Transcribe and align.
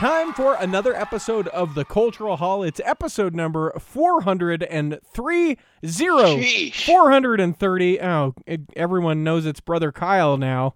time 0.00 0.32
for 0.32 0.54
another 0.54 0.94
episode 0.94 1.46
of 1.48 1.74
the 1.74 1.84
Cultural 1.84 2.38
Hall. 2.38 2.62
It's 2.62 2.80
episode 2.86 3.34
number 3.34 3.70
430. 3.78 5.58
Sheesh. 5.84 6.86
430. 6.86 8.00
Oh, 8.00 8.34
it, 8.46 8.62
everyone 8.76 9.22
knows 9.22 9.44
it's 9.44 9.60
Brother 9.60 9.92
Kyle 9.92 10.38
now. 10.38 10.74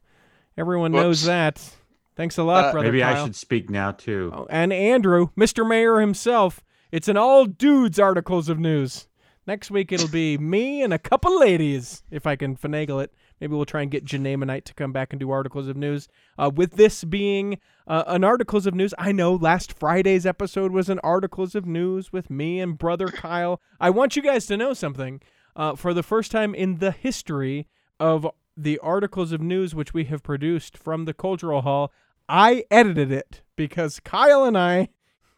Everyone 0.58 0.92
knows 0.92 1.22
that. 1.24 1.74
Thanks 2.16 2.36
a 2.36 2.42
lot, 2.42 2.66
Uh, 2.66 2.72
Brother 2.72 2.88
Maybe 2.88 3.00
Kyle. 3.00 3.22
I 3.22 3.24
should 3.24 3.34
speak 3.34 3.70
now 3.70 3.92
too. 3.92 4.30
Oh, 4.34 4.46
and 4.50 4.74
Andrew, 4.74 5.30
Mr. 5.38 5.66
Mair 5.66 6.02
himself. 6.02 6.62
It's 6.92 7.08
an 7.08 7.16
all 7.16 7.46
dudes 7.46 7.98
articles 7.98 8.50
of 8.50 8.58
news. 8.58 9.08
Next 9.46 9.70
week 9.70 9.90
it'll 9.90 10.08
be 10.08 10.36
me 10.38 10.82
and 10.82 10.92
a 10.92 10.98
couple 10.98 11.40
ladies, 11.40 12.02
if 12.10 12.26
I 12.26 12.36
can 12.36 12.58
finagle 12.58 13.02
it. 13.02 13.10
Maybe 13.40 13.54
we'll 13.54 13.64
try 13.64 13.80
and 13.80 13.90
get 13.90 14.04
Janae 14.04 14.36
Janaemanite 14.36 14.64
to 14.64 14.74
come 14.74 14.92
back 14.92 15.14
and 15.14 15.20
do 15.20 15.30
articles 15.30 15.66
of 15.66 15.78
news. 15.78 16.08
Uh, 16.38 16.50
with 16.54 16.72
this 16.72 17.04
being 17.04 17.58
uh, 17.86 18.04
an 18.06 18.24
articles 18.24 18.66
of 18.66 18.74
news, 18.74 18.94
I 18.98 19.12
know 19.12 19.34
last 19.34 19.72
Friday's 19.78 20.24
episode 20.24 20.72
was 20.72 20.88
an 20.88 21.00
articles 21.00 21.54
of 21.54 21.66
news 21.66 22.12
with 22.12 22.30
me 22.30 22.60
and 22.60 22.78
brother 22.78 23.08
Kyle. 23.08 23.60
I 23.80 23.90
want 23.90 24.16
you 24.16 24.22
guys 24.22 24.46
to 24.46 24.56
know 24.56 24.72
something. 24.72 25.20
Uh, 25.56 25.76
for 25.76 25.94
the 25.94 26.02
first 26.02 26.32
time 26.32 26.54
in 26.54 26.78
the 26.78 26.90
history 26.90 27.68
of 28.00 28.26
the 28.56 28.78
articles 28.78 29.30
of 29.32 29.40
news 29.40 29.74
which 29.74 29.94
we 29.94 30.04
have 30.04 30.22
produced 30.22 30.76
from 30.76 31.04
the 31.04 31.14
Cultural 31.14 31.60
Hall, 31.60 31.92
I 32.28 32.64
edited 32.70 33.12
it 33.12 33.42
because 33.54 34.00
Kyle 34.00 34.44
and 34.44 34.58
I 34.58 34.88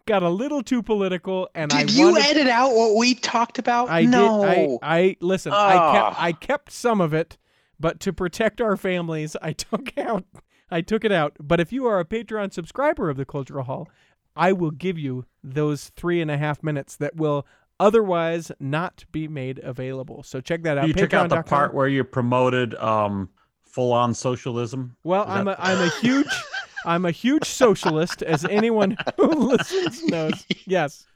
got 0.07 0.23
a 0.23 0.31
little 0.31 0.63
too 0.63 0.83
political, 0.83 1.49
and 1.55 1.73
I 1.73 1.81
Did 1.85 1.95
you 1.95 2.13
wanted. 2.13 2.25
edit 2.25 2.47
out 2.47 2.75
what 2.75 2.97
we 2.97 3.15
talked 3.15 3.59
about? 3.59 3.91
I 3.91 4.03
no. 4.03 4.45
did. 4.45 4.79
I, 4.83 4.99
I 4.99 5.17
listen. 5.21 5.53
I 5.53 5.73
kept. 5.73 6.17
Ah. 6.17 6.17
I 6.19 6.33
kept 6.33 6.73
some 6.73 7.01
of 7.01 7.13
it, 7.13 7.37
but 7.79 8.01
to 8.01 8.13
protect 8.13 8.61
our 8.61 8.77
families, 8.77 9.37
I 9.43 9.53
took 9.53 9.97
out. 9.99 10.25
I 10.71 10.81
took 10.81 11.05
it 11.05 11.13
out. 11.13 11.37
But 11.41 11.61
if 11.61 11.73
you 11.73 11.87
are 11.87 11.99
a 12.01 12.05
Patreon 12.05 12.53
subscriber 12.53 13.09
of 13.11 13.17
the 13.17 13.25
Cultural 13.25 13.65
Hall, 13.65 13.89
I 14.35 14.53
will 14.53 14.71
give 14.71 14.99
you 14.99 15.25
those 15.43 15.91
three 15.97 16.21
and 16.21 16.31
a 16.31 16.37
half 16.37 16.63
minutes 16.63 16.97
that 16.97 17.17
will 17.17 17.47
otherwise 17.79 18.51
not 18.59 19.05
be 19.13 19.29
made 19.29 19.59
available. 19.61 20.23
So 20.23 20.41
check 20.41 20.63
that 20.63 20.79
out. 20.79 20.89
you 20.89 20.95
took 20.95 21.15
out 21.15 21.29
the 21.29 21.43
part 21.43 21.75
where 21.75 21.89
you 21.89 22.05
promoted 22.05 22.75
um, 22.77 23.29
full-on 23.63 24.15
socialism. 24.15 24.97
Well, 25.05 25.23
Is 25.25 25.29
I'm 25.31 25.45
that- 25.47 25.59
a 25.59 25.65
I'm 25.65 25.81
a 25.81 25.91
huge 26.01 26.27
I'm 26.87 27.05
a 27.05 27.11
huge 27.11 27.45
socialist, 27.45 28.23
as 28.23 28.45
anyone 28.45 28.97
who 29.17 29.27
listens 29.49 30.05
knows. 30.05 30.47
Yes, 30.67 31.07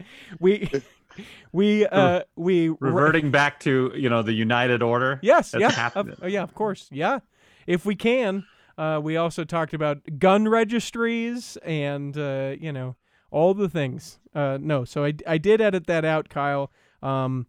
we 0.41 0.69
we 1.53 1.87
uh 1.87 2.23
we 2.37 2.71
reverting 2.81 3.31
back 3.31 3.61
to 3.61 3.93
you 3.95 4.09
know 4.11 4.23
the 4.23 4.33
United 4.33 4.83
Order. 4.83 5.21
Yes, 5.23 5.55
yeah, 5.57 5.91
of, 5.95 6.19
oh, 6.23 6.27
yeah, 6.27 6.43
of 6.43 6.55
course, 6.55 6.89
yeah. 6.91 7.21
If 7.67 7.87
we 7.87 7.95
can, 7.95 8.45
uh, 8.81 8.99
we 9.03 9.17
also 9.17 9.45
talked 9.45 9.75
about 9.75 9.99
gun 10.19 10.49
registries 10.49 11.59
and 11.65 12.17
uh, 12.17 12.55
you 12.59 12.73
know 12.73 12.97
all 13.31 13.55
the 13.55 13.69
things. 13.69 14.19
Uh, 14.35 14.59
no, 14.61 14.85
so 14.85 15.05
I 15.05 15.13
I 15.27 15.39
did 15.39 15.61
edit 15.61 15.87
that 15.87 16.05
out, 16.05 16.29
Kyle. 16.29 16.71
Um, 17.03 17.47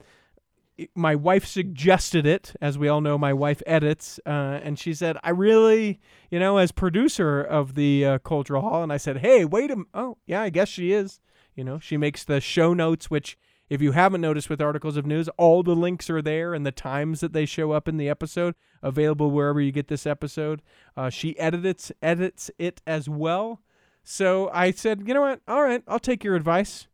it- 0.78 0.90
my 0.96 1.16
wife 1.16 1.46
suggested 1.46 2.26
it, 2.26 2.54
as 2.62 2.78
we 2.78 2.88
all 2.88 3.02
know, 3.02 3.18
my 3.18 3.34
wife 3.34 3.62
edits, 3.68 4.20
uh, 4.26 4.60
and 4.66 4.78
she 4.80 4.94
said, 4.94 5.18
"I 5.24 5.30
really, 5.32 6.00
you 6.30 6.40
know, 6.40 6.58
as 6.58 6.72
producer 6.72 7.42
of 7.42 7.76
the 7.76 8.06
uh, 8.06 8.18
Cultural 8.20 8.62
Hall," 8.62 8.84
and 8.84 8.92
I 8.94 8.98
said, 8.98 9.18
"Hey, 9.18 9.46
wait 9.46 9.70
a, 9.72 9.74
m- 9.74 9.88
oh 9.94 10.18
yeah, 10.26 10.42
I 10.42 10.50
guess 10.50 10.70
she 10.70 10.92
is." 10.92 11.20
You 11.56 11.64
know, 11.66 11.80
she 11.80 11.98
makes 11.98 12.24
the 12.24 12.40
show 12.40 12.74
notes, 12.74 13.10
which, 13.12 13.38
if 13.72 13.82
you 13.82 13.94
haven't 13.94 14.20
noticed 14.20 14.50
with 14.50 14.62
articles 14.62 14.98
of 14.98 15.06
news, 15.06 15.30
all 15.38 15.64
the 15.64 15.74
links 15.74 16.10
are 16.10 16.22
there 16.22 16.54
and 16.54 16.66
the 16.66 16.74
times 16.74 17.22
that 17.22 17.32
they 17.32 17.46
show 17.46 17.72
up 17.72 17.88
in 17.88 17.96
the 17.96 18.10
episode, 18.10 18.54
available 18.84 19.32
wherever 19.32 19.62
you 19.62 19.72
get 19.72 19.88
this 19.88 20.06
episode. 20.06 20.62
Uh, 20.98 21.10
she 21.10 21.40
edits 21.40 21.90
edits 22.02 22.52
it 22.60 22.82
as 22.86 23.08
well. 23.08 23.62
So 24.04 24.50
I 24.54 24.72
said, 24.72 25.08
you 25.08 25.14
know 25.14 25.22
what? 25.22 25.40
All 25.48 25.64
right, 25.64 25.82
I'll 25.88 26.00
take 26.00 26.22
your 26.22 26.36
advice. 26.36 26.88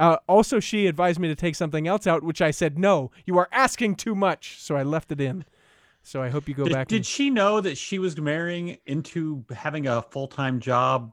Uh, 0.00 0.16
also, 0.26 0.58
she 0.58 0.88
advised 0.88 1.20
me 1.20 1.28
to 1.28 1.36
take 1.36 1.54
something 1.54 1.86
else 1.86 2.08
out, 2.08 2.24
which 2.24 2.42
I 2.42 2.50
said, 2.50 2.76
no, 2.76 3.12
you 3.24 3.38
are 3.38 3.48
asking 3.52 3.94
too 3.94 4.16
much. 4.16 4.60
So 4.60 4.74
I 4.74 4.82
left 4.82 5.12
it 5.12 5.20
in. 5.20 5.44
So 6.02 6.20
I 6.20 6.28
hope 6.30 6.48
you 6.48 6.54
go 6.54 6.64
Did, 6.64 6.72
back. 6.72 6.88
did 6.88 6.96
and- 6.96 7.06
she 7.06 7.30
know 7.30 7.60
that 7.60 7.78
she 7.78 8.00
was 8.00 8.16
marrying 8.18 8.78
into 8.84 9.44
having 9.54 9.86
a 9.86 10.02
full-time 10.02 10.58
job 10.58 11.12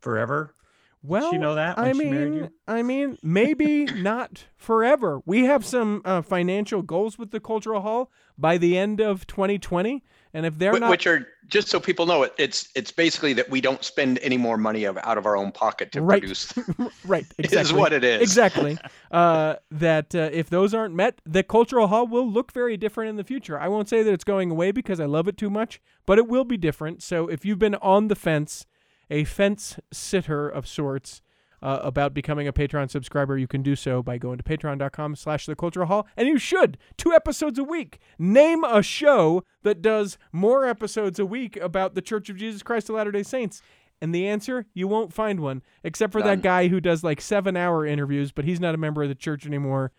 forever? 0.00 0.56
Well, 1.02 1.30
she 1.32 1.38
know 1.38 1.54
that 1.54 1.78
I 1.78 1.82
when 1.88 1.94
she 1.94 2.10
married 2.10 2.32
mean, 2.34 2.42
you? 2.44 2.50
I 2.66 2.82
mean, 2.82 3.18
maybe 3.22 3.86
not 3.86 4.46
forever. 4.56 5.20
We 5.24 5.44
have 5.44 5.64
some 5.64 6.02
uh, 6.04 6.22
financial 6.22 6.82
goals 6.82 7.18
with 7.18 7.30
the 7.30 7.40
Cultural 7.40 7.80
Hall 7.82 8.10
by 8.36 8.58
the 8.58 8.76
end 8.76 9.00
of 9.00 9.26
2020, 9.26 10.02
and 10.34 10.44
if 10.46 10.58
they're 10.58 10.76
Wh- 10.76 10.80
not 10.80 10.90
Which 10.90 11.06
are 11.06 11.26
just 11.48 11.68
so 11.68 11.80
people 11.80 12.04
know 12.04 12.22
it. 12.24 12.34
It's 12.38 12.68
it's 12.74 12.92
basically 12.92 13.32
that 13.34 13.48
we 13.48 13.60
don't 13.62 13.82
spend 13.82 14.18
any 14.22 14.36
more 14.36 14.58
money 14.58 14.84
of, 14.84 14.98
out 14.98 15.16
of 15.16 15.24
our 15.24 15.34
own 15.36 15.50
pocket 15.50 15.92
to 15.92 16.02
Right. 16.02 16.20
produce. 16.20 16.52
right, 17.06 17.24
Is 17.38 17.46
exactly. 17.52 17.80
what 17.80 17.92
it 17.94 18.04
is. 18.04 18.20
exactly 18.20 18.76
uh, 19.10 19.56
that 19.70 20.14
uh, 20.14 20.28
if 20.32 20.50
those 20.50 20.74
aren't 20.74 20.94
met 20.94 21.20
the 21.24 21.42
cultural 21.42 21.86
hall 21.86 22.06
will 22.06 22.30
look 22.30 22.52
very 22.52 22.76
different 22.76 23.08
in 23.10 23.16
the 23.16 23.24
future 23.24 23.58
i 23.58 23.66
won't 23.68 23.88
say 23.88 24.02
that 24.02 24.12
it's 24.12 24.24
going 24.24 24.50
away 24.50 24.70
because 24.72 25.00
i 25.00 25.06
love 25.06 25.26
it 25.28 25.36
too 25.38 25.48
much 25.50 25.80
but 26.06 26.18
it 26.18 26.28
will 26.28 26.44
be 26.44 26.56
different 26.58 27.02
so 27.02 27.28
if 27.28 27.44
you've 27.46 27.58
been 27.58 27.74
on 27.76 28.08
the 28.08 28.14
fence 28.16 28.66
a 29.10 29.24
fence 29.24 29.78
sitter 29.92 30.48
of 30.48 30.66
sorts 30.66 31.22
uh, 31.60 31.80
about 31.82 32.14
becoming 32.14 32.46
a 32.46 32.52
patreon 32.52 32.88
subscriber 32.88 33.36
you 33.36 33.48
can 33.48 33.62
do 33.62 33.74
so 33.74 34.00
by 34.02 34.16
going 34.16 34.38
to 34.38 34.44
patreon.com 34.44 35.16
slash 35.16 35.44
the 35.46 35.56
cultural 35.56 35.86
hall 35.88 36.06
and 36.16 36.28
you 36.28 36.38
should 36.38 36.78
two 36.96 37.12
episodes 37.12 37.58
a 37.58 37.64
week 37.64 37.98
name 38.18 38.62
a 38.64 38.80
show 38.82 39.42
that 39.64 39.82
does 39.82 40.18
more 40.30 40.64
episodes 40.66 41.18
a 41.18 41.26
week 41.26 41.56
about 41.56 41.94
the 41.96 42.02
church 42.02 42.30
of 42.30 42.36
jesus 42.36 42.62
christ 42.62 42.88
of 42.88 42.94
latter-day 42.94 43.24
saints 43.24 43.60
and 44.00 44.14
the 44.14 44.28
answer, 44.28 44.66
you 44.74 44.86
won't 44.86 45.12
find 45.12 45.40
one, 45.40 45.60
except 45.82 46.12
for 46.12 46.22
that 46.22 46.40
guy 46.40 46.68
who 46.68 46.80
does 46.80 47.02
like 47.02 47.20
seven 47.20 47.56
hour 47.56 47.84
interviews, 47.84 48.30
but 48.30 48.44
he's 48.44 48.60
not 48.60 48.72
a 48.72 48.78
member 48.78 49.02
of 49.02 49.08
the 49.08 49.14
church 49.16 49.44
anymore. 49.44 49.90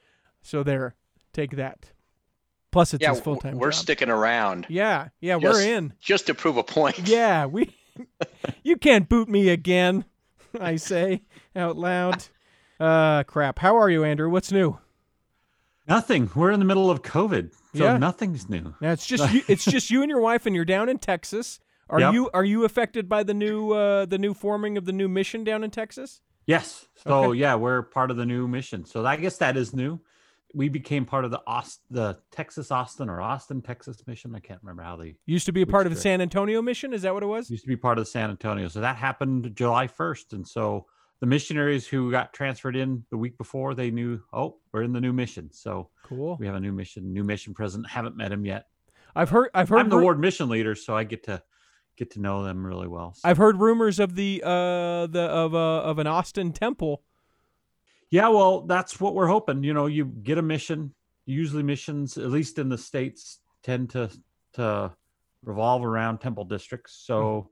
So 0.41 0.63
there, 0.63 0.95
take 1.33 1.57
that. 1.57 1.91
Plus, 2.71 2.93
it's 2.93 3.01
yeah, 3.01 3.09
his 3.09 3.19
full 3.19 3.35
time 3.35 3.57
we're 3.57 3.71
job. 3.71 3.81
sticking 3.81 4.09
around 4.09 4.67
yeah, 4.69 5.09
yeah, 5.19 5.37
Just- 5.37 5.53
we're 5.53 5.75
in. 5.75 5.93
just 5.99 6.27
to 6.27 6.33
prove 6.33 6.55
a 6.55 6.63
point. 6.63 6.99
Yeah, 7.09 7.45
we. 7.45 7.75
You 8.63 8.77
can't 8.77 9.07
boot 9.09 9.29
me 9.29 9.49
again. 9.49 10.05
I 10.59 10.75
say 10.77 11.21
out 11.55 11.77
loud. 11.77 12.25
Uh, 12.79 13.23
crap. 13.23 13.59
How 13.59 13.75
are 13.77 13.89
you, 13.89 14.03
Andrew? 14.03 14.29
What's 14.29 14.51
new? 14.51 14.77
Nothing. 15.87 16.29
We're 16.35 16.51
in 16.51 16.59
the 16.59 16.65
middle 16.65 16.89
of 16.91 17.01
COVID, 17.01 17.51
so 17.75 17.83
Yeah. 17.83 17.97
nothing's 17.97 18.49
new. 18.49 18.75
Now 18.79 18.91
it's 18.91 19.05
just 19.05 19.31
you, 19.33 19.41
it's 19.47 19.65
just 19.65 19.89
you 19.89 20.01
and 20.01 20.09
your 20.09 20.21
wife, 20.21 20.45
and 20.45 20.55
you're 20.55 20.65
down 20.65 20.87
in 20.89 20.99
Texas. 20.99 21.59
Are 21.89 21.99
Yep. 21.99 22.13
you 22.13 22.29
are 22.33 22.45
you 22.45 22.65
affected 22.65 23.09
by 23.09 23.23
the 23.23 23.33
new 23.33 23.71
uh, 23.71 24.05
the 24.05 24.17
new 24.19 24.33
forming 24.33 24.77
of 24.77 24.85
the 24.85 24.91
new 24.93 25.07
mission 25.07 25.43
down 25.43 25.63
in 25.63 25.71
Texas? 25.71 26.21
Yes. 26.45 26.87
So 26.95 27.25
Okay. 27.25 27.39
yeah, 27.39 27.55
we're 27.55 27.81
part 27.83 28.11
of 28.11 28.17
the 28.17 28.25
new 28.25 28.47
mission. 28.47 28.85
So 28.85 29.05
I 29.05 29.15
guess 29.15 29.37
that 29.37 29.57
is 29.57 29.73
new. 29.73 29.99
We 30.53 30.67
became 30.69 31.05
part 31.05 31.25
of 31.25 31.31
the 31.31 31.41
Aust- 31.45 31.81
the 31.91 32.17
Texas 32.31 32.71
Austin 32.71 33.09
or 33.09 33.21
Austin 33.21 33.61
Texas 33.61 34.05
mission. 34.07 34.33
I 34.35 34.39
can't 34.39 34.59
remember 34.63 34.81
how 34.83 34.95
they 34.95 35.15
Used 35.25 35.45
to 35.45 35.51
be 35.51 35.61
a 35.61 35.67
part 35.67 35.85
of 35.85 35.93
the? 35.93 35.99
San 35.99 36.21
Antonio 36.21 36.61
mission. 36.61 36.93
Is 36.93 37.03
that 37.03 37.13
what 37.13 37.21
it 37.23 37.27
was? 37.27 37.49
used 37.51 37.63
to 37.63 37.67
be 37.67 37.75
part 37.77 37.97
of 37.99 38.03
the 38.05 38.09
San 38.09 38.29
Antonio. 38.31 38.67
So 38.67 38.81
that 38.81 38.95
happened 38.95 39.55
July 39.55 39.87
1st. 39.87 40.33
And 40.33 40.47
so 40.47 40.87
the 41.19 41.27
missionaries 41.27 41.85
who 41.85 42.09
got 42.09 42.33
transferred 42.33 42.75
in 42.75 43.03
the 43.11 43.17
week 43.17 43.37
before, 43.37 43.75
they 43.75 43.91
knew, 43.91 44.21
oh, 44.33 44.57
we're 44.71 44.83
in 44.83 44.93
the 44.93 45.01
new 45.01 45.13
mission. 45.13 45.51
So 45.51 45.89
Cool. 46.03 46.37
we 46.39 46.45
have 46.47 46.55
a 46.55 46.59
new 46.59 46.71
mission, 46.71 47.13
new 47.13 47.23
mission 47.23 47.53
president. 47.53 47.89
Haven't 47.89 48.17
met 48.17 48.31
him 48.31 48.45
yet. 48.45 48.67
I've 49.15 49.29
heard 49.29 49.49
I've 49.53 49.69
heard 49.69 49.79
I'm 49.79 49.89
the 49.89 49.97
ward 49.97 50.19
mission 50.19 50.49
leader, 50.49 50.75
so 50.75 50.95
I 50.95 51.03
get 51.03 51.23
to 51.23 51.41
get 51.97 52.11
to 52.11 52.21
know 52.21 52.43
them 52.43 52.65
really 52.65 52.87
well. 52.87 53.13
So- 53.15 53.27
I've 53.27 53.37
heard 53.37 53.57
rumors 53.57 53.99
of 53.99 54.15
the 54.15 54.41
uh 54.45 55.07
the 55.07 55.21
of 55.29 55.53
uh 55.53 55.81
of 55.81 55.99
an 55.99 56.07
Austin 56.07 56.53
temple. 56.53 57.03
Yeah, 58.11 58.29
well, 58.29 58.61
that's 58.61 58.99
what 58.99 59.13
we're 59.13 59.27
hoping. 59.27 59.63
You 59.63 59.73
know, 59.73 59.85
you 59.85 60.05
get 60.05 60.37
a 60.37 60.41
mission. 60.41 60.93
Usually, 61.25 61.61
missions, 61.63 62.17
at 62.17 62.31
least 62.31 62.57
in 62.57 62.69
the 62.69 62.77
states, 62.77 63.39
tend 63.63 63.91
to 63.91 64.09
to 64.53 64.91
revolve 65.43 65.85
around 65.85 66.19
temple 66.19 66.45
districts. 66.45 66.93
So, 67.05 67.21
Mm-hmm. 67.21 67.47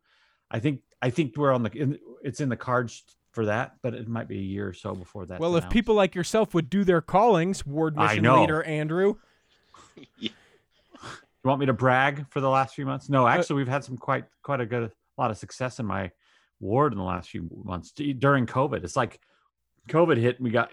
I 0.50 0.60
think 0.60 0.82
I 1.02 1.10
think 1.10 1.36
we're 1.38 1.52
on 1.54 1.64
the. 1.64 1.72
In, 1.72 2.00
it's 2.24 2.40
in 2.40 2.48
the 2.50 2.56
cards 2.56 3.04
for 3.32 3.46
that, 3.46 3.76
but 3.84 3.94
it 3.94 4.08
might 4.08 4.28
be 4.28 4.38
a 4.40 4.42
year 4.42 4.68
or 4.70 4.74
so 4.74 4.96
before 4.96 5.26
that. 5.28 5.40
well, 5.40 5.56
if 5.58 5.70
people 5.70 5.94
like 5.94 6.16
yourself 6.16 6.54
would 6.54 6.70
do 6.70 6.84
their 6.86 7.02
callings, 7.02 7.66
ward 7.66 7.96
I 7.98 8.08
mission 8.08 8.24
know. 8.24 8.42
leader 8.42 8.64
Andrew. 8.64 9.16
you 10.20 10.30
want 11.44 11.60
me 11.60 11.66
to 11.68 11.74
brag 11.74 12.26
for 12.32 12.40
the 12.42 12.50
last 12.50 12.76
few 12.76 12.86
months? 12.86 13.10
Uh, 13.10 13.14
No, 13.14 13.28
actually, 13.28 13.58
we've 13.58 13.68
had 13.68 13.84
some 13.84 13.98
quite 13.98 14.26
quite 14.42 14.62
a 14.62 14.66
good 14.66 14.84
a 14.84 15.22
lot 15.22 15.32
of 15.32 15.38
success 15.38 15.80
in 15.80 15.86
my 15.86 16.12
ward 16.60 16.94
in 16.94 16.98
the 16.98 17.04
last 17.04 17.30
few 17.30 17.50
months 17.64 17.92
during 17.92 18.46
COVID. 18.46 18.84
It's 18.84 18.96
like 18.96 19.20
COVID 19.88 20.18
hit, 20.18 20.40
we 20.42 20.50
got 20.50 20.72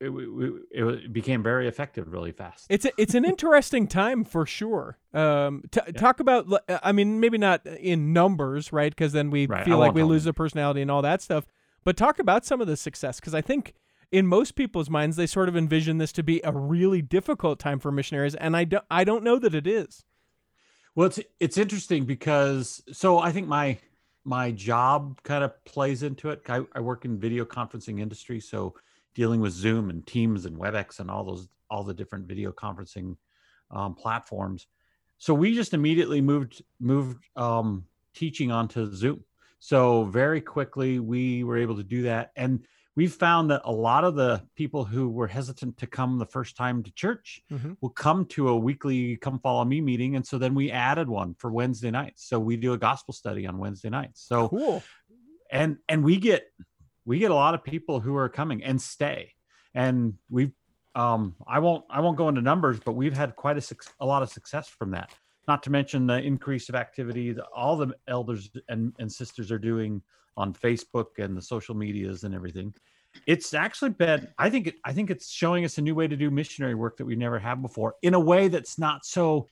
it, 0.00 0.08
we- 0.08 0.60
it, 0.70 0.82
it 0.84 1.12
became 1.12 1.42
very 1.42 1.68
effective 1.68 2.12
really 2.12 2.32
fast. 2.32 2.66
It's 2.68 2.84
a, 2.84 2.90
it's 2.98 3.14
an 3.14 3.24
interesting 3.24 3.86
time 3.86 4.24
for 4.24 4.46
sure. 4.46 4.98
Um, 5.14 5.62
t- 5.70 5.92
talk 5.92 6.18
about. 6.20 6.46
I 6.82 6.92
mean, 6.92 7.20
maybe 7.20 7.38
not 7.38 7.64
in 7.66 8.12
numbers, 8.12 8.72
right? 8.72 8.90
Because 8.90 9.12
then 9.12 9.30
we 9.30 9.46
Right, 9.46 9.60
I 9.60 9.64
feel 9.64 9.78
like 9.78 9.94
we 9.94 10.02
lose 10.02 10.24
the 10.24 10.32
personality 10.32 10.82
and 10.82 10.90
all 10.90 11.02
that 11.02 11.22
stuff. 11.22 11.46
But 11.84 11.96
talk 11.96 12.18
about 12.18 12.44
some 12.44 12.60
of 12.60 12.66
the 12.66 12.76
success, 12.76 13.20
because 13.20 13.34
I 13.34 13.40
think 13.40 13.74
in 14.10 14.26
most 14.26 14.54
people's 14.56 14.90
minds 14.90 15.16
they 15.16 15.26
sort 15.26 15.48
of 15.48 15.56
envision 15.56 15.98
this 15.98 16.12
to 16.12 16.22
be 16.22 16.40
a 16.44 16.52
really 16.52 17.02
difficult 17.02 17.58
time 17.58 17.78
for 17.78 17.90
missionaries, 17.92 18.34
and 18.34 18.56
I 18.56 18.64
don't 18.64 18.84
I 18.90 19.04
don't 19.04 19.22
know 19.24 19.38
that 19.38 19.54
it 19.54 19.66
is. 19.66 20.04
Well, 20.94 21.06
it's 21.06 21.20
it's 21.40 21.56
interesting 21.58 22.04
because 22.04 22.82
so 22.92 23.18
I 23.18 23.32
think 23.32 23.46
my 23.48 23.78
my 24.24 24.50
job 24.50 25.20
kind 25.22 25.42
of 25.44 25.64
plays 25.64 26.02
into 26.02 26.30
it. 26.30 26.42
I, 26.48 26.62
I 26.74 26.80
work 26.80 27.04
in 27.04 27.18
video 27.18 27.44
conferencing 27.44 28.00
industry, 28.00 28.40
so 28.40 28.74
dealing 29.14 29.40
with 29.40 29.52
Zoom 29.52 29.90
and 29.90 30.06
Teams 30.06 30.46
and 30.46 30.56
WebEx 30.56 31.00
and 31.00 31.10
all 31.10 31.24
those 31.24 31.48
all 31.70 31.82
the 31.82 31.94
different 31.94 32.26
video 32.26 32.52
conferencing 32.52 33.16
um, 33.70 33.94
platforms. 33.94 34.66
So 35.18 35.32
we 35.32 35.54
just 35.54 35.74
immediately 35.74 36.20
moved 36.20 36.62
moved 36.80 37.24
um, 37.36 37.86
teaching 38.14 38.52
onto 38.52 38.92
Zoom. 38.94 39.24
So 39.58 40.04
very 40.04 40.40
quickly 40.40 40.98
we 40.98 41.44
were 41.44 41.56
able 41.56 41.76
to 41.76 41.84
do 41.84 42.02
that, 42.02 42.32
and 42.36 42.66
we 42.94 43.06
found 43.06 43.50
that 43.50 43.62
a 43.64 43.72
lot 43.72 44.04
of 44.04 44.14
the 44.16 44.42
people 44.54 44.84
who 44.84 45.08
were 45.08 45.26
hesitant 45.26 45.78
to 45.78 45.86
come 45.86 46.18
the 46.18 46.26
first 46.26 46.56
time 46.56 46.82
to 46.82 46.92
church 46.92 47.40
Mhm. 47.50 47.76
will 47.80 47.90
come 47.90 48.26
to 48.26 48.48
a 48.48 48.56
weekly 48.56 49.16
come 49.16 49.38
follow 49.38 49.64
me 49.64 49.80
meeting 49.80 50.16
and 50.16 50.26
so 50.26 50.38
then 50.38 50.54
we 50.54 50.70
added 50.70 51.08
one 51.08 51.34
for 51.38 51.50
wednesday 51.50 51.90
nights 51.90 52.26
so 52.28 52.38
we 52.38 52.56
do 52.56 52.72
a 52.72 52.78
gospel 52.78 53.14
study 53.14 53.46
on 53.46 53.58
wednesday 53.58 53.88
nights 53.90 54.22
so 54.26 54.48
Cool. 54.48 54.82
and 55.50 55.78
and 55.88 56.04
we 56.04 56.16
get 56.18 56.44
we 57.04 57.18
get 57.18 57.30
a 57.30 57.34
lot 57.34 57.54
of 57.54 57.64
people 57.64 58.00
who 58.00 58.14
are 58.16 58.28
coming 58.28 58.62
and 58.62 58.80
stay 58.80 59.32
and 59.74 60.14
we've 60.30 60.52
um 60.94 61.34
i 61.46 61.58
won't 61.58 61.84
i 61.88 62.00
won't 62.00 62.18
go 62.18 62.28
into 62.28 62.42
numbers 62.42 62.78
but 62.80 62.92
we've 62.92 63.16
had 63.16 63.34
quite 63.36 63.56
a, 63.56 63.60
suc- 63.60 63.94
a 64.00 64.06
lot 64.06 64.22
of 64.22 64.28
success 64.28 64.68
from 64.68 64.90
that 64.90 65.10
not 65.48 65.62
to 65.64 65.70
mention 65.70 66.06
the 66.06 66.18
increase 66.22 66.68
of 66.68 66.74
activity 66.74 67.32
that 67.32 67.46
all 67.54 67.76
the 67.76 67.92
elders 68.06 68.50
and, 68.68 68.92
and 69.00 69.10
sisters 69.10 69.50
are 69.50 69.58
doing 69.58 70.00
on 70.36 70.52
facebook 70.52 71.18
and 71.18 71.36
the 71.36 71.42
social 71.42 71.74
medias 71.74 72.24
and 72.24 72.34
everything. 72.34 72.72
It's 73.26 73.52
actually 73.54 73.90
been 73.90 74.28
i 74.38 74.48
think 74.48 74.68
it, 74.68 74.74
i 74.84 74.92
think 74.92 75.10
it's 75.10 75.30
showing 75.30 75.64
us 75.64 75.78
a 75.78 75.82
new 75.82 75.94
way 75.94 76.08
to 76.08 76.16
do 76.16 76.30
missionary 76.30 76.74
work 76.74 76.96
that 76.96 77.04
we 77.04 77.14
never 77.16 77.38
had 77.38 77.60
before 77.60 77.94
in 78.02 78.14
a 78.14 78.20
way 78.20 78.48
that's 78.48 78.78
not 78.78 79.04
so 79.04 79.46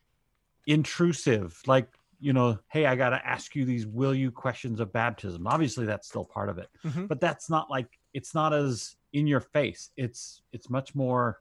intrusive. 0.66 1.60
Like 1.66 1.88
you 2.22 2.32
know 2.34 2.58
hey 2.68 2.84
i 2.84 2.94
got 2.96 3.10
to 3.10 3.26
ask 3.26 3.54
you 3.56 3.64
these 3.64 3.86
will 3.86 4.14
you 4.14 4.30
questions 4.30 4.80
of 4.80 4.92
baptism. 4.92 5.46
Obviously 5.46 5.86
that's 5.86 6.08
still 6.08 6.24
part 6.24 6.48
of 6.48 6.58
it 6.58 6.68
Mhm. 6.84 7.08
but 7.08 7.20
that's 7.20 7.48
not 7.50 7.70
like 7.70 7.88
it's 8.12 8.34
not 8.34 8.52
as 8.52 8.96
in 9.12 9.26
your 9.26 9.40
face. 9.40 9.90
It's 9.96 10.42
it's 10.52 10.70
much 10.70 10.94
more 10.94 11.38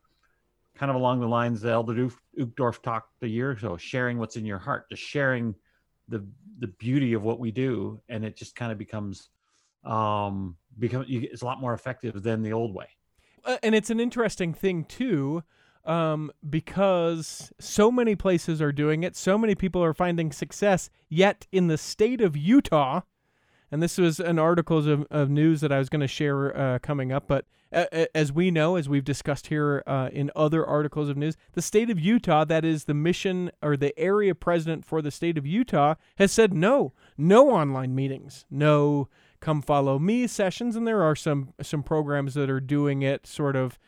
kind 0.75 0.89
of 0.89 0.95
along 0.95 1.19
the 1.19 1.27
lines 1.27 1.62
that 1.62 1.71
elder 1.74 2.09
Uchtdorf 2.38 2.81
talked 2.81 3.12
a 3.21 3.27
year 3.27 3.51
ago 3.51 3.75
sharing 3.77 4.18
what's 4.18 4.38
in 4.38 4.45
your 4.45 4.59
heart 4.59 4.89
just 4.89 5.03
sharing 5.03 5.53
the 6.09 6.25
the 6.59 6.67
beauty 6.67 7.13
of 7.13 7.23
what 7.23 7.39
we 7.39 7.51
do 7.51 8.00
and 8.09 8.25
it 8.25 8.35
just 8.35 8.56
kind 8.56 8.71
of 8.71 8.77
becomes 8.77 9.29
um 9.85 10.57
become 10.77 11.06
it's 11.07 11.41
a 11.41 11.45
lot 11.45 11.59
more 11.61 11.73
effective 11.73 12.21
than 12.21 12.41
the 12.41 12.53
old 12.53 12.73
way. 12.73 12.88
Uh, 13.45 13.57
and 13.63 13.73
it's 13.73 13.89
an 13.89 14.00
interesting 14.00 14.53
thing 14.53 14.83
too 14.83 15.44
um, 15.85 16.29
because 16.50 17.53
so 17.59 17.89
many 17.89 18.15
places 18.15 18.61
are 18.61 18.73
doing 18.73 19.03
it 19.03 19.15
so 19.15 19.38
many 19.38 19.56
people 19.56 19.81
are 19.83 19.94
finding 19.94 20.31
success 20.31 20.89
yet 21.07 21.47
in 21.51 21.67
the 21.67 21.77
state 21.77 22.19
of 22.19 22.35
utah 22.35 23.01
and 23.71 23.81
this 23.81 23.98
was 23.98 24.19
an 24.19 24.39
article 24.39 24.77
of, 24.89 25.06
of 25.10 25.30
news 25.30 25.62
that 25.62 25.71
i 25.71 25.77
was 25.77 25.89
going 25.89 26.01
to 26.01 26.07
share 26.07 26.56
uh, 26.57 26.80
coming 26.80 27.12
up 27.12 27.27
but 27.27 27.45
uh, 27.71 27.86
uh, 27.92 28.06
as 28.16 28.33
we 28.33 28.50
know 28.50 28.75
as 28.75 28.89
we've 28.89 29.04
discussed 29.04 29.48
here 29.48 29.83
uh, 29.86 30.10
in 30.12 30.31
other 30.36 30.66
articles 30.66 31.10
of 31.10 31.18
news 31.18 31.38
the 31.54 31.62
state 31.62 31.89
of 31.89 32.00
utah 32.00 32.44
that 32.44 32.66
is 32.66 32.86
the 32.86 32.94
mission 32.94 33.51
or 33.62 33.77
the 33.77 33.98
area 33.98 34.33
president 34.33 34.86
for 34.86 35.01
the 35.01 35.12
state 35.12 35.38
of 35.38 35.45
utah 35.45 35.95
has 36.18 36.31
said 36.31 36.54
no 36.54 36.94
no 37.18 37.51
online 37.51 37.94
meetings 37.94 38.45
no 38.50 39.07
come 39.39 39.62
follow 39.62 40.00
me 40.00 40.27
sessions. 40.27 40.75
And 40.75 40.88
there 40.88 41.04
are 41.04 41.15
some 41.15 41.54
some 41.62 41.83
programs 41.83 42.33
that 42.33 42.50
are 42.50 42.60
doing 42.60 43.01
it 43.01 43.25
sort 43.25 43.56
of 43.56 43.80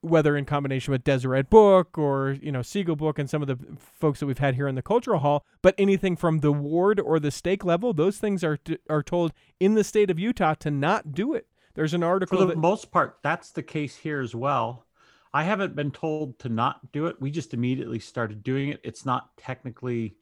whether 0.00 0.36
in 0.36 0.44
combination 0.44 0.92
with 0.92 1.04
Deseret 1.04 1.48
Book 1.50 1.96
or 1.98 2.36
you 2.40 2.52
know 2.52 2.62
Seagull 2.62 2.96
Book 2.96 3.18
and 3.18 3.28
some 3.28 3.42
of 3.42 3.48
the 3.48 3.58
folks 3.78 4.20
that 4.20 4.26
we've 4.26 4.38
had 4.38 4.54
here 4.54 4.68
in 4.68 4.74
the 4.74 4.82
cultural 4.82 5.20
hall 5.20 5.44
but 5.62 5.74
anything 5.78 6.16
from 6.16 6.40
the 6.40 6.52
ward 6.52 7.00
or 7.00 7.18
the 7.20 7.30
stake 7.30 7.64
level 7.64 7.92
those 7.92 8.18
things 8.18 8.42
are 8.44 8.58
are 8.88 9.02
told 9.02 9.32
in 9.60 9.74
the 9.74 9.84
state 9.84 10.10
of 10.10 10.18
Utah 10.18 10.54
to 10.54 10.70
not 10.70 11.12
do 11.12 11.34
it 11.34 11.46
there's 11.74 11.94
an 11.94 12.02
article. 12.02 12.38
for 12.38 12.44
the 12.44 12.54
that, 12.54 12.58
most 12.58 12.90
part 12.90 13.18
that's 13.22 13.50
the 13.50 13.62
case 13.62 13.96
here 13.96 14.20
as 14.20 14.34
well 14.34 14.86
i 15.32 15.44
haven't 15.44 15.76
been 15.76 15.90
told 15.90 16.38
to 16.38 16.48
not 16.48 16.90
do 16.92 17.06
it 17.06 17.20
we 17.20 17.30
just 17.30 17.54
immediately 17.54 17.98
started 17.98 18.42
doing 18.42 18.70
it 18.70 18.80
it's 18.82 19.04
not 19.06 19.36
technically 19.36 20.16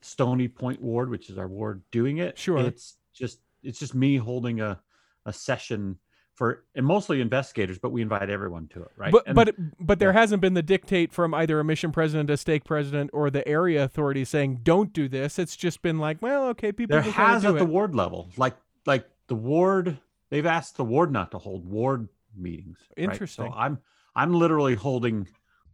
stony 0.00 0.46
point 0.46 0.80
ward 0.80 1.10
which 1.10 1.28
is 1.30 1.38
our 1.38 1.48
ward 1.48 1.82
doing 1.90 2.18
it 2.18 2.38
Sure. 2.38 2.58
it's 2.58 2.96
just 3.12 3.40
it's 3.62 3.78
just 3.78 3.94
me 3.94 4.16
holding 4.16 4.60
a 4.60 4.78
a 5.24 5.32
session 5.32 5.98
for 6.36 6.62
and 6.74 6.86
mostly 6.86 7.20
investigators 7.20 7.78
but 7.78 7.90
we 7.90 8.02
invite 8.02 8.30
everyone 8.30 8.68
to 8.68 8.82
it 8.82 8.90
right 8.96 9.10
but 9.10 9.26
And- 9.26 9.34
but 9.34 9.54
but 9.80 9.98
there 9.98 10.12
yeah. 10.12 10.20
hasn't 10.20 10.40
been 10.42 10.54
the 10.54 10.62
dictate 10.62 11.12
from 11.12 11.34
either 11.34 11.58
a 11.58 11.64
mission 11.64 11.90
president, 11.90 12.30
a 12.30 12.36
stake 12.36 12.64
president, 12.64 13.10
or 13.12 13.30
the 13.30 13.46
area 13.48 13.82
authority 13.82 14.24
saying 14.24 14.60
don't 14.62 14.92
do 14.92 15.08
this. 15.08 15.38
It's 15.38 15.56
just 15.56 15.82
been 15.82 15.98
like, 15.98 16.20
well, 16.22 16.46
okay, 16.48 16.70
people 16.72 16.94
there 16.94 17.02
has 17.02 17.44
at 17.44 17.56
the 17.58 17.64
ward 17.64 17.94
level 17.94 18.30
like 18.36 18.54
like 18.86 19.08
the 19.28 19.34
ward 19.34 19.98
they've 20.30 20.46
asked 20.46 20.76
the 20.76 20.84
ward 20.84 21.10
not 21.10 21.30
to 21.32 21.38
hold 21.38 21.66
ward 21.68 22.08
meetings 22.36 22.78
right? 22.96 23.04
Interesting. 23.04 23.46
so 23.46 23.52
i'm 23.56 23.78
i'm 24.14 24.32
literally 24.34 24.74
holding 24.74 25.26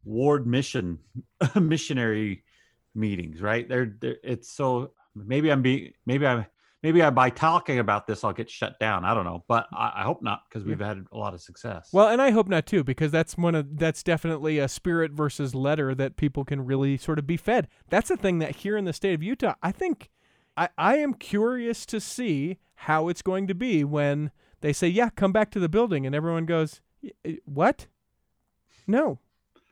ward 0.05 0.47
mission 0.47 0.99
missionary 1.61 2.44
meetings 2.94 3.41
right 3.43 3.69
they're, 3.69 3.94
they're 4.00 4.17
it's 4.23 4.49
so 4.50 4.93
maybe 5.15 5.50
i'm 5.50 5.61
being 5.62 5.93
maybe 6.06 6.26
i'm 6.26 6.47
maybe 6.82 7.02
I, 7.02 7.11
by 7.11 7.31
talking 7.31 7.79
about 7.79 8.06
this 8.06 8.25
i'll 8.25 8.32
get 8.32 8.50
shut 8.50 8.79
down. 8.79 9.05
I 9.05 9.14
don't 9.14 9.25
know 9.25 9.44
but 9.49 9.67
i, 9.73 9.93
I 9.96 10.02
hope 10.02 10.23
not 10.23 10.43
because 10.49 10.64
we've 10.64 10.81
had 10.81 11.05
a 11.12 11.17
lot 11.19 11.34
of 11.34 11.40
success. 11.40 11.90
Well, 11.93 12.08
and 12.08 12.20
I 12.20 12.31
hope 12.31 12.49
not 12.49 12.67
too, 12.67 12.84
because 12.84 13.11
that's 13.11 13.37
one 13.37 13.55
of 13.55 13.79
that's 13.79 14.02
definitely 14.02 14.58
a 14.58 14.69
spirit 14.69 15.12
versus 15.12 15.55
letter 15.55 15.94
that 15.94 16.17
people 16.17 16.44
can 16.44 16.64
really 16.64 16.96
sort 16.96 17.19
of 17.19 17.26
be 17.26 17.37
fed. 17.37 17.69
That's 17.88 18.08
the 18.08 18.17
thing 18.17 18.38
that 18.38 18.56
here 18.56 18.76
in 18.76 18.84
the 18.84 18.93
state 18.93 19.14
of 19.14 19.23
Utah, 19.23 19.55
I 19.62 19.73
think 19.73 20.11
I, 20.56 20.69
I 20.76 20.96
am 20.99 21.14
curious 21.14 21.87
to 21.87 22.00
see 22.00 22.58
how 22.75 23.08
it's 23.08 23.23
going 23.23 23.46
to 23.49 23.55
be 23.55 23.84
when 23.84 24.31
they 24.61 24.73
say, 24.73 24.88
"Yeah, 24.88 25.11
come 25.11 25.32
back 25.32 25.50
to 25.52 25.61
the 25.61 25.69
building," 25.69 26.06
and 26.06 26.14
everyone 26.14 26.46
goes, 26.46 26.81
"What? 27.44 27.87
No, 28.87 29.19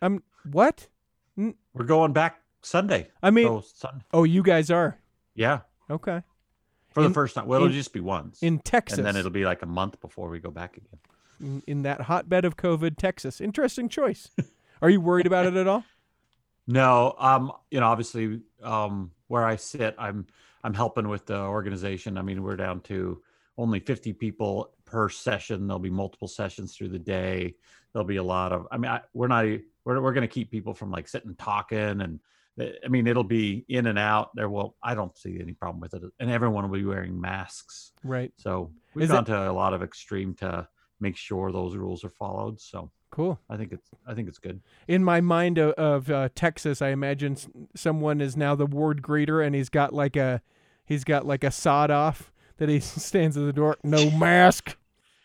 I'm 0.01 0.23
what? 0.51 0.89
we're 1.37 1.85
going 1.85 2.13
back 2.13 2.43
sunday. 2.61 3.09
I 3.23 3.31
mean, 3.31 3.63
so 3.75 3.89
oh, 4.13 4.25
you 4.25 4.43
guys 4.43 4.71
are. 4.71 4.99
Yeah. 5.35 5.61
Okay 5.89 6.23
for 6.91 7.01
In- 7.01 7.09
the 7.09 7.15
first 7.15 7.35
time 7.35 7.47
well 7.47 7.63
it'll 7.63 7.73
just 7.73 7.93
be 7.93 8.01
once 8.01 8.43
in 8.43 8.59
Texas, 8.59 8.99
and 8.99 9.07
then 9.07 9.17
it'll 9.17 9.31
be 9.31 9.45
like 9.45 9.63
a 9.63 9.67
month 9.67 10.01
before 10.01 10.29
we 10.29 10.39
go 10.41 10.51
back 10.51 10.77
again 10.77 10.99
in, 11.41 11.63
in 11.67 11.83
that 11.83 12.03
hotbed 12.03 12.45
of 12.45 12.57
COVID, 12.57 12.97
Texas. 12.97 13.41
Interesting 13.41 13.89
choice. 13.89 14.31
are 14.83 14.91
you 14.91 15.01
worried 15.01 15.27
about 15.27 15.47
it 15.47 15.55
at 15.55 15.67
all? 15.67 15.85
No, 16.67 17.15
um, 17.19 17.53
you 17.71 17.81
know, 17.81 17.87
obviously, 17.87 18.41
um, 18.63 19.11
where 19.29 19.45
I 19.45 19.57
sit, 19.57 19.95
I'm 19.99 20.27
I'm 20.63 20.75
helping 20.75 21.09
with 21.09 21.27
the 21.27 21.39
organization. 21.39 22.19
I 22.19 22.23
mean, 22.23 22.43
we're 22.43 22.57
down 22.57 22.81
to 22.83 23.23
only 23.57 23.81
50 23.81 24.13
people 24.13 24.73
per 24.85 25.09
session. 25.09 25.67
There'll 25.67 25.81
be 25.81 25.91
multiple 25.91 26.29
sessions 26.29 26.77
through 26.77 26.91
the 26.91 26.99
day. 26.99 27.55
There'll 27.93 28.07
be 28.07 28.17
a 28.17 28.23
lot 28.23 28.53
of. 28.53 28.69
I 28.71 28.77
mean, 28.77 28.91
I, 28.91 29.01
we're 29.15 29.29
not. 29.29 29.47
We're 29.85 30.01
we're 30.01 30.13
going 30.13 30.29
to 30.29 30.33
keep 30.33 30.51
people 30.51 30.75
from 30.75 30.91
like 30.91 31.09
sitting 31.09 31.35
talking, 31.35 32.03
and 32.03 32.21
I 32.59 32.89
mean, 32.89 33.07
it'll 33.07 33.25
be 33.25 33.65
in 33.69 33.87
and 33.87 33.99
out. 33.99 34.31
There 34.35 34.49
will. 34.49 34.77
I 34.83 34.95
don't 34.95 35.17
see 35.17 35.39
any 35.41 35.53
problem 35.53 35.81
with 35.81 35.95
it, 35.95 36.03
and 36.19 36.31
everyone 36.31 36.69
will 36.69 36.79
be 36.79 36.85
wearing 36.85 37.19
masks. 37.21 37.93
Right. 38.05 38.33
So 38.37 38.71
we've 38.95 39.05
Is 39.05 39.11
gone 39.11 39.25
to 39.27 39.51
a 39.51 39.53
lot 39.53 39.73
of 39.75 39.83
extreme 39.83 40.35
to 40.37 40.69
make 41.01 41.17
sure 41.17 41.53
those 41.53 41.77
rules 41.77 42.05
are 42.05 42.11
followed. 42.11 42.61
So 42.61 42.91
Cool. 43.11 43.41
I 43.49 43.57
think 43.57 43.73
it's 43.73 43.89
I 44.07 44.15
think 44.15 44.29
it's 44.29 44.39
good. 44.39 44.61
in 44.87 45.03
my 45.03 45.21
mind 45.21 45.59
of, 45.59 45.73
of 45.73 46.11
uh, 46.11 46.29
Texas, 46.35 46.81
I 46.83 46.89
imagine 46.91 47.33
s- 47.33 47.49
someone 47.75 48.21
is 48.21 48.37
now 48.37 48.55
the 48.55 48.67
ward 48.67 49.01
greeter, 49.03 49.45
and 49.45 49.55
he's 49.55 49.69
got 49.71 49.93
like 49.95 50.17
a 50.17 50.43
he's 50.85 51.03
got 51.05 51.27
like 51.27 51.43
a 51.43 51.51
sawed 51.51 51.91
off 51.91 52.31
that 52.59 52.69
he 52.69 52.79
stands 52.81 53.37
at 53.37 53.45
the 53.47 53.53
door. 53.53 53.77
No 53.83 54.11
mask, 54.17 54.77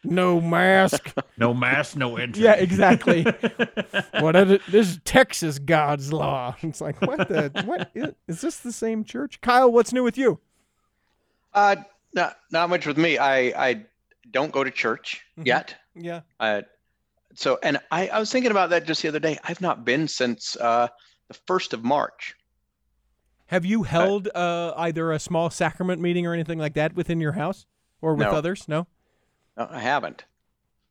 no 0.12 0.40
mask. 0.42 1.14
No 1.38 1.54
mask, 1.54 1.96
no 1.96 2.18
entry. 2.18 2.44
yeah, 2.44 2.54
exactly. 2.54 3.24
what 4.20 4.36
is 4.36 4.52
it? 4.52 4.62
This 4.70 4.90
is 4.90 5.00
Texas 5.06 5.60
God's 5.60 6.12
law. 6.14 6.56
It's 6.62 6.82
like 6.82 7.02
what 7.02 7.28
the 7.28 7.52
what 7.66 7.92
is, 7.94 8.14
is 8.28 8.42
this 8.42 8.58
the 8.60 8.72
same 8.72 9.04
church? 9.04 9.42
Kyle, 9.42 9.72
what's 9.72 9.92
new 9.94 10.04
with 10.04 10.18
you? 10.18 10.40
Uh, 11.54 11.78
not 12.14 12.38
not 12.52 12.70
much 12.70 12.86
with 12.86 12.98
me. 12.98 13.18
I 13.18 13.38
I 13.70 13.86
don't 14.32 14.52
go 14.52 14.64
to 14.64 14.72
church 14.72 15.24
Mhm. 15.40 15.46
yet. 15.48 15.76
Yeah. 15.96 16.22
Uh, 16.40 16.62
so 17.34 17.60
and 17.64 17.80
I 17.92 18.08
I 18.10 18.20
was 18.20 18.32
thinking 18.32 18.52
about 18.52 18.70
that 18.72 18.86
just 18.86 19.02
the 19.02 19.08
other 19.08 19.20
day. 19.20 19.38
I've 19.44 19.62
not 19.62 19.86
been 19.86 20.08
since 20.08 20.56
uh 20.58 20.88
the 21.28 21.34
first 21.48 21.74
of 21.74 21.84
March. 21.84 22.36
Have 23.48 23.64
you 23.66 23.84
held 23.84 24.28
uh, 24.34 24.74
either 24.76 25.12
a 25.12 25.20
small 25.20 25.50
sacrament 25.52 26.02
meeting 26.02 26.26
or 26.26 26.34
anything 26.34 26.58
like 26.58 26.74
that 26.74 26.96
within 26.96 27.22
your 27.22 27.34
house 27.34 27.68
or 28.02 28.16
with 28.16 28.28
No. 28.28 28.34
others? 28.34 28.68
No. 28.68 28.88
No, 29.58 29.68
I 29.70 29.80
haven't. 29.80 30.26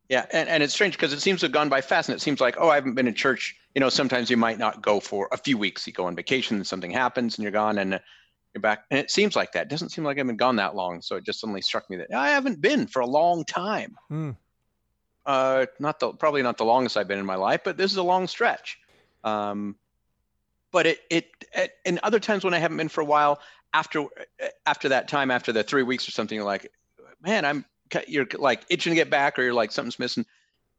Yeah, 0.09 0.27
and, 0.33 0.49
and 0.49 0.63
it's 0.63 0.75
strange 0.75 0.95
because 0.95 1.13
it 1.13 1.21
seems 1.21 1.41
to 1.41 1.47
have 1.47 1.53
gone 1.53 1.69
by 1.69 1.81
fast, 1.81 2.09
and 2.09 2.17
it 2.17 2.21
seems 2.21 2.41
like, 2.41 2.57
oh, 2.59 2.69
I 2.69 2.75
haven't 2.75 2.95
been 2.95 3.09
in 3.09 3.15
church. 3.15 3.57
You 3.75 3.81
know, 3.81 3.89
sometimes 3.89 4.31
you 4.31 4.37
might 4.37 4.59
not 4.59 4.83
go 4.83 5.01
for 5.01 5.29
a 5.33 5.37
few 5.37 5.57
weeks. 5.57 5.87
You 5.87 5.93
go 5.93 6.05
on 6.07 6.15
vacation, 6.15 6.57
and 6.57 6.67
something 6.67 6.91
happens, 6.91 7.37
and 7.37 7.43
you're 7.43 7.53
gone, 7.53 7.79
and 7.79 7.99
you're 8.55 8.61
back. 8.61 8.85
And 8.91 9.01
it 9.01 9.11
seems 9.11 9.35
like 9.35 9.53
that. 9.53 9.63
It 9.63 9.69
doesn't 9.71 9.91
seem 9.91 10.05
like 10.05 10.19
I've 10.19 10.27
been 10.27 10.37
gone 10.37 10.57
that 10.57 10.75
long. 10.75 11.01
So 11.01 11.17
it 11.17 11.25
just 11.25 11.41
suddenly 11.41 11.63
struck 11.63 11.89
me 11.89 11.97
that 11.97 12.15
I 12.15 12.31
haven't 12.31 12.61
been 12.61 12.87
for 12.87 13.01
a 13.01 13.07
long 13.07 13.45
time. 13.45 13.97
Hmm. 14.09 14.31
Uh, 15.25 15.67
not 15.81 16.01
the 16.01 16.13
probably 16.13 16.43
not 16.43 16.59
the 16.59 16.67
longest 16.67 16.99
I've 16.99 17.09
been 17.09 17.19
in 17.19 17.25
my 17.25 17.37
life, 17.37 17.63
but 17.65 17.79
this 17.79 17.91
is 17.91 17.97
a 17.97 18.03
long 18.03 18.27
stretch. 18.27 18.79
Um, 19.25 19.77
but 20.71 20.87
it, 20.87 21.01
it 21.09 21.31
it 21.55 21.73
and 21.87 21.99
other 22.03 22.21
times 22.21 22.45
when 22.45 22.53
I 22.53 22.59
haven't 22.59 22.77
been 22.77 22.89
for 22.89 23.01
a 23.01 23.07
while 23.07 23.41
after 23.73 24.05
after 24.67 24.91
that 24.91 25.09
time 25.09 25.31
after 25.31 25.53
the 25.53 25.63
three 25.63 25.83
weeks 25.83 26.07
or 26.07 26.11
something 26.11 26.37
you're 26.37 26.45
like 26.45 26.71
man 27.23 27.45
I'm 27.45 27.65
you're 28.09 28.27
like 28.39 28.65
itching 28.71 28.91
to 28.91 28.95
get 28.95 29.11
back 29.11 29.39
or 29.39 29.43
you're 29.43 29.55
like 29.55 29.73
something's 29.73 29.99
missing 29.99 30.25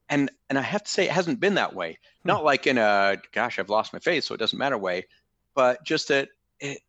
and 0.10 0.30
and 0.50 0.58
I 0.58 0.62
have 0.62 0.84
to 0.84 0.92
say 0.92 1.06
it 1.06 1.12
hasn't 1.12 1.40
been 1.40 1.56
that 1.56 1.74
way 1.76 1.98
Hmm. 2.24 2.28
not 2.30 2.44
like 2.44 2.68
in 2.68 2.78
a 2.78 3.18
gosh 3.32 3.60
I've 3.60 3.70
lost 3.70 3.94
my 3.94 4.00
face 4.00 4.26
so 4.26 4.34
it 4.34 4.38
doesn't 4.40 4.58
matter 4.60 4.78
way 4.78 5.06
but 5.54 5.84
just 5.84 6.08
that 6.10 6.30
it 6.60 6.80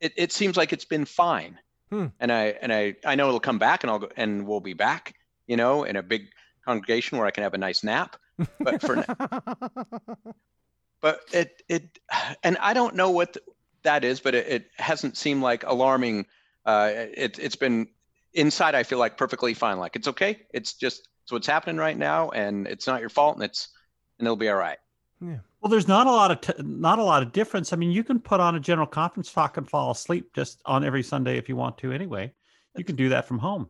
it, 0.00 0.12
it 0.16 0.32
seems 0.32 0.56
like 0.56 0.72
it's 0.72 0.84
been 0.84 1.04
fine 1.04 1.58
Hmm. 1.90 2.06
and 2.20 2.32
I 2.32 2.46
and 2.62 2.72
I 2.72 2.96
I 3.04 3.14
know 3.14 3.28
it'll 3.28 3.40
come 3.40 3.58
back 3.58 3.84
and 3.84 3.90
I'll 3.90 3.98
go 4.00 4.08
and 4.16 4.46
we'll 4.46 4.60
be 4.60 4.74
back 4.74 5.14
you 5.46 5.56
know 5.56 5.84
in 5.84 5.96
a 5.96 6.02
big 6.02 6.28
congregation 6.64 7.18
where 7.18 7.26
I 7.26 7.30
can 7.30 7.42
have 7.42 7.54
a 7.54 7.58
nice 7.58 7.84
nap 7.84 8.16
but 8.58 8.80
for 8.80 8.96
now 8.96 9.16
but 11.00 11.20
it 11.32 11.62
it 11.68 11.98
and 12.42 12.56
i 12.60 12.72
don't 12.72 12.94
know 12.96 13.10
what 13.10 13.34
th- 13.34 13.44
that 13.82 14.02
is 14.02 14.18
but 14.20 14.34
it, 14.34 14.46
it 14.48 14.70
hasn't 14.76 15.16
seemed 15.16 15.42
like 15.42 15.62
alarming 15.64 16.26
uh 16.66 16.90
it, 16.94 17.38
it's 17.38 17.54
been 17.56 17.86
inside 18.34 18.74
i 18.74 18.82
feel 18.82 18.98
like 18.98 19.16
perfectly 19.16 19.54
fine 19.54 19.78
like 19.78 19.96
it's 19.96 20.08
okay 20.08 20.42
it's 20.52 20.74
just 20.74 21.08
it's 21.22 21.32
what's 21.32 21.46
happening 21.46 21.76
right 21.76 21.96
now 21.96 22.30
and 22.30 22.66
it's 22.66 22.86
not 22.86 23.00
your 23.00 23.08
fault 23.08 23.36
and 23.36 23.44
it's 23.44 23.68
and 24.18 24.26
it'll 24.26 24.36
be 24.36 24.48
all 24.48 24.56
right 24.56 24.78
Yeah. 25.20 25.38
Well, 25.60 25.70
there's 25.70 25.88
not 25.88 26.06
a 26.06 26.10
lot 26.10 26.30
of 26.30 26.40
t- 26.42 26.62
not 26.62 26.98
a 26.98 27.02
lot 27.02 27.22
of 27.22 27.32
difference. 27.32 27.72
I 27.72 27.76
mean, 27.76 27.90
you 27.90 28.04
can 28.04 28.20
put 28.20 28.38
on 28.40 28.54
a 28.54 28.60
general 28.60 28.86
conference 28.86 29.32
talk 29.32 29.56
and 29.56 29.66
fall 29.66 29.90
asleep 29.92 30.34
just 30.34 30.60
on 30.66 30.84
every 30.84 31.02
Sunday 31.02 31.38
if 31.38 31.48
you 31.48 31.56
want 31.56 31.78
to. 31.78 31.90
Anyway, 31.92 32.34
you 32.76 32.84
can 32.84 32.96
do 32.96 33.08
that 33.08 33.26
from 33.26 33.38
home. 33.38 33.68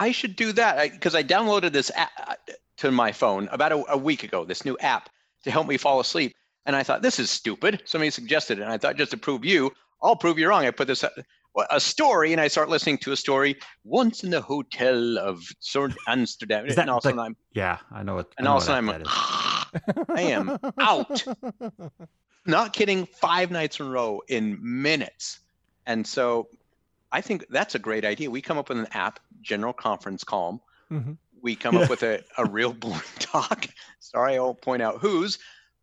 i 0.00 0.10
should 0.12 0.36
do 0.36 0.52
that 0.52 0.92
because 0.92 1.14
I, 1.14 1.22
downloaded 1.22 1.72
this 1.72 1.90
app 1.94 2.10
uh, 2.26 2.34
to 2.78 2.90
my 2.90 3.12
phone 3.12 3.48
about 3.52 3.72
a, 3.72 3.92
a 3.92 3.96
week 3.96 4.22
ago 4.24 4.44
this 4.44 4.64
new 4.64 4.76
app 4.80 5.08
to 5.44 5.50
help 5.50 5.66
me 5.66 5.76
fall 5.76 6.00
asleep 6.00 6.34
and 6.66 6.74
i 6.76 6.82
thought 6.82 7.02
this 7.02 7.18
is 7.18 7.30
stupid 7.30 7.82
somebody 7.84 8.10
suggested 8.10 8.58
it 8.58 8.62
and 8.62 8.72
i 8.72 8.78
thought 8.78 8.96
just 8.96 9.10
to 9.12 9.16
prove 9.16 9.44
you 9.44 9.70
i'll 10.02 10.16
prove 10.16 10.38
you 10.38 10.48
wrong 10.48 10.64
i 10.64 10.70
put 10.70 10.88
this 10.88 11.04
a 11.70 11.78
story 11.80 12.32
and 12.32 12.40
i 12.40 12.48
start 12.48 12.68
listening 12.68 12.98
to 12.98 13.12
a 13.12 13.16
story 13.16 13.56
once 13.84 14.24
in 14.24 14.30
the 14.30 14.40
hotel 14.40 15.18
of 15.18 15.42
Sort 15.60 15.92
amsterdam 16.08 16.66
Is 16.66 16.74
that 16.76 16.82
and 16.82 16.90
all 16.90 16.98
of 16.98 17.04
like- 17.04 17.16
i'm 17.18 17.36
Yeah, 17.52 17.78
I 17.92 18.02
know 18.02 18.18
it. 18.18 18.26
and 18.38 18.48
all 18.48 18.56
of 18.56 18.62
a 18.62 18.66
sudden 18.66 18.88
i'm 18.90 19.06
I 20.16 20.20
am 20.22 20.58
out. 20.78 21.24
not 22.46 22.72
kidding 22.72 23.06
five 23.06 23.50
nights 23.50 23.80
in 23.80 23.86
a 23.86 23.90
row 23.90 24.20
in 24.28 24.58
minutes 24.60 25.40
and 25.86 26.06
so 26.06 26.48
i 27.12 27.20
think 27.20 27.44
that's 27.50 27.74
a 27.74 27.78
great 27.78 28.04
idea 28.04 28.30
we 28.30 28.40
come 28.42 28.58
up 28.58 28.68
with 28.68 28.78
an 28.78 28.88
app 28.92 29.20
general 29.42 29.72
conference 29.72 30.24
calm 30.24 30.60
Mhm. 30.92 31.16
we 31.40 31.56
come 31.56 31.76
up 31.76 31.88
with 31.88 32.02
a, 32.02 32.22
a 32.36 32.44
real 32.44 32.72
boring 32.82 33.00
talk 33.18 33.66
sorry 34.00 34.36
i 34.36 34.38
won't 34.40 34.60
point 34.60 34.82
out 34.82 34.98
whose 35.00 35.38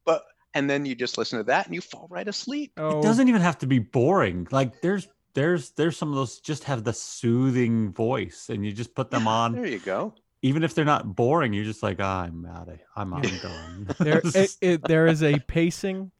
but 0.05 0.23
and 0.53 0.69
then 0.69 0.85
you 0.85 0.95
just 0.95 1.17
listen 1.17 1.37
to 1.39 1.43
that 1.45 1.65
and 1.65 1.73
you 1.73 1.81
fall 1.81 2.07
right 2.09 2.27
asleep 2.27 2.73
oh, 2.77 2.99
It 2.99 3.03
doesn't 3.03 3.27
even 3.29 3.41
have 3.41 3.57
to 3.59 3.67
be 3.67 3.79
boring. 3.79 4.47
Like 4.51 4.81
there's 4.81 5.07
there's 5.33 5.71
there's 5.71 5.97
some 5.97 6.09
of 6.09 6.15
those 6.15 6.39
just 6.39 6.63
have 6.65 6.83
the 6.83 6.93
soothing 6.93 7.91
voice, 7.91 8.49
and 8.49 8.65
you 8.65 8.71
just 8.71 8.95
put 8.95 9.11
them 9.11 9.27
on. 9.41 9.53
there 9.53 9.65
you 9.65 9.79
go. 9.79 10.13
Even 10.43 10.63
if 10.63 10.73
they're 10.73 10.85
not 10.85 11.15
boring, 11.15 11.53
you're 11.53 11.65
just 11.65 11.83
like, 11.83 11.97
"Ah, 11.99 12.23
I'm 12.23 12.45
out 12.45 12.67
of, 12.67 12.79
I'm, 12.95 13.13
I'm 13.13 13.21
done. 13.21 13.87
there, 13.99 14.21
it, 14.23 14.57
it, 14.61 14.87
there 14.87 15.07
is 15.07 15.21
a 15.23 15.39
pacing 15.39 16.11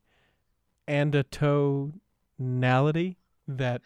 and 0.88 1.15
a 1.15 1.24
tonality 1.24 3.18
that 3.48 3.82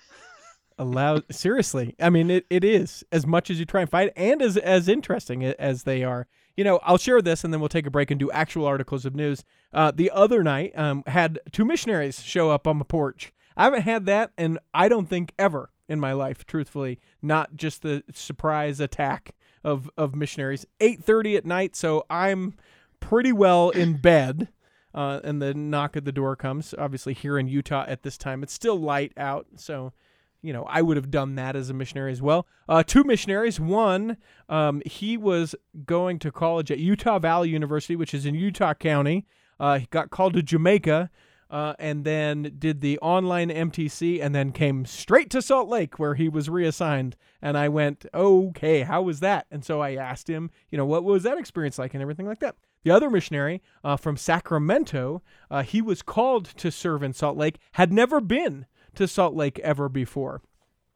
allows 0.77 1.22
seriously 1.32 1.96
i 2.01 2.10
mean 2.10 2.29
it, 2.29 2.46
it 2.50 2.62
is 2.62 3.01
as 3.10 3.25
much 3.25 3.50
as 3.50 3.58
you 3.60 3.65
try 3.65 3.79
and 3.79 3.89
fight 3.89 4.12
and 4.17 4.41
as 4.41 4.58
as 4.58 4.89
interesting 4.89 5.41
as 5.46 5.84
they 5.84 6.03
are. 6.03 6.27
You 6.58 6.63
know 6.65 6.79
i'll 6.84 6.98
share 6.98 7.22
this 7.22 7.44
and 7.44 7.53
then 7.53 7.62
we'll 7.62 7.70
take 7.70 7.88
a 7.88 7.91
break 7.91 8.12
and 8.12 8.20
do 8.20 8.29
actual 8.32 8.65
articles 8.65 9.05
of 9.05 9.15
news. 9.15 9.44
Uh, 9.74 9.91
the 9.91 10.12
other 10.12 10.44
night 10.44 10.77
um, 10.77 11.03
had 11.08 11.39
two 11.51 11.63
missionaries 11.65 12.22
show 12.22 12.50
up 12.50 12.67
on 12.67 12.79
the 12.79 12.86
porch 12.86 13.32
i 13.58 13.64
haven't 13.64 13.82
had 13.82 14.06
that 14.06 14.32
and 14.38 14.60
i 14.74 14.88
don't 14.88 15.08
think 15.08 15.34
ever 15.38 15.70
in 15.88 16.00
my 16.00 16.14
life 16.14 16.46
truthfully. 16.46 17.00
Not 17.22 17.56
just 17.56 17.82
the 17.82 18.04
surprise 18.14 18.80
attack 18.80 19.36
of 19.64 19.90
of 19.98 20.16
missionaries. 20.16 20.66
8:30 20.80 21.38
at 21.38 21.46
night 21.46 21.76
so 21.76 22.06
i'm 22.10 22.54
pretty 23.00 23.32
well 23.32 23.70
in 23.72 23.98
bed 23.98 24.50
uh, 24.94 25.20
and 25.24 25.42
the 25.42 25.54
knock 25.54 25.98
at 25.98 26.06
the 26.06 26.12
door 26.12 26.36
comes 26.36 26.74
obviously 26.78 27.14
here 27.14 27.38
in 27.38 27.48
utah 27.48 27.84
at 27.88 28.04
this 28.04 28.18
time. 28.18 28.44
It's 28.44 28.54
still 28.54 28.78
light 28.78 29.12
out 29.18 29.48
so 29.56 29.94
you 30.42 30.54
know 30.54 30.66
i 30.70 30.82
would 30.82 30.98
have 30.98 31.10
done 31.10 31.36
that 31.36 31.56
as 31.56 31.70
a 31.70 31.74
missionary 31.74 32.12
as 32.12 32.22
well. 32.22 32.48
Uh, 32.70 32.84
two 32.84 33.04
missionaries. 33.04 33.60
One 33.60 34.18
um, 34.50 34.82
he 34.86 35.18
was 35.18 35.56
going 35.86 36.20
to 36.20 36.32
college 36.32 36.72
at 36.72 36.80
utah 36.80 37.20
valley 37.20 37.50
university 37.50 37.96
which 37.96 38.14
is 38.14 38.26
in 38.26 38.36
utah 38.36 38.74
county. 38.74 39.26
Uh, 39.60 39.80
he 39.80 39.88
got 39.90 40.10
called 40.10 40.34
to 40.34 40.44
jamaica 40.44 41.10
uh, 41.56 41.74
and 41.80 42.04
then 42.04 42.54
did 42.60 42.82
the 42.82 43.00
online 43.00 43.50
MTC, 43.50 44.22
and 44.22 44.36
then 44.36 44.52
came 44.52 44.84
straight 44.84 45.30
to 45.30 45.42
Salt 45.42 45.70
Lake 45.70 45.98
where 45.98 46.16
he 46.16 46.28
was 46.28 46.50
reassigned. 46.50 47.16
And 47.42 47.58
I 47.58 47.70
went, 47.70 48.06
okay, 48.14 48.82
how 48.82 49.04
was 49.04 49.22
that? 49.22 49.46
And 49.50 49.64
so 49.64 49.80
I 49.80 49.96
asked 49.96 50.30
him, 50.30 50.52
you 50.70 50.78
know, 50.78 50.86
what 50.86 51.06
was 51.06 51.24
that 51.24 51.38
experience 51.38 51.80
like, 51.80 51.94
and 51.94 52.02
everything 52.02 52.28
like 52.28 52.40
that. 52.40 52.58
The 52.84 52.92
other 52.92 53.10
missionary 53.10 53.62
uh, 53.86 53.96
from 53.96 54.18
Sacramento, 54.18 55.22
uh, 55.50 55.64
he 55.64 55.82
was 55.82 56.02
called 56.02 56.44
to 56.58 56.70
serve 56.70 57.02
in 57.02 57.14
Salt 57.14 57.38
Lake, 57.38 57.58
had 57.72 57.94
never 57.94 58.20
been 58.20 58.66
to 58.96 59.08
Salt 59.08 59.34
Lake 59.34 59.58
ever 59.60 59.88
before. 59.88 60.42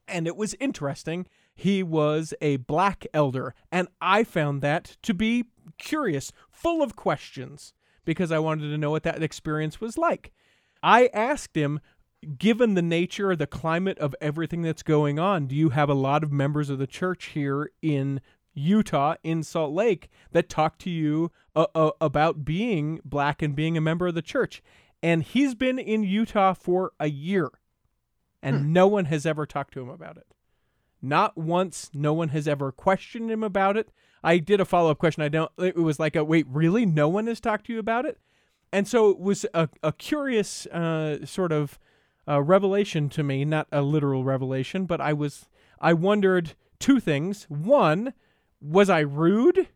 And 0.10 0.28
it 0.28 0.36
was 0.36 0.58
interesting. 0.60 1.26
He 1.56 1.84
was 1.84 2.34
a 2.42 2.58
black 2.58 3.08
elder, 3.14 3.56
and 3.72 3.88
I 4.02 4.26
found 4.26 4.62
that 4.64 4.98
to 5.04 5.14
be 5.14 5.46
curious, 5.78 6.34
full 6.52 6.84
of 6.84 6.98
questions, 6.98 7.74
because 8.04 8.30
I 8.30 8.40
wanted 8.40 8.72
to 8.72 8.78
know 8.78 8.92
what 8.92 9.04
that 9.04 9.24
experience 9.24 9.80
was 9.80 9.98
like. 9.98 10.34
I 10.82 11.10
asked 11.14 11.56
him, 11.56 11.80
given 12.38 12.74
the 12.74 12.82
nature, 12.82 13.32
of 13.32 13.38
the 13.38 13.48
climate 13.48 13.98
of 14.00 14.16
everything 14.22 14.62
that's 14.62 14.84
going 14.84 15.20
on, 15.20 15.48
do 15.48 15.56
you 15.56 15.70
have 15.70 15.90
a 15.90 15.94
lot 15.94 16.24
of 16.24 16.32
members 16.32 16.70
of 16.70 16.80
the 16.80 16.88
church 16.88 17.28
here 17.28 17.72
in 17.82 18.22
Utah, 18.54 19.16
in 19.24 19.44
Salt 19.44 19.74
Lake, 19.74 20.10
that 20.32 20.50
talk 20.50 20.78
to 20.80 20.90
you 20.90 21.32
uh, 21.56 21.68
uh, 21.76 21.92
about 22.02 22.44
being 22.44 23.00
black 23.06 23.42
and 23.42 23.56
being 23.56 23.78
a 23.78 23.82
member 23.82 24.08
of 24.08 24.16
the 24.16 24.22
church? 24.22 24.62
And 25.02 25.24
he's 25.24 25.56
been 25.56 25.80
in 25.80 26.04
Utah 26.04 26.54
for 26.54 26.92
a 27.00 27.08
year, 27.08 27.50
and 28.42 28.74
no 28.74 28.86
one 28.88 29.06
has 29.06 29.26
ever 29.26 29.46
talked 29.46 29.74
to 29.76 29.82
him 29.82 29.90
about 29.90 30.18
it. 30.18 30.28
Not 31.02 31.38
once. 31.38 31.90
No 31.94 32.14
one 32.14 32.30
has 32.30 32.48
ever 32.48 32.72
questioned 32.72 33.32
him 33.32 33.44
about 33.44 33.78
it. 33.78 33.90
I 34.24 34.38
did 34.38 34.60
a 34.60 34.66
follow 34.66 34.92
up 34.92 34.98
question. 34.98 35.24
I 35.24 35.30
don't. 35.30 35.52
It 35.58 35.78
was 35.78 36.00
like 36.00 36.16
a 36.16 36.24
wait, 36.24 36.46
really? 36.50 36.86
No 36.86 37.08
one 37.08 37.28
has 37.28 37.40
talked 37.40 37.68
to 37.68 37.74
you 37.74 37.80
about 37.80 38.06
it, 38.06 38.18
and 38.72 38.88
so 38.88 39.10
it 39.10 39.20
was 39.20 39.46
a 39.54 39.70
a 39.84 39.92
curious 39.92 40.66
uh, 40.68 41.26
sort 41.26 41.52
of 41.52 41.80
uh, 42.28 42.42
revelation 42.42 43.10
to 43.10 43.24
me. 43.24 43.46
Not 43.46 43.68
a 43.72 43.82
literal 43.82 44.24
revelation, 44.24 44.86
but 44.86 45.02
I 45.02 45.14
was 45.14 45.48
I 45.80 45.94
wondered 45.94 46.54
two 46.80 47.00
things. 47.00 47.46
One, 47.50 48.14
was 48.62 48.90
I 48.90 49.00
rude? 49.00 49.68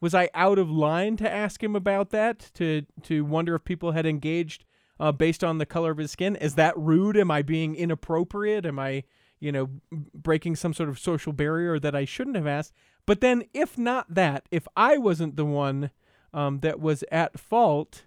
Was 0.00 0.14
I 0.14 0.28
out 0.34 0.58
of 0.58 0.70
line 0.70 1.16
to 1.18 1.30
ask 1.30 1.62
him 1.62 1.74
about 1.74 2.10
that? 2.10 2.50
To 2.54 2.82
to 3.04 3.24
wonder 3.24 3.54
if 3.54 3.64
people 3.64 3.92
had 3.92 4.06
engaged 4.06 4.64
uh, 5.00 5.12
based 5.12 5.42
on 5.42 5.58
the 5.58 5.66
color 5.66 5.90
of 5.90 5.98
his 5.98 6.10
skin? 6.10 6.36
Is 6.36 6.54
that 6.54 6.76
rude? 6.76 7.16
Am 7.16 7.30
I 7.30 7.42
being 7.42 7.74
inappropriate? 7.74 8.66
Am 8.66 8.78
I 8.78 9.04
you 9.40 9.52
know 9.52 9.70
breaking 10.14 10.56
some 10.56 10.74
sort 10.74 10.88
of 10.88 10.98
social 10.98 11.32
barrier 11.32 11.78
that 11.78 11.94
I 11.94 12.04
shouldn't 12.04 12.36
have 12.36 12.46
asked? 12.46 12.72
But 13.06 13.20
then, 13.20 13.44
if 13.54 13.78
not 13.78 14.14
that, 14.14 14.48
if 14.50 14.66
I 14.76 14.98
wasn't 14.98 15.36
the 15.36 15.44
one 15.44 15.90
um, 16.34 16.60
that 16.60 16.80
was 16.80 17.04
at 17.10 17.38
fault, 17.38 18.04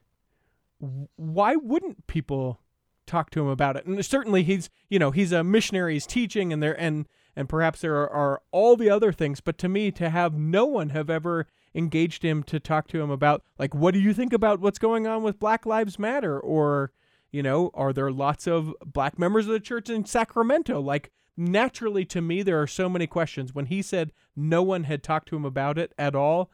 why 1.16 1.56
wouldn't 1.56 2.08
people 2.08 2.60
talk 3.06 3.30
to 3.32 3.42
him 3.42 3.48
about 3.48 3.76
it? 3.76 3.86
And 3.86 4.04
certainly, 4.06 4.44
he's 4.44 4.70
you 4.90 5.00
know 5.00 5.12
he's 5.12 5.32
a 5.32 5.44
missionary, 5.44 5.94
he's 5.94 6.08
teaching, 6.08 6.54
and 6.54 6.62
there 6.62 6.80
and 6.80 7.08
and 7.36 7.48
perhaps 7.48 7.82
there 7.82 7.96
are, 7.96 8.10
are 8.10 8.42
all 8.52 8.76
the 8.76 8.90
other 8.90 9.12
things. 9.12 9.42
But 9.42 9.58
to 9.60 9.70
me, 9.70 9.92
to 9.92 10.10
have 10.10 10.34
no 10.38 10.66
one 10.66 10.90
have 10.90 11.10
ever 11.10 11.48
engaged 11.76 12.24
him 12.24 12.44
to 12.44 12.60
talk 12.60 12.88
to 12.88 13.02
him 13.02 13.10
about 13.10 13.44
like 13.58 13.76
what 13.76 13.94
do 13.94 14.00
you 14.00 14.14
think 14.14 14.34
about 14.34 14.60
what's 14.60 14.80
going 14.80 15.06
on 15.06 15.24
with 15.24 15.40
Black 15.40 15.66
Lives 15.66 16.00
Matter 16.00 16.40
or 16.40 16.92
you 17.32 17.44
know 17.44 17.70
are 17.74 17.94
there 17.94 18.12
lots 18.12 18.48
of 18.48 18.74
black 18.86 19.20
members 19.20 19.46
of 19.46 19.54
the 19.54 19.60
church 19.60 19.90
in 19.90 20.06
Sacramento 20.06 20.80
like 20.80 21.12
naturally 21.38 22.04
to 22.06 22.22
me 22.22 22.42
there 22.42 22.62
are 22.62 22.68
so 22.68 22.90
many 22.90 23.06
questions 23.06 23.54
when 23.54 23.68
he 23.68 23.82
said 23.82 24.12
no 24.36 24.64
one 24.64 24.86
had 24.86 25.04
talked 25.04 25.30
to 25.30 25.36
him 25.36 25.46
about 25.46 25.78
it 25.78 25.94
at 25.98 26.16
all 26.16 26.50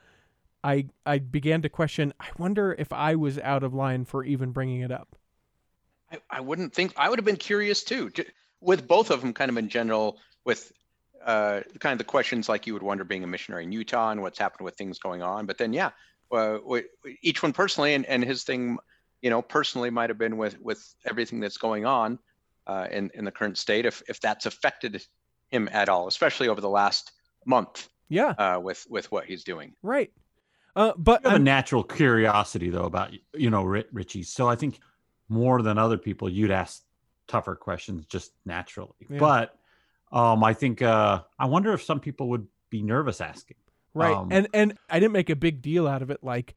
i 0.65 0.85
i 1.05 1.17
began 1.17 1.61
to 1.61 1.69
question 1.69 2.13
i 2.19 2.27
wonder 2.37 2.75
if 2.77 2.91
i 2.91 3.15
was 3.15 3.39
out 3.39 3.63
of 3.63 3.73
line 3.73 4.03
for 4.03 4.23
even 4.23 4.51
bringing 4.51 4.81
it 4.81 4.91
up 4.91 5.15
I, 6.11 6.19
I 6.29 6.41
wouldn't 6.41 6.73
think 6.73 6.93
I 6.97 7.09
would 7.09 7.19
have 7.19 7.25
been 7.25 7.35
curious 7.37 7.83
too, 7.83 8.11
with 8.61 8.87
both 8.87 9.11
of 9.11 9.21
them, 9.21 9.33
kind 9.33 9.49
of 9.49 9.57
in 9.57 9.69
general, 9.69 10.17
with 10.43 10.71
uh, 11.23 11.61
kind 11.79 11.93
of 11.93 11.97
the 11.97 12.03
questions 12.03 12.47
like 12.47 12.67
you 12.67 12.73
would 12.73 12.83
wonder 12.83 13.03
being 13.03 13.23
a 13.23 13.27
missionary 13.27 13.63
in 13.63 13.71
Utah 13.71 14.11
and 14.11 14.21
what's 14.21 14.39
happened 14.39 14.65
with 14.65 14.75
things 14.75 14.99
going 14.99 15.21
on. 15.21 15.45
But 15.45 15.57
then, 15.57 15.73
yeah, 15.73 15.91
uh, 16.31 16.59
each 17.21 17.41
one 17.41 17.53
personally, 17.53 17.93
and, 17.93 18.05
and 18.05 18.23
his 18.23 18.43
thing, 18.43 18.77
you 19.21 19.29
know, 19.29 19.41
personally 19.41 19.89
might 19.89 20.09
have 20.09 20.17
been 20.17 20.37
with 20.37 20.59
with 20.61 20.95
everything 21.05 21.39
that's 21.39 21.57
going 21.57 21.85
on 21.85 22.19
uh, 22.67 22.87
in 22.91 23.11
in 23.13 23.25
the 23.25 23.31
current 23.31 23.57
state, 23.57 23.85
if 23.85 24.03
if 24.07 24.19
that's 24.19 24.45
affected 24.45 25.03
him 25.49 25.69
at 25.71 25.89
all, 25.89 26.07
especially 26.07 26.47
over 26.47 26.61
the 26.61 26.69
last 26.69 27.11
month 27.45 27.89
yeah 28.09 28.29
uh, 28.37 28.59
with 28.59 28.85
with 28.89 29.11
what 29.11 29.25
he's 29.25 29.43
doing. 29.43 29.73
right 29.81 30.11
uh 30.75 30.93
but 30.97 31.23
You 31.23 31.31
have 31.31 31.39
a 31.39 31.43
natural 31.43 31.83
curiosity 31.83 32.69
though 32.69 32.85
about 32.85 33.11
you 33.33 33.49
know 33.49 33.63
Richie. 33.63 34.23
So 34.23 34.47
I 34.47 34.55
think 34.55 34.79
more 35.29 35.61
than 35.61 35.77
other 35.77 35.97
people, 35.97 36.29
you'd 36.29 36.51
ask 36.51 36.83
tougher 37.27 37.55
questions 37.55 38.05
just 38.05 38.31
naturally. 38.45 38.93
Yeah. 39.09 39.17
But 39.17 39.57
um, 40.11 40.43
I 40.43 40.53
think 40.53 40.81
uh, 40.81 41.21
I 41.39 41.45
wonder 41.45 41.73
if 41.73 41.83
some 41.83 41.99
people 41.99 42.29
would 42.29 42.47
be 42.69 42.81
nervous 42.81 43.21
asking. 43.21 43.57
Right. 43.93 44.15
Um, 44.15 44.29
and 44.31 44.47
and 44.53 44.77
I 44.89 44.99
didn't 44.99 45.13
make 45.13 45.29
a 45.29 45.35
big 45.35 45.61
deal 45.61 45.87
out 45.87 46.01
of 46.01 46.09
it 46.11 46.23
like 46.23 46.55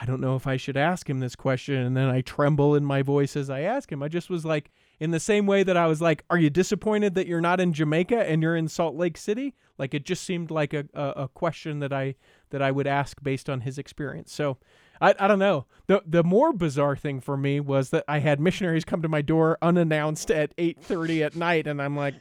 I 0.00 0.04
don't 0.04 0.20
know 0.20 0.36
if 0.36 0.46
I 0.46 0.56
should 0.56 0.76
ask 0.76 1.08
him 1.08 1.18
this 1.18 1.34
question 1.34 1.76
and 1.76 1.96
then 1.96 2.08
I 2.08 2.20
tremble 2.20 2.74
in 2.74 2.84
my 2.84 3.02
voice 3.02 3.36
as 3.36 3.50
I 3.50 3.60
ask 3.60 3.90
him. 3.90 4.02
I 4.02 4.08
just 4.08 4.30
was 4.30 4.44
like 4.44 4.70
in 5.00 5.10
the 5.10 5.20
same 5.20 5.46
way 5.46 5.62
that 5.64 5.76
I 5.76 5.86
was 5.86 6.00
like, 6.00 6.24
"Are 6.30 6.38
you 6.38 6.50
disappointed 6.50 7.14
that 7.14 7.26
you're 7.26 7.40
not 7.40 7.60
in 7.60 7.72
Jamaica 7.72 8.28
and 8.28 8.42
you're 8.42 8.56
in 8.56 8.68
Salt 8.68 8.94
Lake 8.94 9.16
City?" 9.16 9.54
Like 9.76 9.94
it 9.94 10.04
just 10.04 10.22
seemed 10.24 10.50
like 10.50 10.72
a 10.72 10.84
a, 10.94 11.10
a 11.24 11.28
question 11.28 11.80
that 11.80 11.92
I 11.92 12.14
that 12.50 12.62
I 12.62 12.70
would 12.70 12.86
ask 12.86 13.22
based 13.22 13.50
on 13.50 13.62
his 13.62 13.78
experience. 13.78 14.32
So 14.32 14.58
I, 15.00 15.14
I 15.18 15.28
don't 15.28 15.38
know. 15.38 15.66
The 15.86 16.02
the 16.06 16.24
more 16.24 16.52
bizarre 16.52 16.96
thing 16.96 17.20
for 17.20 17.36
me 17.36 17.60
was 17.60 17.90
that 17.90 18.04
I 18.06 18.20
had 18.20 18.40
missionaries 18.40 18.84
come 18.84 19.02
to 19.02 19.08
my 19.08 19.22
door 19.22 19.58
unannounced 19.62 20.30
at 20.30 20.56
8:30 20.56 21.26
at 21.26 21.36
night 21.36 21.66
and 21.66 21.82
I'm 21.82 21.96
like, 21.96 22.14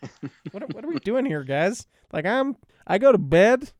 "What 0.51 0.73
what 0.73 0.83
are 0.83 0.89
we 0.89 0.99
doing 0.99 1.25
here, 1.25 1.43
guys?" 1.43 1.87
Like 2.11 2.25
I'm 2.25 2.55
I 2.85 2.97
go 2.97 3.11
to 3.11 3.17
bed 3.17 3.71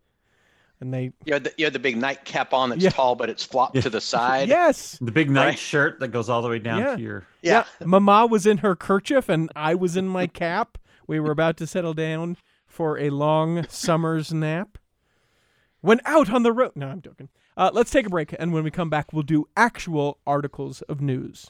and 0.82 0.94
they 0.94 1.12
You 1.26 1.34
had 1.34 1.44
the, 1.46 1.54
you 1.58 1.66
had 1.66 1.74
the 1.74 1.80
big 1.80 1.98
nightcap 1.98 2.54
on 2.54 2.70
that's 2.70 2.84
Yeah. 2.84 2.90
tall, 2.92 3.16
but 3.16 3.30
it's 3.30 3.44
flopped 3.44 3.76
Yeah. 3.76 3.82
to 3.82 3.90
the 3.90 4.02
side. 4.02 4.48
Yes. 4.50 4.98
The 5.02 5.12
big 5.12 5.30
night 5.30 5.46
Right. 5.46 5.60
shirt 5.60 6.00
that 6.00 6.10
goes 6.10 6.30
all 6.30 6.42
the 6.42 6.50
way 6.50 6.60
down 6.60 6.80
Yeah. 6.80 6.96
to 6.96 7.02
your. 7.02 7.28
Yeah. 7.42 7.64
Mama 7.84 8.28
was 8.28 8.46
in 8.46 8.60
her 8.60 8.76
kerchief 8.76 9.30
and 9.30 9.52
I 9.56 9.76
was 9.76 9.98
in 9.98 10.08
my 10.08 10.28
cap. 10.28 10.78
We 11.08 11.20
were 11.20 11.32
about 11.32 11.58
to 11.58 11.68
settle 11.68 11.94
down 11.94 12.38
for 12.68 13.00
a 13.00 13.10
long 13.10 13.66
summer's 13.70 14.34
nap. 14.34 14.78
When 15.82 16.02
out 16.06 16.30
on 16.30 16.44
the 16.44 16.52
road. 16.52 16.72
No, 16.76 16.88
I'm 16.90 17.02
joking. 17.02 17.30
Uh, 17.56 17.72
let's 17.74 17.90
take 17.90 18.06
a 18.06 18.10
break, 18.10 18.36
and 18.38 18.54
when 18.54 18.64
we 18.64 18.70
come 18.70 18.90
back, 18.90 19.14
we'll 19.14 19.24
do 19.24 19.48
actual 19.56 20.20
articles 20.28 20.82
of 20.84 21.02
news. 21.02 21.50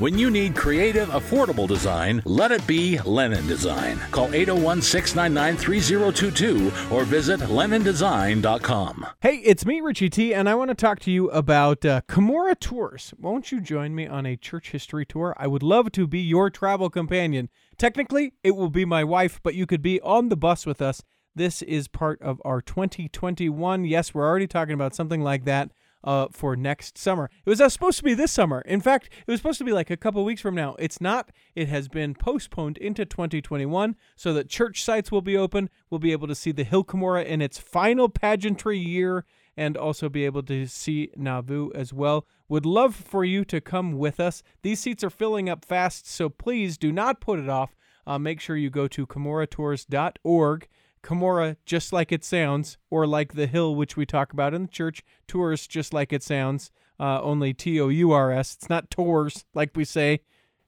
When 0.00 0.16
you 0.16 0.30
need 0.30 0.56
creative, 0.56 1.10
affordable 1.10 1.68
design, 1.68 2.22
let 2.24 2.52
it 2.52 2.66
be 2.66 2.98
Lennon 3.00 3.46
Design. 3.46 3.98
Call 4.10 4.32
801 4.32 4.80
699 4.80 5.58
3022 5.58 6.72
or 6.90 7.04
visit 7.04 7.40
LennonDesign.com. 7.40 9.06
Hey, 9.20 9.36
it's 9.44 9.66
me, 9.66 9.82
Richie 9.82 10.08
T, 10.08 10.32
and 10.32 10.48
I 10.48 10.54
want 10.54 10.70
to 10.70 10.74
talk 10.74 11.00
to 11.00 11.10
you 11.10 11.28
about 11.28 11.84
uh, 11.84 12.00
Cumorah 12.08 12.58
Tours. 12.58 13.12
Won't 13.18 13.52
you 13.52 13.60
join 13.60 13.94
me 13.94 14.06
on 14.06 14.24
a 14.24 14.38
church 14.38 14.70
history 14.70 15.04
tour? 15.04 15.36
I 15.36 15.46
would 15.46 15.62
love 15.62 15.92
to 15.92 16.06
be 16.06 16.20
your 16.20 16.48
travel 16.48 16.88
companion. 16.88 17.50
Technically, 17.76 18.32
it 18.42 18.52
will 18.52 18.70
be 18.70 18.86
my 18.86 19.04
wife, 19.04 19.38
but 19.42 19.54
you 19.54 19.66
could 19.66 19.82
be 19.82 20.00
on 20.00 20.30
the 20.30 20.36
bus 20.36 20.64
with 20.64 20.80
us. 20.80 21.02
This 21.34 21.60
is 21.60 21.88
part 21.88 22.22
of 22.22 22.40
our 22.42 22.62
2021. 22.62 23.84
Yes, 23.84 24.14
we're 24.14 24.26
already 24.26 24.46
talking 24.46 24.72
about 24.72 24.94
something 24.94 25.20
like 25.20 25.44
that 25.44 25.72
uh, 26.02 26.28
for 26.32 26.56
next 26.56 26.96
summer. 26.96 27.30
It 27.44 27.48
was 27.48 27.60
uh, 27.60 27.68
supposed 27.68 27.98
to 27.98 28.04
be 28.04 28.14
this 28.14 28.32
summer. 28.32 28.60
In 28.62 28.80
fact, 28.80 29.08
it 29.26 29.30
was 29.30 29.40
supposed 29.40 29.58
to 29.58 29.64
be 29.64 29.72
like 29.72 29.90
a 29.90 29.96
couple 29.96 30.24
weeks 30.24 30.40
from 30.40 30.54
now. 30.54 30.76
It's 30.78 31.00
not. 31.00 31.30
It 31.54 31.68
has 31.68 31.88
been 31.88 32.14
postponed 32.14 32.78
into 32.78 33.04
2021 33.04 33.96
so 34.16 34.32
that 34.32 34.48
church 34.48 34.82
sites 34.82 35.12
will 35.12 35.22
be 35.22 35.36
open. 35.36 35.70
We'll 35.88 35.98
be 35.98 36.12
able 36.12 36.28
to 36.28 36.34
see 36.34 36.52
the 36.52 36.64
Hill 36.64 36.84
Cumorah 36.84 37.26
in 37.26 37.42
its 37.42 37.58
final 37.58 38.08
pageantry 38.08 38.78
year 38.78 39.24
and 39.56 39.76
also 39.76 40.08
be 40.08 40.24
able 40.24 40.42
to 40.44 40.66
see 40.66 41.10
Nauvoo 41.16 41.70
as 41.74 41.92
well. 41.92 42.26
Would 42.48 42.66
love 42.66 42.94
for 42.94 43.24
you 43.24 43.44
to 43.46 43.60
come 43.60 43.98
with 43.98 44.18
us. 44.18 44.42
These 44.62 44.80
seats 44.80 45.04
are 45.04 45.10
filling 45.10 45.48
up 45.48 45.64
fast, 45.64 46.08
so 46.08 46.28
please 46.28 46.78
do 46.78 46.92
not 46.92 47.20
put 47.20 47.38
it 47.38 47.48
off. 47.48 47.76
Uh, 48.06 48.18
make 48.18 48.40
sure 48.40 48.56
you 48.56 48.70
go 48.70 48.88
to 48.88 49.06
CumorahTours.org. 49.06 50.68
Cumorah, 51.02 51.56
just 51.64 51.92
like 51.92 52.12
it 52.12 52.24
sounds, 52.24 52.78
or 52.90 53.06
like 53.06 53.34
the 53.34 53.46
hill 53.46 53.74
which 53.74 53.96
we 53.96 54.06
talk 54.06 54.32
about 54.32 54.54
in 54.54 54.62
the 54.62 54.68
church, 54.68 55.02
tours, 55.26 55.66
just 55.66 55.92
like 55.94 56.12
it 56.12 56.22
sounds, 56.22 56.70
uh, 56.98 57.20
only 57.22 57.54
T 57.54 57.80
O 57.80 57.88
U 57.88 58.12
R 58.12 58.32
S. 58.32 58.54
It's 58.54 58.68
not 58.68 58.90
tours, 58.90 59.44
like 59.54 59.70
we 59.74 59.84
say 59.84 60.20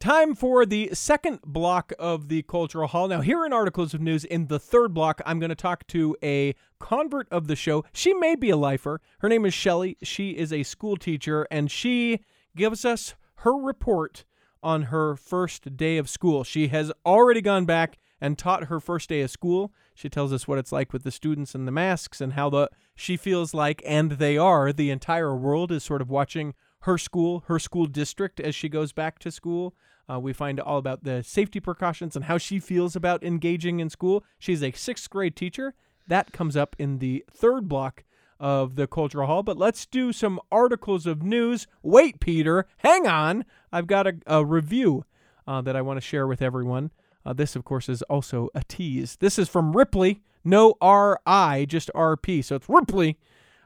Time 0.00 0.34
for 0.34 0.64
the 0.64 0.88
second 0.94 1.40
block 1.44 1.92
of 1.98 2.28
the 2.28 2.44
Cultural 2.44 2.88
Hall. 2.88 3.06
Now, 3.06 3.20
here 3.20 3.44
in 3.44 3.52
Articles 3.52 3.92
of 3.92 4.00
News, 4.00 4.24
in 4.24 4.46
the 4.46 4.58
third 4.58 4.94
block, 4.94 5.20
I'm 5.26 5.38
going 5.38 5.50
to 5.50 5.54
talk 5.54 5.86
to 5.88 6.16
a 6.22 6.54
convert 6.80 7.28
of 7.30 7.46
the 7.46 7.56
show. 7.56 7.84
She 7.92 8.14
may 8.14 8.34
be 8.34 8.48
a 8.48 8.56
lifer. 8.56 9.02
Her 9.18 9.28
name 9.28 9.44
is 9.44 9.52
Shelly. 9.52 9.98
She 10.02 10.30
is 10.30 10.50
a 10.50 10.62
school 10.62 10.96
teacher, 10.96 11.46
and 11.50 11.70
she 11.70 12.20
gives 12.56 12.86
us 12.86 13.16
her 13.40 13.54
report 13.54 14.24
on 14.62 14.84
her 14.84 15.14
first 15.14 15.76
day 15.76 15.98
of 15.98 16.08
school. 16.08 16.42
She 16.42 16.68
has 16.68 16.90
already 17.04 17.42
gone 17.42 17.66
back 17.66 17.98
and 18.20 18.38
taught 18.38 18.64
her 18.64 18.80
first 18.80 19.08
day 19.08 19.20
of 19.20 19.30
school. 19.30 19.72
She 19.94 20.08
tells 20.08 20.32
us 20.32 20.48
what 20.48 20.58
it's 20.58 20.72
like 20.72 20.92
with 20.92 21.02
the 21.02 21.10
students 21.10 21.54
and 21.54 21.66
the 21.66 21.72
masks 21.72 22.20
and 22.20 22.34
how 22.34 22.50
the 22.50 22.70
she 22.94 23.16
feels 23.16 23.54
like 23.54 23.82
and 23.84 24.12
they 24.12 24.36
are 24.36 24.72
the 24.72 24.90
entire 24.90 25.34
world 25.34 25.72
is 25.72 25.84
sort 25.84 26.02
of 26.02 26.10
watching 26.10 26.54
her 26.80 26.98
school, 26.98 27.44
her 27.46 27.58
school 27.58 27.86
district 27.86 28.40
as 28.40 28.54
she 28.54 28.68
goes 28.68 28.92
back 28.92 29.18
to 29.18 29.30
school. 29.30 29.74
Uh, 30.10 30.20
we 30.20 30.32
find 30.32 30.60
all 30.60 30.78
about 30.78 31.04
the 31.04 31.22
safety 31.22 31.60
precautions 31.60 32.14
and 32.14 32.26
how 32.26 32.36
she 32.36 32.58
feels 32.58 32.94
about 32.94 33.24
engaging 33.24 33.80
in 33.80 33.88
school. 33.88 34.22
She's 34.38 34.62
a 34.62 34.72
sixth 34.72 35.08
grade 35.08 35.34
teacher. 35.34 35.74
That 36.06 36.32
comes 36.32 36.56
up 36.56 36.76
in 36.78 36.98
the 36.98 37.24
third 37.32 37.68
block 37.68 38.04
of 38.38 38.76
the 38.76 38.86
Cultural 38.86 39.26
Hall. 39.26 39.42
But 39.42 39.56
let's 39.56 39.86
do 39.86 40.12
some 40.12 40.40
articles 40.52 41.06
of 41.06 41.22
news. 41.22 41.66
Wait, 41.82 42.20
Peter, 42.20 42.66
hang 42.78 43.06
on. 43.06 43.46
I've 43.72 43.86
got 43.86 44.06
a, 44.06 44.14
a 44.26 44.44
review 44.44 45.06
uh, 45.46 45.62
that 45.62 45.76
I 45.76 45.82
want 45.82 45.96
to 45.96 46.06
share 46.06 46.26
with 46.26 46.42
everyone. 46.42 46.90
Uh, 47.26 47.32
this, 47.32 47.56
of 47.56 47.64
course, 47.64 47.88
is 47.88 48.02
also 48.02 48.48
a 48.54 48.62
tease. 48.64 49.16
This 49.16 49.38
is 49.38 49.48
from 49.48 49.76
Ripley. 49.76 50.22
No 50.44 50.74
R 50.80 51.20
I, 51.26 51.64
just 51.64 51.90
RP. 51.94 52.44
So 52.44 52.56
it's 52.56 52.68
Ripley. 52.68 53.18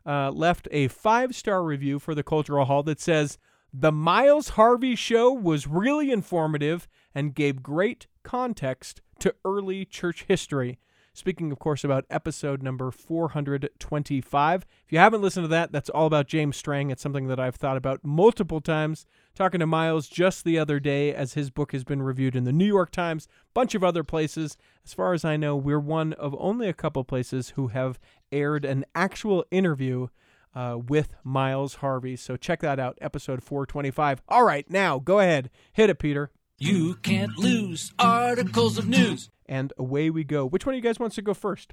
Uh, 0.07 0.31
left 0.31 0.69
a 0.71 0.89
five 0.89 1.35
star 1.35 1.63
review 1.63 1.99
for 1.99 2.15
the 2.15 2.23
Cultural 2.23 2.65
Hall 2.65 2.83
that 2.85 3.01
says, 3.01 3.37
The 3.73 3.93
Miles 3.93 4.51
Harvey 4.51 4.95
show 4.95 5.33
was 5.33 5.67
really 5.67 6.11
informative 6.11 6.89
and 7.15 7.35
gave 7.35 7.63
great 7.63 8.07
context 8.23 9.01
to 9.19 9.35
early 9.45 9.85
church 9.85 10.25
history. 10.29 10.79
Speaking, 11.19 11.51
of 11.51 11.59
course, 11.59 11.83
about 11.83 12.05
episode 12.11 12.63
number 12.63 12.93
425. 12.93 14.67
If 14.87 14.93
you 14.93 15.01
haven't 15.01 15.21
listened 15.21 15.43
to 15.43 15.49
that, 15.49 15.73
that's 15.73 15.91
all 15.91 16.07
about 16.07 16.29
James 16.29 16.57
Strang. 16.57 16.93
It's 16.93 17.03
something 17.03 17.27
that 17.27 17.41
I've 17.41 17.57
thought 17.57 17.77
about 17.77 18.05
multiple 18.05 18.61
times. 18.61 19.05
Talking 19.35 19.59
to 19.59 19.67
Miles 19.67 20.07
just 20.07 20.45
the 20.45 20.61
other 20.61 20.79
day 20.79 21.13
as 21.13 21.35
his 21.35 21.51
book 21.51 21.73
has 21.73 21.83
been 21.83 22.03
reviewed 22.03 22.37
in 22.37 22.45
the 22.45 22.53
New 22.53 22.65
York 22.65 22.93
Times, 22.93 23.27
bunch 23.53 23.75
of 23.75 23.83
other 23.83 24.05
places. 24.05 24.57
As 24.87 24.95
far 24.95 25.13
as 25.13 25.25
I 25.25 25.37
know, 25.37 25.57
we're 25.57 25.81
one 25.81 26.13
of 26.13 26.37
only 26.39 26.69
a 26.69 26.73
couple 26.73 27.03
places 27.03 27.51
who 27.57 27.67
have 27.67 27.99
aired 28.31 28.65
an 28.65 28.85
actual 28.95 29.45
interview 29.51 30.07
uh, 30.55 30.79
with 30.87 31.17
Miles 31.25 31.77
Harvey. 31.77 32.15
So 32.15 32.37
check 32.37 32.61
that 32.61 32.79
out, 32.79 32.97
episode 33.01 33.43
425. 33.43 34.23
All 34.29 34.45
right, 34.45 34.71
now 34.71 35.01
go 35.01 35.19
ahead, 35.19 35.51
hit 35.73 35.91
it, 35.91 35.99
Peter. 35.99 36.31
You 36.59 36.95
can't 36.97 37.39
lose 37.39 37.93
articles 37.99 38.79
of 38.79 38.89
news. 38.89 39.31
And 39.47 39.73
away 39.79 40.11
we 40.11 40.25
go. 40.25 40.45
Which 40.45 40.67
one 40.67 40.75
of 40.75 40.77
you 40.77 40.83
guys 40.83 40.99
wants 40.99 41.17
to 41.17 41.23
go 41.23 41.35
first? 41.35 41.73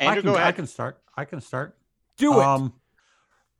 I 0.00 0.14
can, 0.14 0.24
go 0.24 0.36
I 0.36 0.52
can 0.52 0.66
start. 0.66 1.00
I 1.16 1.24
can 1.24 1.40
start. 1.40 1.76
Do 2.18 2.40
it. 2.40 2.44
Um, 2.44 2.74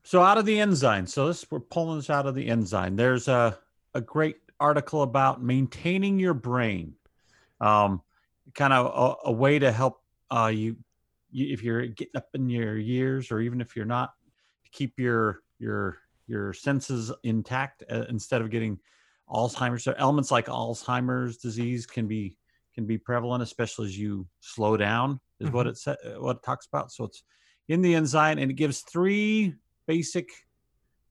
so 0.02 0.22
out 0.22 0.38
of 0.38 0.46
the 0.46 0.60
Ensign. 0.60 1.06
So 1.06 1.26
this 1.28 1.44
we're 1.50 1.60
pulling 1.60 1.98
this 1.98 2.10
out 2.10 2.26
of 2.26 2.34
the 2.34 2.48
Ensign. 2.48 2.96
There's 2.96 3.28
a 3.28 3.58
a 3.94 4.00
great 4.00 4.36
article 4.60 5.02
about 5.02 5.42
maintaining 5.42 6.18
your 6.18 6.34
brain. 6.34 6.94
Um, 7.60 8.02
kind 8.54 8.72
of 8.72 8.86
a, 8.86 9.28
a 9.28 9.32
way 9.32 9.58
to 9.58 9.72
help 9.72 10.02
uh, 10.30 10.50
you, 10.52 10.76
you 11.30 11.52
if 11.52 11.62
you're 11.62 11.86
getting 11.86 12.16
up 12.16 12.28
in 12.34 12.48
your 12.48 12.76
years, 12.76 13.30
or 13.30 13.40
even 13.40 13.60
if 13.60 13.76
you're 13.76 13.84
not, 13.84 14.12
keep 14.72 14.98
your 14.98 15.40
your 15.58 15.98
your 16.26 16.52
senses 16.52 17.12
intact 17.22 17.82
uh, 17.90 18.04
instead 18.08 18.42
of 18.42 18.50
getting 18.50 18.78
Alzheimer's. 19.28 19.84
So 19.84 19.94
elements 19.96 20.30
like 20.30 20.46
Alzheimer's 20.46 21.36
disease 21.38 21.86
can 21.86 22.06
be 22.06 22.36
can 22.74 22.86
be 22.86 22.98
prevalent, 22.98 23.42
especially 23.42 23.86
as 23.86 23.98
you 23.98 24.26
slow 24.40 24.76
down. 24.76 25.20
Is 25.40 25.50
what 25.50 25.66
it 25.66 25.76
sa- 25.76 25.96
uh, 26.04 26.20
what 26.20 26.36
it 26.36 26.42
talks 26.42 26.66
about. 26.66 26.92
So 26.92 27.04
it's 27.04 27.22
in 27.68 27.82
the 27.82 27.94
Ensign, 27.94 28.38
and 28.38 28.50
it 28.50 28.54
gives 28.54 28.80
three 28.80 29.54
basic 29.86 30.28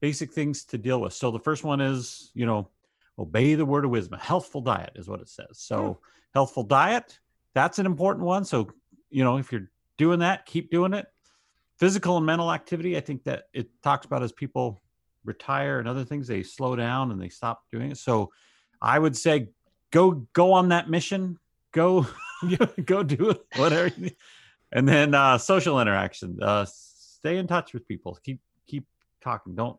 basic 0.00 0.32
things 0.32 0.64
to 0.66 0.78
deal 0.78 1.00
with. 1.00 1.12
So 1.12 1.30
the 1.30 1.38
first 1.38 1.64
one 1.64 1.80
is 1.80 2.30
you 2.34 2.46
know 2.46 2.70
obey 3.18 3.54
the 3.54 3.64
word 3.64 3.84
of 3.84 3.90
wisdom. 3.90 4.18
A 4.18 4.22
healthful 4.22 4.60
diet 4.60 4.92
is 4.96 5.08
what 5.08 5.20
it 5.20 5.28
says. 5.28 5.58
So 5.58 6.00
healthful 6.34 6.64
diet 6.64 7.18
that's 7.56 7.78
an 7.78 7.86
important 7.86 8.26
one. 8.26 8.44
So 8.44 8.70
you 9.08 9.24
know 9.24 9.38
if 9.38 9.50
you're 9.50 9.70
doing 9.96 10.20
that, 10.20 10.44
keep 10.44 10.70
doing 10.70 10.92
it. 10.92 11.06
Physical 11.78 12.18
and 12.18 12.26
mental 12.26 12.52
activity. 12.52 12.98
I 12.98 13.00
think 13.00 13.24
that 13.24 13.44
it 13.54 13.68
talks 13.82 14.04
about 14.04 14.22
as 14.22 14.30
people 14.30 14.82
retire 15.26 15.78
and 15.78 15.88
other 15.88 16.04
things, 16.04 16.26
they 16.26 16.42
slow 16.42 16.76
down 16.76 17.10
and 17.10 17.20
they 17.20 17.28
stop 17.28 17.64
doing 17.70 17.90
it. 17.90 17.98
So 17.98 18.32
I 18.80 18.98
would 18.98 19.16
say 19.16 19.48
go 19.90 20.26
go 20.32 20.52
on 20.52 20.68
that 20.70 20.88
mission. 20.88 21.38
Go 21.72 22.06
go 22.84 23.02
do 23.02 23.30
it. 23.30 23.40
Whatever. 23.56 23.88
You 23.88 24.02
need. 24.04 24.16
And 24.72 24.88
then 24.88 25.14
uh, 25.14 25.38
social 25.38 25.80
interaction. 25.80 26.38
Uh, 26.42 26.66
stay 26.68 27.38
in 27.38 27.46
touch 27.46 27.72
with 27.72 27.86
people. 27.86 28.18
Keep 28.22 28.40
keep 28.66 28.86
talking. 29.22 29.54
Don't 29.54 29.76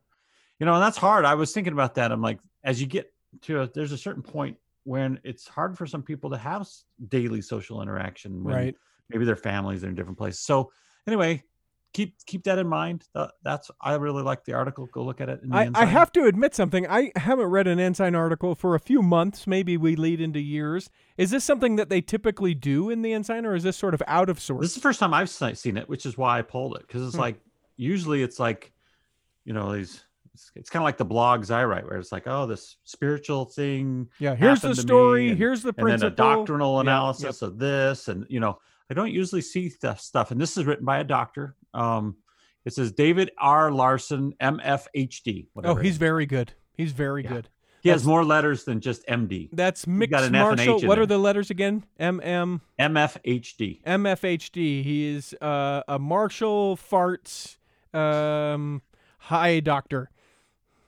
you 0.60 0.66
know? 0.66 0.74
And 0.74 0.84
that's 0.84 0.98
hard. 0.98 1.26
I 1.26 1.36
was 1.36 1.54
thinking 1.54 1.74
about 1.74 1.96
that. 1.96 2.12
I'm 2.12 2.22
like, 2.22 2.40
as 2.64 2.82
you 2.82 2.88
get 2.88 3.12
to 3.44 3.62
a, 3.62 3.68
there's 3.68 3.92
a 3.92 3.98
certain 3.98 4.24
point 4.24 4.58
when 4.84 5.20
it's 5.24 5.48
hard 5.48 5.78
for 5.78 5.86
some 5.86 6.02
people 6.02 6.30
to 6.30 6.38
have 6.38 6.68
daily 7.10 7.42
social 7.42 7.82
interaction. 7.82 8.44
When 8.44 8.56
right. 8.56 8.76
Maybe 9.10 9.24
their 9.24 9.38
families 9.38 9.86
are 9.86 9.88
in 9.88 9.96
different 9.96 10.18
places. 10.18 10.42
So 10.42 10.70
anyway, 11.08 11.42
keep 11.98 12.16
keep 12.28 12.44
that 12.44 12.60
in 12.60 12.68
mind. 12.68 13.06
That, 13.16 13.32
that's 13.44 13.72
I 13.82 13.96
really 13.96 14.22
like 14.22 14.46
the 14.46 14.54
article. 14.54 14.86
Go 14.94 15.04
look 15.04 15.20
at 15.20 15.30
it. 15.30 15.42
I, 15.52 15.70
I 15.74 15.86
have 15.86 16.12
to 16.14 16.26
admit 16.26 16.54
something. 16.54 16.86
I 16.88 17.12
haven't 17.16 17.48
read 17.48 17.66
an 17.68 17.80
Ensign 17.80 18.14
article 18.16 18.54
for 18.54 18.76
a 18.76 18.80
few 18.80 19.02
months. 19.02 19.48
Maybe 19.48 19.76
we 19.78 19.96
lead 19.96 20.22
into 20.22 20.40
years. 20.40 20.90
Is 21.18 21.32
this 21.32 21.44
something 21.44 21.76
that 21.78 21.90
they 21.90 22.02
typically 22.02 22.54
do 22.54 22.90
in 22.92 23.02
the 23.02 23.12
Ensign, 23.14 23.46
or 23.46 23.56
is 23.56 23.64
this 23.64 23.76
sort 23.76 23.96
of 23.96 24.04
out 24.08 24.30
of 24.30 24.40
source? 24.40 24.62
This 24.62 24.70
is 24.72 24.76
the 24.76 24.82
first 24.82 25.00
time 25.00 25.14
I've 25.14 25.30
seen 25.30 25.76
it, 25.78 25.90
which 25.90 26.06
is 26.06 26.18
why 26.18 26.38
I 26.38 26.44
pulled 26.44 26.76
it 26.76 26.82
because 26.88 27.02
it's 27.04 27.16
Hmm. 27.16 27.22
like 27.22 27.40
usually 27.76 28.22
it's 28.22 28.40
like, 28.40 28.72
you 29.44 29.54
know, 29.54 29.74
these. 29.74 30.04
It's, 30.34 30.52
it's 30.56 30.70
kind 30.70 30.82
of 30.84 30.86
like 30.86 30.98
the 30.98 31.06
blogs 31.06 31.50
I 31.50 31.64
write, 31.66 31.86
where 31.86 31.98
it's 31.98 32.12
like, 32.12 32.28
oh, 32.28 32.46
this 32.46 32.76
spiritual 32.84 33.46
thing, 33.46 34.08
yeah. 34.20 34.36
Here's 34.36 34.62
the 34.62 34.68
happened 34.68 34.76
to 34.76 34.84
me, 34.84 34.88
story. 34.88 35.30
and- 35.30 35.38
here's 35.40 35.64
the 35.64 35.74
and 35.78 35.90
then 35.90 36.04
a 36.04 36.12
doctrinal 36.12 36.76
Yeah, 36.76 36.82
analysis 36.82 37.42
of 37.42 37.58
this, 37.58 38.08
and 38.08 38.24
you 38.30 38.40
know, 38.40 38.60
I 38.92 38.94
don't 38.94 39.12
usually 39.12 39.42
see 39.42 39.68
stuff. 39.70 40.30
And 40.32 40.40
this 40.40 40.56
is 40.56 40.66
written 40.66 40.86
by 40.86 41.00
a 41.00 41.04
doctor. 41.04 41.56
Um, 41.78 42.16
it 42.66 42.74
says 42.74 42.92
David 42.92 43.32
R. 43.38 43.72
Larson, 43.72 44.34
MFHD. 44.42 45.46
Oh, 45.46 45.50
Whatever. 45.54 45.80
it 45.80 45.86
he's 45.86 45.98
very 45.98 46.26
good. 46.26 46.54
He's 46.74 46.92
very 46.92 47.24
Yeah. 47.24 47.30
good. 47.30 47.50
he 47.82 47.90
has 47.90 48.06
more 48.06 48.26
letters 48.26 48.66
than 48.66 48.82
just 48.82 49.06
MD. 49.08 49.50
That's 49.54 49.86
got 49.86 49.92
Mixed 49.92 50.26
an 50.26 50.36
F 50.36 50.52
and 50.52 50.60
H 50.60 50.82
in 50.82 50.88
What 50.90 51.00
are 51.00 51.06
the 51.06 51.18
letters 51.18 51.50
again? 51.50 51.86
M 51.98 52.20
M 52.22 52.60
MFHD. 52.78 53.82
MFHD. 53.86 54.84
He 54.84 55.08
is 55.16 55.34
uh, 55.42 55.84
a 55.88 55.98
Marshall 55.98 56.76
farts 56.76 57.56
um, 57.94 58.82
hi 59.20 59.60
doctor. 59.62 60.10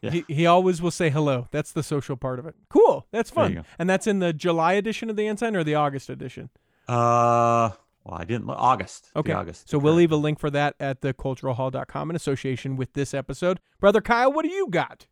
Yeah. 0.01 0.11
He, 0.11 0.25
he 0.27 0.45
always 0.45 0.81
will 0.81 0.91
say 0.91 1.09
hello. 1.09 1.47
That's 1.51 1.71
the 1.73 1.83
social 1.83 2.15
part 2.15 2.39
of 2.39 2.45
it. 2.45 2.55
Cool. 2.69 3.05
That's 3.11 3.29
fun. 3.29 3.65
And 3.77 3.89
that's 3.89 4.07
in 4.07 4.19
the 4.19 4.31
July 4.31 4.73
edition 4.73 5.09
of 5.09 5.15
the 5.17 5.27
Ensign 5.27 5.55
or 5.57 5.63
the 5.63 5.75
August 5.75 6.09
edition? 6.09 6.49
Uh, 6.87 7.71
well, 8.09 8.19
I 8.19 8.25
didn't. 8.25 8.47
look- 8.47 8.57
August. 8.59 9.11
Okay. 9.15 9.31
August. 9.33 9.69
So 9.69 9.77
we'll 9.77 9.93
leave 9.93 10.11
a 10.11 10.15
link 10.17 10.39
for 10.39 10.49
that 10.49 10.75
at 10.79 11.01
theculturalhall.com 11.01 12.09
in 12.09 12.15
association 12.15 12.75
with 12.75 12.93
this 12.93 13.13
episode. 13.13 13.59
Brother 13.79 14.01
Kyle, 14.01 14.31
what 14.31 14.43
do 14.43 14.51
you 14.51 14.67
got? 14.69 15.05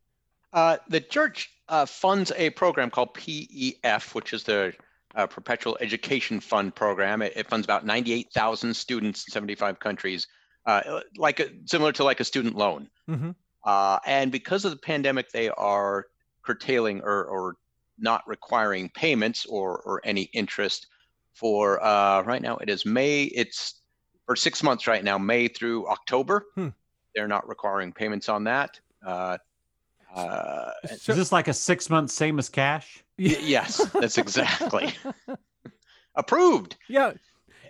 Uh, 0.53 0.77
the 0.89 1.01
church 1.01 1.51
uh, 1.69 1.85
funds 1.85 2.31
a 2.35 2.49
program 2.51 2.89
called 2.89 3.13
PEF, 3.13 4.15
which 4.15 4.33
is 4.33 4.43
the 4.43 4.73
uh, 5.15 5.27
Perpetual 5.27 5.77
Education 5.81 6.39
Fund 6.39 6.73
program. 6.75 7.21
It, 7.21 7.33
it 7.35 7.49
funds 7.49 7.65
about 7.65 7.85
98,000 7.85 8.73
students 8.75 9.25
in 9.27 9.31
75 9.31 9.79
countries, 9.79 10.27
uh, 10.65 11.01
like 11.17 11.39
a, 11.39 11.49
similar 11.65 11.91
to 11.93 12.03
like 12.03 12.19
a 12.19 12.23
student 12.23 12.55
loan. 12.55 12.89
Mhm. 13.09 13.35
Uh, 13.65 13.99
and 14.05 14.31
because 14.31 14.63
of 14.63 14.71
the 14.71 14.77
pandemic, 14.77 15.31
they 15.31 15.49
are 15.49 16.05
curtailing 16.43 17.01
or, 17.01 17.25
or 17.25 17.55
not 17.99 18.25
requiring 18.27 18.89
payments 18.89 19.45
or, 19.47 19.79
or 19.81 19.99
any 20.05 20.23
interest 20.33 20.87
for 21.37 21.83
uh, 21.83 22.21
right 22.23 22.41
now. 22.41 22.57
It 22.57 22.69
is 22.69 22.85
May. 22.85 23.23
It's 23.23 23.81
for 24.25 24.35
six 24.35 24.63
months 24.63 24.87
right 24.87 25.03
now, 25.03 25.17
May 25.17 25.47
through 25.47 25.87
October. 25.87 26.45
Hmm. 26.55 26.69
They're 27.15 27.27
not 27.27 27.47
requiring 27.47 27.93
payments 27.93 28.27
on 28.29 28.43
that. 28.45 28.79
Uh, 29.05 29.37
uh, 30.15 30.71
So- 30.97 31.11
is 31.13 31.17
this 31.17 31.31
like 31.31 31.47
a 31.47 31.53
six 31.53 31.89
month 31.89 32.11
same 32.11 32.39
as 32.39 32.49
cash? 32.49 33.03
Y- 33.19 33.35
yes, 33.41 33.77
that's 33.93 34.17
exactly 34.17 34.93
approved. 36.15 36.75
yeah. 36.87 37.13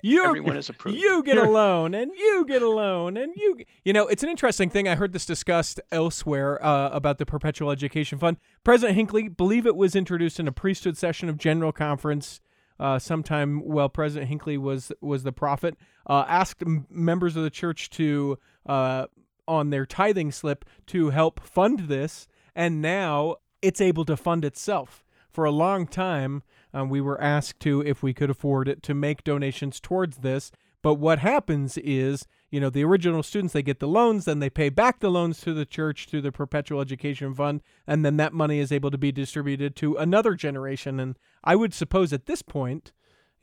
You 0.04 0.24
Everyone 0.26 0.56
is 0.58 0.70
approved. 0.70 1.00
You 1.00 1.24
get 1.24 1.38
a 1.48 1.50
loan, 1.50 1.96
and 1.96 2.12
you 2.16 2.46
get 2.48 2.62
a 2.62 2.70
loan, 2.70 3.18
and 3.18 3.34
you. 3.36 3.58
You 3.84 3.94
know, 3.94 4.06
it's 4.08 4.22
an 4.22 4.30
interesting 4.30 4.70
thing. 4.70 4.88
I 4.88 4.94
heard 4.94 5.12
this 5.12 5.26
discussed 5.26 5.80
elsewhere 5.92 6.64
uh, 6.64 6.90
about 6.92 7.18
the 7.18 7.26
Perpetual 7.26 7.72
Education 7.72 8.20
Fund. 8.20 8.38
President 8.64 8.96
Hinckley, 8.96 9.28
believe 9.28 9.66
it 9.66 9.76
was 9.76 9.96
introduced 9.96 10.40
in 10.40 10.48
a 10.48 10.52
priesthood 10.52 10.98
session 10.98 11.30
of 11.30 11.38
General 11.40 11.72
Conference 11.72 12.40
uh, 12.80 13.00
sometime 13.00 13.60
while 13.60 13.90
President 13.90 14.30
Hinckley 14.30 14.58
was 14.58 14.92
was 15.02 15.24
the 15.24 15.32
prophet. 15.32 15.76
Uh, 16.06 16.26
asked 16.28 16.62
m- 16.62 16.86
members 16.90 17.36
of 17.36 17.44
the 17.44 17.50
church 17.50 17.90
to 17.92 18.38
uh, 18.66 19.08
on 19.48 19.70
their 19.70 19.86
tithing 19.86 20.32
slip 20.32 20.66
to 20.88 21.10
help 21.10 21.40
fund 21.40 21.82
this, 21.88 22.28
and 22.56 22.82
now 22.82 23.38
it's 23.62 23.82
able 23.82 24.06
to 24.06 24.18
fund 24.18 24.46
itself. 24.46 25.04
For 25.30 25.46
a 25.46 25.52
long 25.52 25.86
time, 25.88 26.44
um, 26.74 26.90
we 26.90 27.02
were 27.02 27.22
asked 27.22 27.60
to, 27.62 27.82
if 27.82 28.02
we 28.02 28.14
could 28.14 28.30
afford 28.30 28.68
it, 28.68 28.82
to 28.84 28.94
make 28.94 29.24
donations 29.24 29.80
towards 29.80 30.18
this. 30.18 30.52
But 30.82 30.96
what 30.96 31.20
happens 31.20 31.78
is, 31.78 32.26
you 32.50 32.60
know, 32.60 32.70
the 32.70 32.84
original 32.84 33.24
students 33.24 33.54
they 33.54 33.62
get 33.62 33.80
the 33.80 33.88
loans, 33.88 34.26
then 34.26 34.40
they 34.40 34.50
pay 34.50 34.70
back 34.70 35.00
the 35.00 35.12
loans 35.12 35.42
to 35.42 35.54
the 35.54 35.66
church 35.66 36.08
through 36.10 36.22
the 36.22 36.32
Perpetual 36.32 36.80
Education 36.80 37.34
Fund, 37.34 37.62
and 37.86 38.06
then 38.06 38.18
that 38.18 38.34
money 38.34 38.60
is 38.60 38.72
able 38.72 38.92
to 38.92 38.98
be 38.98 39.12
distributed 39.12 39.76
to 39.78 39.96
another 39.96 40.34
generation. 40.34 41.00
And 41.00 41.18
I 41.44 41.56
would 41.56 41.74
suppose 41.74 42.14
at 42.14 42.26
this 42.26 42.42
point, 42.42 42.94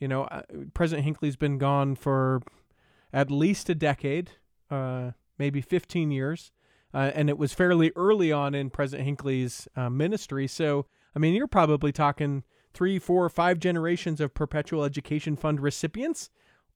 you 0.01 0.09
know, 0.09 0.25
uh, 0.25 0.43
President 0.73 1.05
Hinckley's 1.05 1.37
been 1.37 1.59
gone 1.59 1.95
for 1.95 2.43
at 3.13 3.31
least 3.31 3.69
a 3.69 3.75
decade, 3.75 4.31
uh, 4.71 5.13
maybe 5.39 5.61
15 5.61 6.11
years. 6.11 6.51
Uh, 6.93 7.11
and 7.15 7.29
it 7.29 7.37
was 7.37 7.53
fairly 7.53 7.91
early 7.97 8.31
on 8.31 8.55
in 8.55 8.71
President 8.71 9.05
Hinckley's 9.05 9.67
uh, 9.77 9.91
ministry. 9.91 10.47
So, 10.47 10.87
I 11.15 11.19
mean, 11.19 11.35
you're 11.35 11.49
probably 11.49 11.91
talking 11.91 12.45
three, 12.73 12.99
four, 12.99 13.29
five 13.29 13.59
generations 13.59 14.21
of 14.21 14.33
Perpetual 14.33 14.85
Education 14.85 15.37
Fund 15.37 15.61
recipients. 15.61 16.31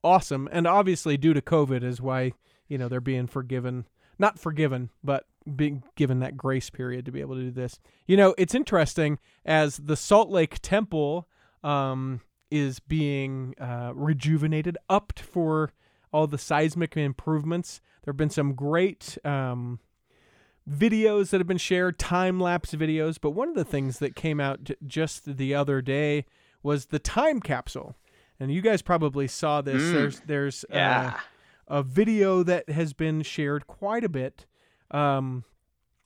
Awesome. 0.04 0.48
And 0.52 0.66
obviously, 0.66 1.16
due 1.16 1.34
to 1.34 1.42
COVID, 1.42 1.82
is 1.82 2.00
why, 2.00 2.32
you 2.68 2.78
know, 2.78 2.88
they're 2.88 3.00
being 3.00 3.26
forgiven. 3.26 3.86
Not 4.18 4.38
forgiven, 4.38 4.90
but 5.02 5.26
being 5.56 5.82
given 5.96 6.20
that 6.20 6.36
grace 6.36 6.70
period 6.70 7.04
to 7.06 7.12
be 7.12 7.20
able 7.20 7.36
to 7.36 7.42
do 7.42 7.50
this. 7.50 7.78
You 8.06 8.16
know, 8.16 8.34
it's 8.36 8.54
interesting 8.54 9.18
as 9.44 9.76
the 9.78 9.96
Salt 9.96 10.30
Lake 10.30 10.58
Temple 10.60 11.28
um, 11.62 12.20
is 12.50 12.80
being 12.80 13.54
uh, 13.60 13.92
rejuvenated, 13.94 14.76
upped 14.88 15.20
for 15.20 15.72
all 16.12 16.26
the 16.26 16.38
seismic 16.38 16.96
improvements. 16.96 17.80
There 18.04 18.12
have 18.12 18.16
been 18.16 18.30
some 18.30 18.54
great 18.54 19.18
um, 19.24 19.80
videos 20.68 21.30
that 21.30 21.40
have 21.40 21.46
been 21.46 21.58
shared, 21.58 21.98
time 21.98 22.40
lapse 22.40 22.74
videos. 22.74 23.18
But 23.20 23.30
one 23.30 23.48
of 23.48 23.54
the 23.54 23.64
things 23.64 23.98
that 23.98 24.16
came 24.16 24.40
out 24.40 24.70
just 24.86 25.36
the 25.36 25.54
other 25.54 25.80
day 25.80 26.24
was 26.62 26.86
the 26.86 26.98
time 26.98 27.40
capsule. 27.40 27.94
And 28.40 28.52
you 28.52 28.60
guys 28.60 28.82
probably 28.82 29.26
saw 29.26 29.60
this. 29.60 29.82
Mm. 29.82 29.92
There's 29.92 30.20
there's 30.26 30.64
uh, 30.70 31.12
a 31.66 31.82
video 31.82 32.42
that 32.42 32.68
has 32.68 32.92
been 32.92 33.22
shared 33.22 33.66
quite 33.66 34.04
a 34.04 34.08
bit. 34.08 34.46
Um, 34.90 35.44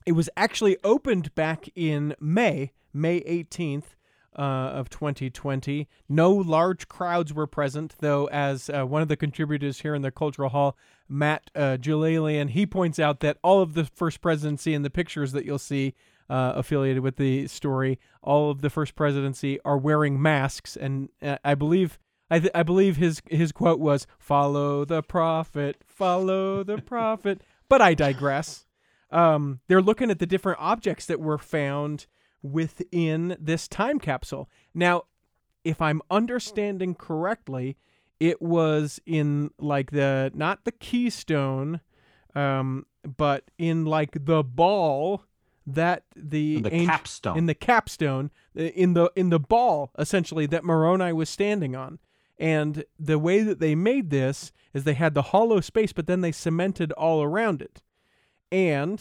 it 0.05 0.13
was 0.13 0.29
actually 0.37 0.77
opened 0.83 1.35
back 1.35 1.69
in 1.75 2.15
May, 2.21 2.73
May 2.93 3.21
18th 3.21 3.95
uh, 4.37 4.43
of 4.43 4.89
2020. 4.91 5.89
No 6.09 6.33
large 6.33 6.89
crowds 6.89 7.33
were 7.33 7.47
present, 7.47 7.95
though, 8.01 8.27
as 8.27 8.71
uh, 8.71 8.85
one 8.85 9.03
of 9.03 9.09
the 9.09 9.17
contributors 9.17 9.81
here 9.81 9.95
in 9.95 10.03
the 10.03 10.11
Cultural 10.11 10.49
Hall, 10.49 10.77
Matt 11.09 11.51
uh, 11.55 11.77
he 11.77 12.67
points 12.67 12.99
out 12.99 13.21
that 13.21 13.39
all 13.43 13.61
of 13.61 13.75
the 13.75 13.85
First 13.85 14.21
Presidency 14.21 14.75
and 14.75 14.85
the 14.85 14.91
pictures 14.91 15.33
that 15.33 15.45
you'll 15.45 15.59
see 15.59 15.95
uh, 16.31 16.53
affiliated 16.57 17.03
with 17.03 17.17
the 17.17 17.47
story, 17.47 17.99
all 18.23 18.51
of 18.51 18.63
the 18.63 18.71
First 18.71 18.95
Presidency 18.95 19.61
are 19.65 19.77
wearing 19.77 20.21
masks, 20.21 20.77
and 20.77 21.11
uh, 21.23 21.39
I 21.45 21.55
believe. 21.55 21.99
I, 22.33 22.39
th- 22.41 22.53
I 22.55 22.63
believe 22.63 22.97
his 22.97 23.21
his 23.31 23.53
quote 23.53 23.79
was 23.79 24.07
"Follow 24.19 24.85
the 24.85 25.03
prophet, 25.03 25.77
follow 25.87 26.63
the 26.65 26.79
prophet." 26.79 27.43
But 27.69 27.81
I 27.83 27.95
digress. 27.95 28.67
Um, 29.11 29.61
they're 29.69 29.83
looking 29.83 30.11
at 30.11 30.19
the 30.19 30.27
different 30.27 30.59
objects 30.61 31.07
that 31.07 31.21
were 31.21 31.39
found 31.39 32.07
within 32.43 33.37
this 33.41 33.69
time 33.69 33.99
capsule. 33.99 34.49
Now, 34.75 35.03
if 35.65 35.81
I'm 35.83 36.01
understanding 36.11 36.95
correctly, 36.95 37.77
it 38.19 38.41
was 38.43 39.01
in 39.07 39.51
like 39.59 39.91
the 39.91 40.31
not 40.35 40.65
the 40.65 40.73
keystone, 40.73 41.81
um, 42.35 42.87
but 43.17 43.45
in 43.59 43.85
like 43.85 44.25
the 44.25 44.43
ball 44.43 45.25
that 45.67 46.05
the 46.17 46.61
The 46.63 46.73
angel- 46.75 46.87
capstone. 46.97 47.39
in 47.39 47.47
the 47.47 47.55
capstone 47.55 48.31
uh, 48.59 48.63
in 48.63 48.95
the 48.95 49.11
in 49.15 49.31
the 49.31 49.39
ball 49.39 49.93
essentially 49.99 50.47
that 50.47 50.65
Moroni 50.65 51.13
was 51.13 51.29
standing 51.29 51.77
on. 51.77 51.99
And 52.43 52.85
the 52.99 53.21
way 53.21 53.43
that 53.43 53.61
they 53.61 53.77
made 53.77 54.11
this 54.11 54.51
is 54.75 54.83
they 54.83 54.95
had 54.95 55.15
the 55.15 55.23
hollow 55.23 55.61
space, 55.61 55.93
but 55.93 56.09
then 56.09 56.23
they 56.23 56.33
cemented 56.33 56.91
all 56.93 57.23
around 57.23 57.63
it. 57.63 57.83
And 58.51 59.01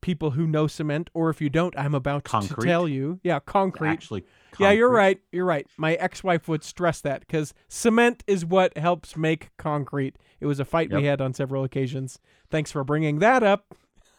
people 0.00 0.32
who 0.32 0.44
know 0.44 0.66
cement, 0.66 1.08
or 1.14 1.30
if 1.30 1.40
you 1.40 1.48
don't, 1.48 1.72
I'm 1.78 1.94
about 1.94 2.24
to 2.24 2.56
tell 2.60 2.88
you. 2.88 3.20
Yeah, 3.22 3.38
concrete. 3.38 3.90
Actually, 3.90 4.24
concrete. 4.50 4.66
Yeah, 4.66 4.72
you're 4.72 4.90
right. 4.90 5.20
You're 5.30 5.44
right. 5.44 5.68
My 5.76 5.94
ex-wife 5.94 6.48
would 6.48 6.64
stress 6.64 7.00
that 7.02 7.20
because 7.20 7.54
cement 7.68 8.24
is 8.26 8.44
what 8.44 8.76
helps 8.76 9.16
make 9.16 9.50
concrete. 9.56 10.16
It 10.40 10.46
was 10.46 10.58
a 10.58 10.64
fight 10.64 10.92
we 10.92 11.04
had 11.04 11.20
on 11.20 11.32
several 11.32 11.62
occasions. 11.62 12.18
Thanks 12.50 12.72
for 12.72 12.82
bringing 12.82 13.20
that 13.20 13.44
up. 13.44 13.72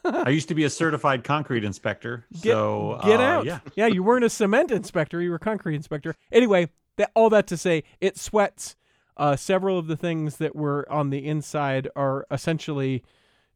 I 0.06 0.30
used 0.30 0.48
to 0.48 0.56
be 0.56 0.64
a 0.64 0.70
certified 0.70 1.26
concrete 1.26 1.66
inspector. 1.66 2.26
Get, 2.32 2.54
so 2.54 3.02
get 3.04 3.20
uh, 3.20 3.24
out. 3.24 3.46
Yeah. 3.76 3.88
you 3.88 4.02
weren't 4.02 4.24
a 4.24 4.30
cement 4.30 4.72
inspector. 4.72 5.22
You 5.22 5.32
were 5.32 5.38
a 5.38 5.40
concrete 5.40 5.76
inspector. 5.76 6.16
Anyway, 6.32 6.70
that 6.98 7.12
all 7.16 7.30
that 7.30 7.48
to 7.48 7.58
say, 7.58 7.84
it 8.00 8.18
sweats. 8.18 8.76
Uh, 9.18 9.36
several 9.36 9.80
of 9.80 9.88
the 9.88 9.96
things 9.96 10.38
that 10.38 10.56
were 10.56 10.86
on 10.92 11.10
the 11.10 11.26
inside 11.26 11.88
are 11.96 12.26
essentially 12.30 13.02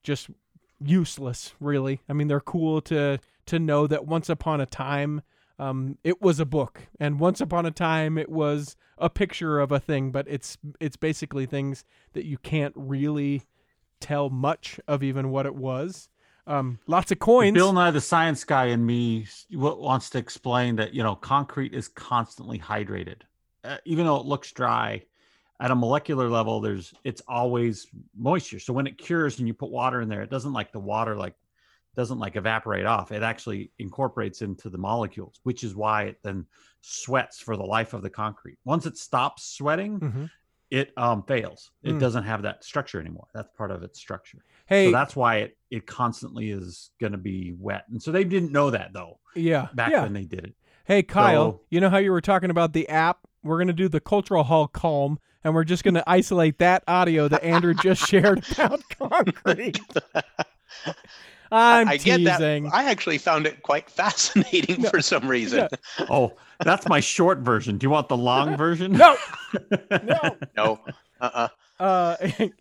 just 0.04 0.30
useless. 0.80 1.54
Really, 1.60 2.02
I 2.08 2.14
mean, 2.14 2.28
they're 2.28 2.40
cool 2.40 2.82
to 2.84 3.20
to 3.48 3.60
know 3.60 3.88
that 3.88 4.06
once 4.06 4.30
upon 4.30 4.62
a 4.62 4.66
time, 4.66 5.22
um, 5.58 5.98
it 6.04 6.22
was 6.22 6.40
a 6.40 6.46
book, 6.46 6.84
and 7.00 7.20
once 7.20 7.42
upon 7.42 7.66
a 7.66 7.72
time, 7.72 8.18
it 8.18 8.30
was 8.30 8.78
a 8.98 9.10
picture 9.10 9.60
of 9.60 9.72
a 9.72 9.80
thing. 9.80 10.12
But 10.12 10.28
it's 10.30 10.58
it's 10.80 10.96
basically 10.96 11.46
things 11.46 11.84
that 12.14 12.26
you 12.26 12.38
can't 12.38 12.74
really 12.76 13.44
tell 14.00 14.30
much 14.30 14.80
of 14.88 15.04
even 15.04 15.30
what 15.30 15.46
it 15.46 15.56
was. 15.56 16.10
Um, 16.48 16.80
lots 16.88 17.12
of 17.12 17.20
coins. 17.20 17.54
Bill 17.54 17.74
Nye, 17.74 17.92
the 17.92 18.02
science 18.02 18.44
guy 18.44 18.66
in 18.66 18.86
me, 18.86 19.28
wants 19.52 20.10
to 20.12 20.18
explain 20.18 20.78
that 20.78 20.94
you 20.94 21.04
know 21.04 21.16
concrete 21.16 21.74
is 21.74 21.88
constantly 21.88 22.58
hydrated, 22.58 23.22
uh, 23.70 23.78
even 23.86 24.06
though 24.06 24.18
it 24.18 24.26
looks 24.26 24.52
dry. 24.52 25.04
At 25.62 25.72
a 25.72 25.76
molecular 25.76 26.30
level, 26.30 26.62
there's 26.62 26.94
it's 27.04 27.22
always 27.28 27.86
moisture. 28.18 28.60
So 28.60 28.72
when 28.72 28.88
it 28.88 28.98
cures 28.98 29.40
and 29.40 29.48
you 29.48 29.54
put 29.54 29.72
water 29.72 30.00
in 30.00 30.08
there, 30.08 30.22
it 30.22 30.30
doesn't 30.30 30.54
like 30.54 30.72
the 30.72 30.80
water 30.80 31.18
like 31.18 31.36
doesn't 31.98 32.18
like 32.18 32.38
evaporate 32.38 32.86
off. 32.86 33.12
It 33.12 33.24
actually 33.24 33.70
incorporates 33.78 34.42
into 34.42 34.70
the 34.70 34.78
molecules, 34.78 35.42
which 35.44 35.66
is 35.66 35.76
why 35.76 36.04
it 36.04 36.18
then 36.24 36.46
sweats 36.80 37.42
for 37.42 37.58
the 37.58 37.64
life 37.66 37.94
of 37.94 38.04
the 38.04 38.10
concrete. 38.10 38.58
Once 38.64 38.86
it 38.86 38.98
stops 38.98 39.44
sweating, 39.58 40.00
Mhm. 40.00 40.30
it 40.72 40.94
um 40.96 41.24
fails. 41.24 41.72
It 41.84 41.96
Mm. 41.96 42.00
doesn't 42.00 42.24
have 42.24 42.44
that 42.44 42.64
structure 42.64 43.02
anymore. 43.02 43.28
That's 43.34 43.50
part 43.58 43.72
of 43.72 43.84
its 43.84 44.00
structure. 44.00 44.38
Hey, 44.66 44.86
So 44.86 44.92
that's 44.94 45.14
why 45.14 45.38
it 45.40 45.58
it 45.70 45.86
constantly 45.86 46.52
is 46.52 46.92
going 47.02 47.12
to 47.12 47.18
be 47.18 47.54
wet. 47.60 47.84
And 47.90 48.02
so 48.02 48.14
they 48.14 48.24
didn't 48.24 48.54
know 48.54 48.70
that 48.72 48.94
though 48.94 49.20
yeah, 49.36 49.68
back 49.74 49.92
yeah. 49.92 50.04
when 50.04 50.14
they 50.14 50.24
did 50.24 50.46
it. 50.46 50.56
Hey, 50.86 51.04
Kyle, 51.04 51.52
So- 51.52 51.62
you 51.70 51.82
know 51.82 51.90
how 51.90 51.98
you 51.98 52.12
were 52.14 52.22
talking 52.22 52.50
about 52.50 52.72
the 52.72 52.88
app? 52.88 53.28
We're 53.44 53.58
going 53.58 53.68
to 53.68 53.74
do 53.74 53.88
the 53.88 54.00
Cultural 54.00 54.44
Hall 54.44 54.68
Calm, 54.68 55.20
and 55.44 55.54
we're 55.54 55.64
just 55.64 55.84
going 55.84 55.94
to 55.96 56.04
isolate 56.08 56.58
that 56.60 56.84
audio 56.88 57.28
that 57.28 57.44
Andrew 57.44 57.74
just 57.74 58.08
shared 58.08 58.44
about 58.52 58.82
concrete. 58.90 59.80
I'm 61.52 61.88
I 61.88 61.98
get 61.98 62.18
teasing. 62.18 62.66
that. 62.66 62.74
I 62.74 62.92
actually 62.92 63.18
found 63.18 63.48
it 63.48 63.64
quite 63.64 63.90
fascinating 63.90 64.84
for 64.84 65.02
some 65.02 65.28
reason. 65.28 65.68
Oh, 66.10 66.34
that's 66.64 66.88
my 66.88 67.00
short 67.00 67.40
version. 67.40 67.78
Do 67.78 67.86
you 67.86 67.90
want 67.90 68.08
the 68.08 68.18
long 68.18 68.56
version? 68.56 68.92
No, 68.92 69.18
no. 69.90 70.38
No. 70.56 70.80
Uh-uh. 71.20 71.48
Uh, 71.80 72.18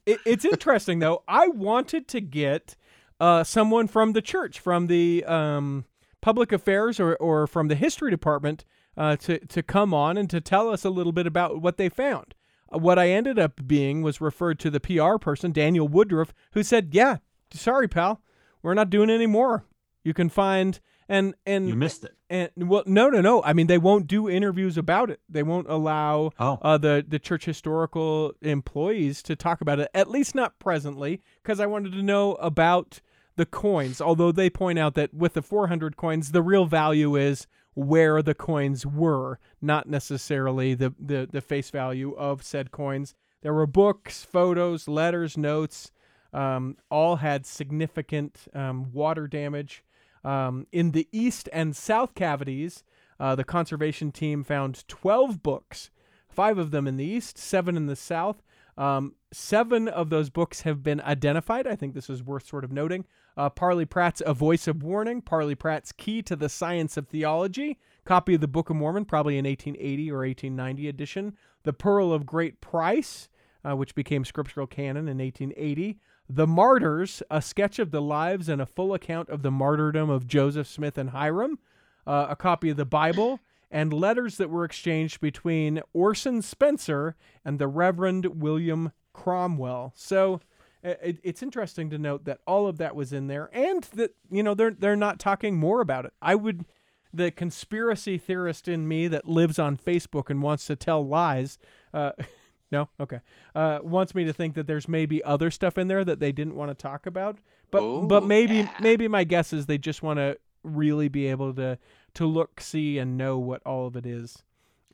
it, 0.06 0.20
it's 0.24 0.44
interesting 0.44 1.00
though. 1.00 1.22
I 1.28 1.48
wanted 1.48 2.08
to 2.08 2.20
get 2.20 2.76
uh, 3.20 3.44
someone 3.44 3.88
from 3.88 4.12
the 4.12 4.22
church, 4.22 4.58
from 4.60 4.86
the 4.86 5.24
um, 5.26 5.84
public 6.22 6.50
affairs, 6.52 6.98
or 6.98 7.16
or 7.16 7.46
from 7.46 7.68
the 7.68 7.74
history 7.74 8.10
department, 8.10 8.64
uh, 8.98 9.16
to 9.16 9.38
to 9.46 9.62
come 9.62 9.94
on 9.94 10.18
and 10.18 10.28
to 10.28 10.40
tell 10.42 10.68
us 10.68 10.84
a 10.84 10.90
little 10.90 11.12
bit 11.12 11.26
about 11.26 11.62
what 11.62 11.78
they 11.78 11.88
found. 11.88 12.34
Uh, 12.70 12.78
what 12.78 12.98
I 12.98 13.08
ended 13.08 13.38
up 13.38 13.66
being 13.66 14.02
was 14.02 14.20
referred 14.20 14.58
to 14.60 14.70
the 14.70 14.80
PR 14.80 15.16
person, 15.16 15.52
Daniel 15.52 15.88
Woodruff, 15.88 16.34
who 16.52 16.62
said, 16.62 16.90
"Yeah, 16.92 17.18
sorry, 17.52 17.88
pal, 17.88 18.20
we're 18.62 18.74
not 18.74 18.90
doing 18.90 19.08
any 19.08 19.26
more. 19.26 19.64
You 20.04 20.12
can 20.12 20.28
find 20.28 20.80
and 21.08 21.34
and 21.46 21.68
You 21.68 21.74
missed 21.76 22.04
it. 22.04 22.14
and 22.28 22.50
well, 22.68 22.82
no, 22.86 23.08
no, 23.08 23.20
no. 23.22 23.42
I 23.42 23.52
mean, 23.54 23.66
they 23.68 23.78
won't 23.78 24.06
do 24.06 24.28
interviews 24.28 24.76
about 24.76 25.08
it. 25.10 25.20
They 25.28 25.42
won't 25.42 25.68
allow 25.70 26.32
Oh. 26.38 26.58
uh, 26.60 26.76
the 26.76 27.04
the 27.06 27.18
church 27.18 27.44
historical 27.46 28.32
employees 28.42 29.22
to 29.22 29.36
talk 29.36 29.60
about 29.60 29.78
it. 29.80 29.88
At 29.94 30.10
least 30.10 30.34
not 30.34 30.58
presently, 30.58 31.22
because 31.42 31.60
I 31.60 31.66
wanted 31.66 31.92
to 31.92 32.02
know 32.02 32.34
about 32.34 33.00
the 33.36 33.46
coins. 33.46 34.00
Although 34.00 34.32
they 34.32 34.50
point 34.50 34.78
out 34.78 34.94
that 34.94 35.14
with 35.14 35.34
the 35.34 35.42
400 35.42 35.96
coins, 35.96 36.32
the 36.32 36.42
real 36.42 36.66
value 36.66 37.14
is 37.16 37.46
where 37.78 38.22
the 38.22 38.34
coins 38.34 38.84
were, 38.84 39.38
not 39.62 39.88
necessarily 39.88 40.74
the 40.74 40.92
the, 40.98 41.28
the 41.30 41.40
face 41.40 41.70
value 41.70 42.12
of 42.16 42.42
said 42.42 42.72
coins. 42.72 43.14
There 43.42 43.54
were 43.54 43.68
books, 43.68 44.24
photos, 44.24 44.88
letters, 44.88 45.36
notes. 45.36 45.92
Um, 46.32 46.76
all 46.90 47.16
had 47.16 47.46
significant 47.46 48.48
um, 48.52 48.92
water 48.92 49.28
damage. 49.28 49.84
Um, 50.24 50.66
in 50.72 50.90
the 50.90 51.08
east 51.12 51.48
and 51.52 51.74
south 51.74 52.14
cavities, 52.14 52.82
uh, 53.20 53.36
the 53.36 53.44
conservation 53.44 54.10
team 54.10 54.42
found 54.42 54.86
12 54.88 55.42
books, 55.42 55.90
five 56.28 56.58
of 56.58 56.72
them 56.72 56.86
in 56.88 56.96
the 56.96 57.04
east, 57.04 57.38
seven 57.38 57.76
in 57.76 57.86
the 57.86 57.96
south. 57.96 58.42
Um, 58.76 59.14
seven 59.32 59.88
of 59.88 60.10
those 60.10 60.30
books 60.30 60.62
have 60.62 60.82
been 60.82 61.00
identified. 61.00 61.66
I 61.66 61.76
think 61.76 61.94
this 61.94 62.10
is 62.10 62.22
worth 62.22 62.46
sort 62.46 62.64
of 62.64 62.72
noting. 62.72 63.06
Uh, 63.38 63.48
Parley 63.48 63.84
Pratt's 63.84 64.20
A 64.26 64.34
Voice 64.34 64.66
of 64.66 64.82
Warning, 64.82 65.22
Parley 65.22 65.54
Pratt's 65.54 65.92
Key 65.92 66.22
to 66.22 66.34
the 66.34 66.48
Science 66.48 66.96
of 66.96 67.06
Theology, 67.06 67.78
copy 68.04 68.34
of 68.34 68.40
the 68.40 68.48
Book 68.48 68.68
of 68.68 68.74
Mormon, 68.74 69.04
probably 69.04 69.38
an 69.38 69.44
1880 69.44 70.10
or 70.10 70.26
1890 70.26 70.88
edition. 70.88 71.36
The 71.62 71.72
Pearl 71.72 72.12
of 72.12 72.26
Great 72.26 72.60
Price, 72.60 73.28
uh, 73.64 73.76
which 73.76 73.94
became 73.94 74.24
scriptural 74.24 74.66
canon 74.66 75.06
in 75.06 75.18
1880. 75.18 76.00
The 76.28 76.48
Martyrs, 76.48 77.22
a 77.30 77.40
sketch 77.40 77.78
of 77.78 77.92
the 77.92 78.02
lives 78.02 78.48
and 78.48 78.60
a 78.60 78.66
full 78.66 78.92
account 78.92 79.28
of 79.28 79.42
the 79.42 79.52
martyrdom 79.52 80.10
of 80.10 80.26
Joseph 80.26 80.66
Smith 80.66 80.98
and 80.98 81.10
Hyrum, 81.10 81.60
uh, 82.08 82.26
a 82.30 82.34
copy 82.34 82.70
of 82.70 82.76
the 82.76 82.84
Bible, 82.84 83.38
and 83.70 83.92
letters 83.92 84.36
that 84.38 84.50
were 84.50 84.64
exchanged 84.64 85.20
between 85.20 85.80
Orson 85.92 86.42
Spencer 86.42 87.14
and 87.44 87.60
the 87.60 87.68
Reverend 87.68 88.40
William 88.40 88.90
Cromwell. 89.12 89.92
So 89.94 90.40
it, 90.82 91.18
it's 91.22 91.42
interesting 91.42 91.90
to 91.90 91.98
note 91.98 92.24
that 92.24 92.40
all 92.46 92.66
of 92.66 92.78
that 92.78 92.94
was 92.94 93.12
in 93.12 93.26
there, 93.26 93.50
and 93.52 93.82
that 93.94 94.14
you 94.30 94.42
know 94.42 94.54
they're 94.54 94.70
they're 94.70 94.96
not 94.96 95.18
talking 95.18 95.56
more 95.56 95.80
about 95.80 96.04
it. 96.04 96.12
I 96.22 96.34
would, 96.34 96.64
the 97.12 97.30
conspiracy 97.30 98.18
theorist 98.18 98.68
in 98.68 98.86
me 98.86 99.08
that 99.08 99.28
lives 99.28 99.58
on 99.58 99.76
Facebook 99.76 100.30
and 100.30 100.42
wants 100.42 100.66
to 100.66 100.76
tell 100.76 101.06
lies. 101.06 101.58
Uh, 101.92 102.12
no, 102.72 102.88
okay. 103.00 103.20
Uh, 103.54 103.80
wants 103.82 104.14
me 104.14 104.24
to 104.24 104.32
think 104.32 104.54
that 104.54 104.66
there's 104.66 104.88
maybe 104.88 105.22
other 105.24 105.50
stuff 105.50 105.78
in 105.78 105.88
there 105.88 106.04
that 106.04 106.20
they 106.20 106.32
didn't 106.32 106.54
want 106.54 106.70
to 106.70 106.74
talk 106.74 107.06
about, 107.06 107.38
but 107.70 108.06
but 108.06 108.24
maybe 108.24 108.56
yeah. 108.56 108.74
maybe 108.80 109.08
my 109.08 109.24
guess 109.24 109.52
is 109.52 109.66
they 109.66 109.78
just 109.78 110.02
want 110.02 110.18
to 110.18 110.38
really 110.62 111.08
be 111.08 111.26
able 111.26 111.54
to 111.54 111.78
to 112.14 112.26
look, 112.26 112.60
see, 112.60 112.98
and 112.98 113.16
know 113.16 113.38
what 113.38 113.62
all 113.64 113.86
of 113.86 113.96
it 113.96 114.06
is. 114.06 114.42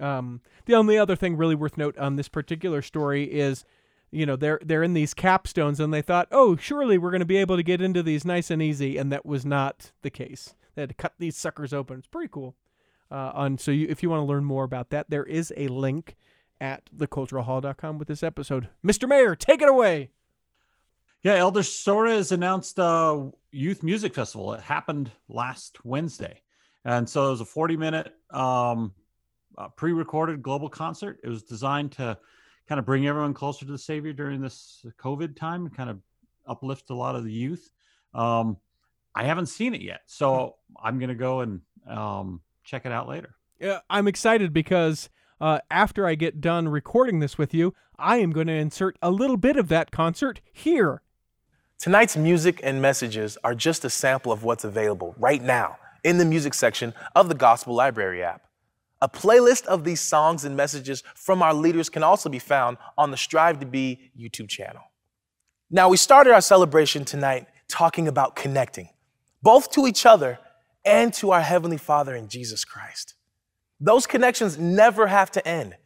Um, 0.01 0.41
the 0.67 0.75
only 0.75 0.99
other 0.99 1.17
thing 1.17 1.37
really 1.37 1.55
worth 1.55 1.77
note 1.77 1.97
on 1.99 2.17
this 2.17 2.29
particular 2.29 2.83
story 2.83 3.25
is, 3.25 3.65
you 4.15 4.27
know, 4.27 4.37
they're 4.37 4.61
they're 4.65 4.83
in 4.83 4.95
these 4.95 5.13
capstones, 5.13 5.81
and 5.81 5.93
they 5.93 6.03
thought, 6.03 6.29
oh, 6.31 6.57
surely 6.57 6.99
we're 6.99 7.11
going 7.11 7.21
to 7.21 7.27
be 7.27 7.37
able 7.37 7.57
to 7.57 7.63
get 7.63 7.83
into 7.83 8.03
these 8.03 8.25
nice 8.25 8.51
and 8.51 8.63
easy, 8.63 8.97
and 8.97 9.11
that 9.11 9.27
was 9.27 9.45
not 9.45 9.93
the 10.03 10.11
case. 10.11 10.55
They 10.75 10.83
had 10.83 10.91
to 10.91 10.95
cut 10.95 11.15
these 11.19 11.37
suckers 11.37 11.73
open. 11.73 11.99
It's 11.99 12.07
pretty 12.07 12.31
cool. 12.31 12.55
Uh, 13.11 13.33
on 13.35 13.59
so 13.59 13.71
you, 13.71 13.87
if 13.89 14.03
you 14.03 14.11
want 14.11 14.21
to 14.21 14.25
learn 14.25 14.45
more 14.45 14.65
about 14.65 14.91
that, 14.91 15.11
there 15.11 15.25
is 15.25 15.53
a 15.57 15.69
link 15.69 16.17
at 16.61 16.89
theculturalhall.com 16.97 17.99
with 17.99 18.09
this 18.09 18.23
episode. 18.23 18.69
Mr. 18.85 19.09
Mair, 19.09 19.35
take 19.35 19.61
it 19.61 19.69
away. 19.69 20.11
Yeah, 21.23 21.35
Elder 21.35 21.61
Soares 21.61 22.17
has 22.17 22.33
announced 22.33 22.79
a 22.79 23.31
youth 23.51 23.83
music 23.83 24.15
festival. 24.15 24.53
It 24.55 24.61
happened 24.61 25.11
last 25.29 25.85
Wednesday, 25.85 26.43
and 26.85 27.09
so 27.09 27.27
it 27.27 27.31
was 27.31 27.41
a 27.41 27.47
40 27.47 27.77
minute 27.77 28.15
um, 28.31 28.93
uh, 29.59 29.69
pre-recorded 29.69 30.43
global 30.43 30.69
concert. 30.69 31.19
It 31.25 31.29
was 31.29 31.43
designed 31.43 31.93
to 31.93 32.19
kind 32.69 32.79
of 32.79 32.87
bring 32.87 33.07
everyone 33.07 33.35
closer 33.35 33.65
to 33.67 33.73
the 33.73 33.79
Savior 33.79 34.13
during 34.13 34.41
this 34.41 34.85
COVID 34.99 35.37
time, 35.37 35.67
and 35.67 35.77
kind 35.77 35.91
of 35.91 36.01
uplift 36.47 36.91
a 36.91 36.95
lot 36.95 37.17
of 37.17 37.25
the 37.25 37.33
youth. 37.33 37.71
Um, 38.15 38.59
I 39.15 39.25
haven't 39.25 39.47
seen 39.47 39.75
it 39.75 39.81
yet, 39.81 40.01
so 40.07 40.57
I'm 40.83 40.99
gonna 40.99 41.15
go 41.15 41.41
and 41.41 41.61
um, 41.89 42.41
check 42.65 42.87
it 42.87 42.93
out 42.93 43.09
later. 43.09 43.35
Uh, 43.63 43.79
I'm 43.89 44.09
excited 44.09 44.53
because 44.53 45.09
uh, 45.41 45.59
after 45.71 46.07
I 46.07 46.15
get 46.15 46.41
done 46.41 46.69
recording 46.69 47.21
this 47.21 47.39
with 47.39 47.55
you, 47.55 47.75
I 47.99 48.17
am 48.17 48.33
going 48.33 48.47
to 48.49 48.55
insert 48.55 48.97
a 49.01 49.11
little 49.11 49.37
bit 49.37 49.57
of 49.57 49.69
that 49.69 49.91
concert 49.91 50.41
here. 50.53 51.03
Tonight's 51.79 52.17
music 52.17 52.61
and 52.63 52.81
messages 52.81 53.37
are 53.45 53.55
just 53.55 53.85
a 53.85 53.91
sample 53.91 54.33
of 54.33 54.43
what's 54.43 54.65
available 54.65 55.15
right 55.19 55.43
now 55.43 55.77
in 56.03 56.19
the 56.19 56.25
music 56.25 56.55
section 56.55 56.95
of 57.15 57.29
the 57.29 57.35
Gospel 57.35 57.75
Library 57.75 58.23
app. 58.23 58.43
A 59.05 59.09
playlist 59.09 59.67
of 59.67 59.85
these 59.85 60.01
songs 60.01 60.47
and 60.47 60.57
messages 60.57 61.03
from 61.15 61.43
our 61.43 61.53
leaders 61.53 61.91
can 61.91 62.03
also 62.03 62.31
be 62.31 62.39
found 62.39 62.79
on 62.97 63.11
the 63.11 63.19
Strive 63.19 63.61
to 63.61 63.67
Be 63.67 64.11
YouTube 64.19 64.49
channel. 64.49 64.81
Now, 65.71 65.91
we 65.91 65.99
started 65.99 66.33
our 66.33 66.41
celebration 66.41 67.05
tonight 67.05 67.47
talking 67.69 68.09
about 68.09 68.35
connecting, 68.35 68.89
both 69.43 69.71
to 69.73 69.87
each 69.87 70.07
other 70.07 70.39
and 70.87 71.13
to 71.15 71.33
our 71.33 71.43
Heavenly 71.43 71.77
Father 71.77 72.15
in 72.15 72.29
Jesus 72.29 72.65
Christ. 72.65 73.13
Those 73.79 74.07
connections 74.07 74.57
never 74.57 75.07
have 75.07 75.31
to 75.33 75.47
end 75.47 75.77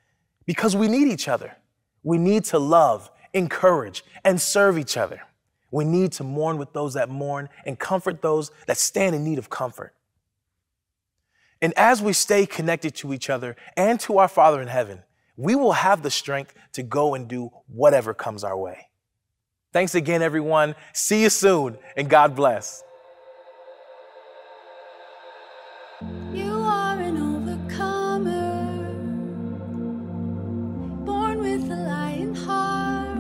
because 0.47 0.77
we 0.77 0.87
need 0.87 1.09
each 1.09 1.27
other. 1.27 1.57
We 2.05 2.19
need 2.19 2.45
to 2.45 2.61
love, 2.61 3.11
encourage, 3.35 4.05
and 4.25 4.41
serve 4.41 4.79
each 4.79 4.97
other. 4.97 5.23
We 5.73 5.85
need 5.85 6.13
to 6.13 6.23
mourn 6.23 6.57
with 6.57 6.73
those 6.73 6.95
that 6.95 7.09
mourn 7.09 7.49
and 7.67 7.81
comfort 7.81 8.23
those 8.23 8.53
that 8.69 8.77
stand 8.77 9.17
in 9.17 9.25
need 9.25 9.39
of 9.39 9.51
comfort. 9.51 9.93
And 11.61 11.73
as 11.77 12.01
we 12.01 12.13
stay 12.13 12.47
connected 12.47 12.95
to 12.97 13.13
each 13.13 13.29
other 13.29 13.57
and 13.77 13.99
to 14.01 14.19
our 14.19 14.29
Father 14.29 14.63
in 14.63 14.69
heaven, 14.69 15.03
we 15.37 15.55
will 15.55 15.73
have 15.73 16.03
the 16.03 16.11
strength 16.11 16.55
to 16.73 16.83
go 16.83 17.15
and 17.15 17.29
do 17.29 17.51
whatever 17.67 18.15
comes 18.15 18.45
our 18.45 18.57
way. 18.57 18.89
Thanks 19.73 19.95
again, 19.95 20.23
everyone. 20.23 20.75
See 20.93 21.23
you 21.23 21.31
soon, 21.31 21.79
and 21.97 22.09
God 22.09 22.35
bless. 22.35 22.83
You 26.33 26.53
are 26.53 26.99
an 26.99 27.17
overcomer, 27.19 28.63
born 31.05 31.41
with 31.41 31.71
a 31.71 31.77
lion 31.77 32.35
heart. 32.35 33.19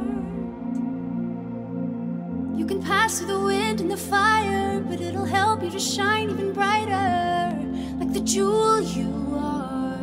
You 2.58 2.66
can 2.66 2.82
pass 2.82 3.18
through 3.18 3.28
the 3.28 3.40
wind 3.40 3.80
and 3.80 3.90
the 3.90 3.96
fire, 3.96 4.80
but 4.80 5.00
it'll 5.00 5.24
help 5.24 5.62
you 5.62 5.70
to 5.70 5.80
shine 5.80 6.30
even 6.30 6.52
brighter, 6.52 7.67
like 8.08 8.14
the 8.14 8.20
jewel 8.20 8.80
you 8.80 9.34
are. 9.34 9.98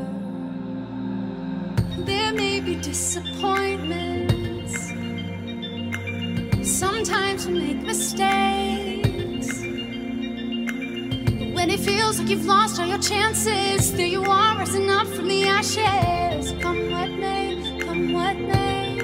There 2.06 2.34
may 2.34 2.60
be 2.60 2.76
disappointments. 2.76 4.92
Sometimes 6.64 7.48
we 7.48 7.54
make 7.54 7.82
mistakes. 7.82 9.62
When 11.56 11.70
it 11.70 11.80
feels 11.80 12.20
like 12.20 12.30
you've 12.30 12.46
lost 12.46 12.80
all 12.80 12.88
your 12.88 13.00
chances, 13.00 13.94
there 13.94 14.06
you 14.06 14.24
are, 14.24 14.58
rising 14.58 14.90
up 14.90 15.08
from 15.08 15.28
the 15.28 15.46
ashes. 15.46 16.54
Come 16.62 16.92
what 16.92 17.12
may, 17.12 17.80
come 17.80 18.14
what 18.14 18.38
may. 18.38 18.96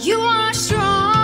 You 0.00 0.20
are 0.20 0.54
strong, 0.54 1.17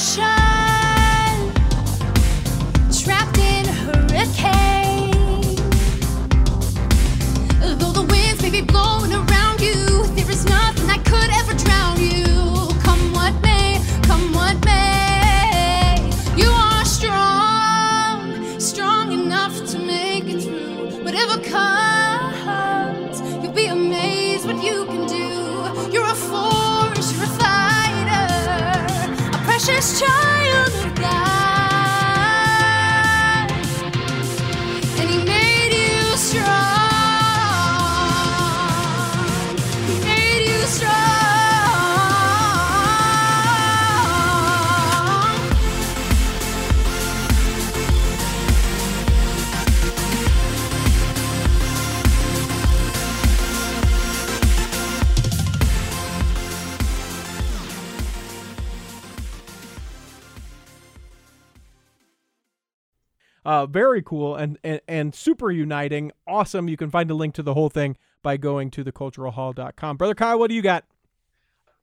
ocean, 0.00 0.39
Uh, 63.60 63.66
very 63.66 64.00
cool 64.02 64.36
and, 64.36 64.58
and 64.64 64.80
and 64.88 65.14
super 65.14 65.50
uniting. 65.50 66.12
Awesome. 66.26 66.68
You 66.68 66.76
can 66.76 66.90
find 66.90 67.10
a 67.10 67.14
link 67.14 67.34
to 67.34 67.42
the 67.42 67.52
whole 67.54 67.68
thing 67.68 67.96
by 68.22 68.36
going 68.36 68.70
to 68.72 68.84
theculturalhall.com. 68.84 69.96
Brother 69.96 70.14
Kyle, 70.14 70.38
what 70.38 70.48
do 70.48 70.54
you 70.54 70.62
got? 70.62 70.84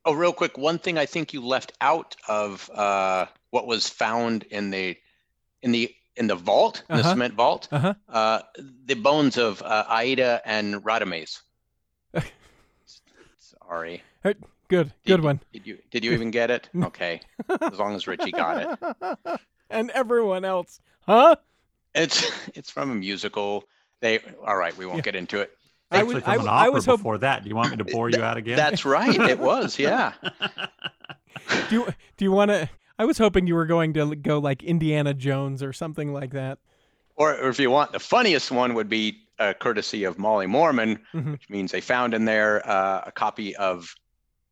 Oh, 0.04 0.12
real 0.14 0.32
quick, 0.32 0.56
one 0.58 0.78
thing 0.78 0.96
I 0.98 1.06
think 1.06 1.32
you 1.32 1.44
left 1.44 1.72
out 1.80 2.16
of 2.28 2.68
uh, 2.74 3.26
what 3.50 3.66
was 3.66 3.88
found 3.88 4.42
in 4.44 4.70
the 4.70 4.96
in 5.62 5.72
the 5.72 5.94
in 6.16 6.26
the 6.26 6.34
vault, 6.34 6.82
in 6.88 6.96
the 6.96 7.00
Uh-huh. 7.02 7.10
cement 7.12 7.34
vault, 7.34 7.68
Uh-huh. 7.70 7.94
uh, 8.08 8.40
the 8.86 8.94
bones 8.94 9.36
of 9.38 9.62
uh, 9.62 9.84
Aida 9.88 10.40
and 10.44 10.76
Radames. 10.82 11.40
Sorry. 13.38 14.02
Hey, 14.22 14.34
Good, 14.68 14.88
Did- 15.04 15.06
good 15.06 15.22
one. 15.22 15.40
Did 15.52 15.66
you 15.66 15.78
did 15.90 16.04
you 16.04 16.12
even 16.12 16.30
get 16.30 16.50
it? 16.50 16.68
Okay, 16.84 17.20
as 17.60 17.78
long 17.78 17.94
as 17.94 18.06
Richie 18.06 18.32
got 18.32 18.78
it. 19.00 19.40
and 19.70 19.90
everyone 19.90 20.44
else, 20.44 20.80
huh? 21.06 21.36
It's 22.02 22.30
it's 22.54 22.70
from 22.70 22.90
a 22.90 22.94
musical. 22.94 23.64
They 24.00 24.20
all 24.46 24.56
right. 24.56 24.76
We 24.76 24.86
won't 24.86 25.02
get 25.04 25.14
into 25.16 25.40
it. 25.40 25.52
I 25.90 25.98
Actually, 25.98 26.14
was- 26.16 26.22
from 26.24 26.32
I- 26.32 26.36
an 26.36 26.48
I 26.48 26.52
opera 26.62 26.72
was 26.72 26.86
hop- 26.86 26.98
before 26.98 27.18
that. 27.18 27.42
Do 27.42 27.48
you 27.48 27.56
want 27.56 27.70
me 27.70 27.76
to 27.78 27.84
bore 27.84 28.10
you 28.10 28.22
out 28.22 28.36
again? 28.36 28.56
That's 28.56 28.84
right. 28.84 29.18
It 29.20 29.38
was. 29.38 29.78
Yeah. 29.78 30.12
Do 31.70 31.74
you 31.76 31.86
do 32.16 32.24
you 32.24 32.32
want 32.32 32.50
to? 32.50 32.68
I 32.98 33.04
was 33.04 33.16
hoping 33.18 33.46
you 33.46 33.54
were 33.54 33.66
going 33.66 33.94
to 33.94 34.14
go 34.16 34.38
like 34.38 34.62
Indiana 34.62 35.14
Jones 35.14 35.62
or 35.62 35.72
something 35.72 36.12
like 36.12 36.32
that. 36.32 36.58
Or, 37.16 37.34
or 37.36 37.48
if 37.48 37.58
you 37.58 37.70
want, 37.70 37.92
the 37.92 37.98
funniest 38.00 38.50
one 38.50 38.74
would 38.74 38.88
be 38.88 39.20
uh, 39.38 39.52
courtesy 39.54 40.04
of 40.04 40.18
Molly 40.18 40.46
Mormon, 40.46 40.98
Mhm. 41.14 41.32
which 41.32 41.48
means 41.48 41.72
they 41.72 41.80
found 41.80 42.12
in 42.14 42.24
there 42.26 42.68
uh, 42.68 43.02
a 43.06 43.12
copy 43.12 43.56
of 43.56 43.94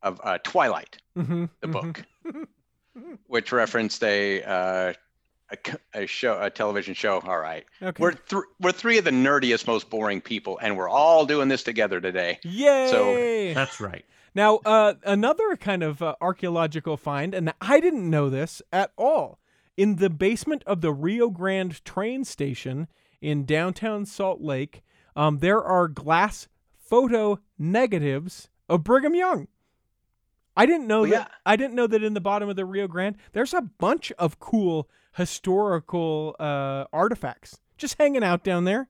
of 0.01 0.19
uh, 0.23 0.37
Twilight, 0.43 0.97
Mm-hmm, 1.17 1.45
the 1.61 1.67
book, 1.67 2.03
which 3.27 3.51
referenced 3.51 4.03
a, 4.03 4.43
uh, 4.43 4.93
a 5.49 5.57
c- 5.65 5.77
a 5.93 6.05
show, 6.05 6.39
a 6.41 6.49
television 6.49 6.93
show. 6.93 7.19
All 7.21 7.39
right, 7.39 7.65
Okay. 7.81 8.01
we're 8.01 8.11
th- 8.11 8.43
we're 8.59 8.71
three 8.71 8.97
of 8.97 9.05
the 9.05 9.11
nerdiest, 9.11 9.67
most 9.67 9.89
boring 9.89 10.21
people, 10.21 10.59
and 10.61 10.75
we're 10.77 10.89
all 10.89 11.25
doing 11.25 11.47
this 11.47 11.63
together 11.63 12.01
today. 12.01 12.39
Yay! 12.43 12.87
So 12.91 13.53
that's 13.53 13.79
right. 13.79 14.05
Now, 14.35 14.57
uh, 14.65 14.93
another 15.03 15.55
kind 15.55 15.81
of 15.83 16.01
uh, 16.01 16.15
archaeological 16.21 16.95
find, 16.97 17.33
and 17.33 17.53
I 17.61 17.79
didn't 17.79 18.09
know 18.09 18.29
this 18.29 18.61
at 18.71 18.91
all. 18.97 19.39
In 19.75 19.95
the 19.97 20.09
basement 20.09 20.63
of 20.67 20.81
the 20.81 20.91
Rio 20.93 21.29
Grande 21.29 21.83
train 21.85 22.23
station 22.25 22.87
in 23.21 23.45
downtown 23.45 24.05
Salt 24.05 24.41
Lake, 24.41 24.83
um, 25.15 25.39
there 25.39 25.63
are 25.63 25.87
glass 25.87 26.47
photo 26.77 27.39
negatives 27.57 28.49
of 28.69 28.83
Brigham 28.83 29.15
Young. 29.15 29.47
I 30.57 30.65
didn't 30.65 30.87
know 30.87 31.01
Oh, 31.01 31.05
that. 31.05 31.11
yeah. 31.11 31.25
I 31.45 31.55
didn't 31.55 31.75
know 31.75 31.87
that 31.87 32.03
in 32.03 32.13
the 32.13 32.21
bottom 32.21 32.49
of 32.49 32.55
the 32.55 32.65
Rio 32.65 32.87
Grande, 32.87 33.15
there's 33.33 33.53
a 33.53 33.61
bunch 33.61 34.11
of 34.19 34.39
cool 34.39 34.89
historical 35.15 36.35
uh, 36.39 36.85
artifacts 36.91 37.59
just 37.77 37.97
hanging 37.99 38.23
out 38.23 38.43
down 38.43 38.63
there. 38.65 38.89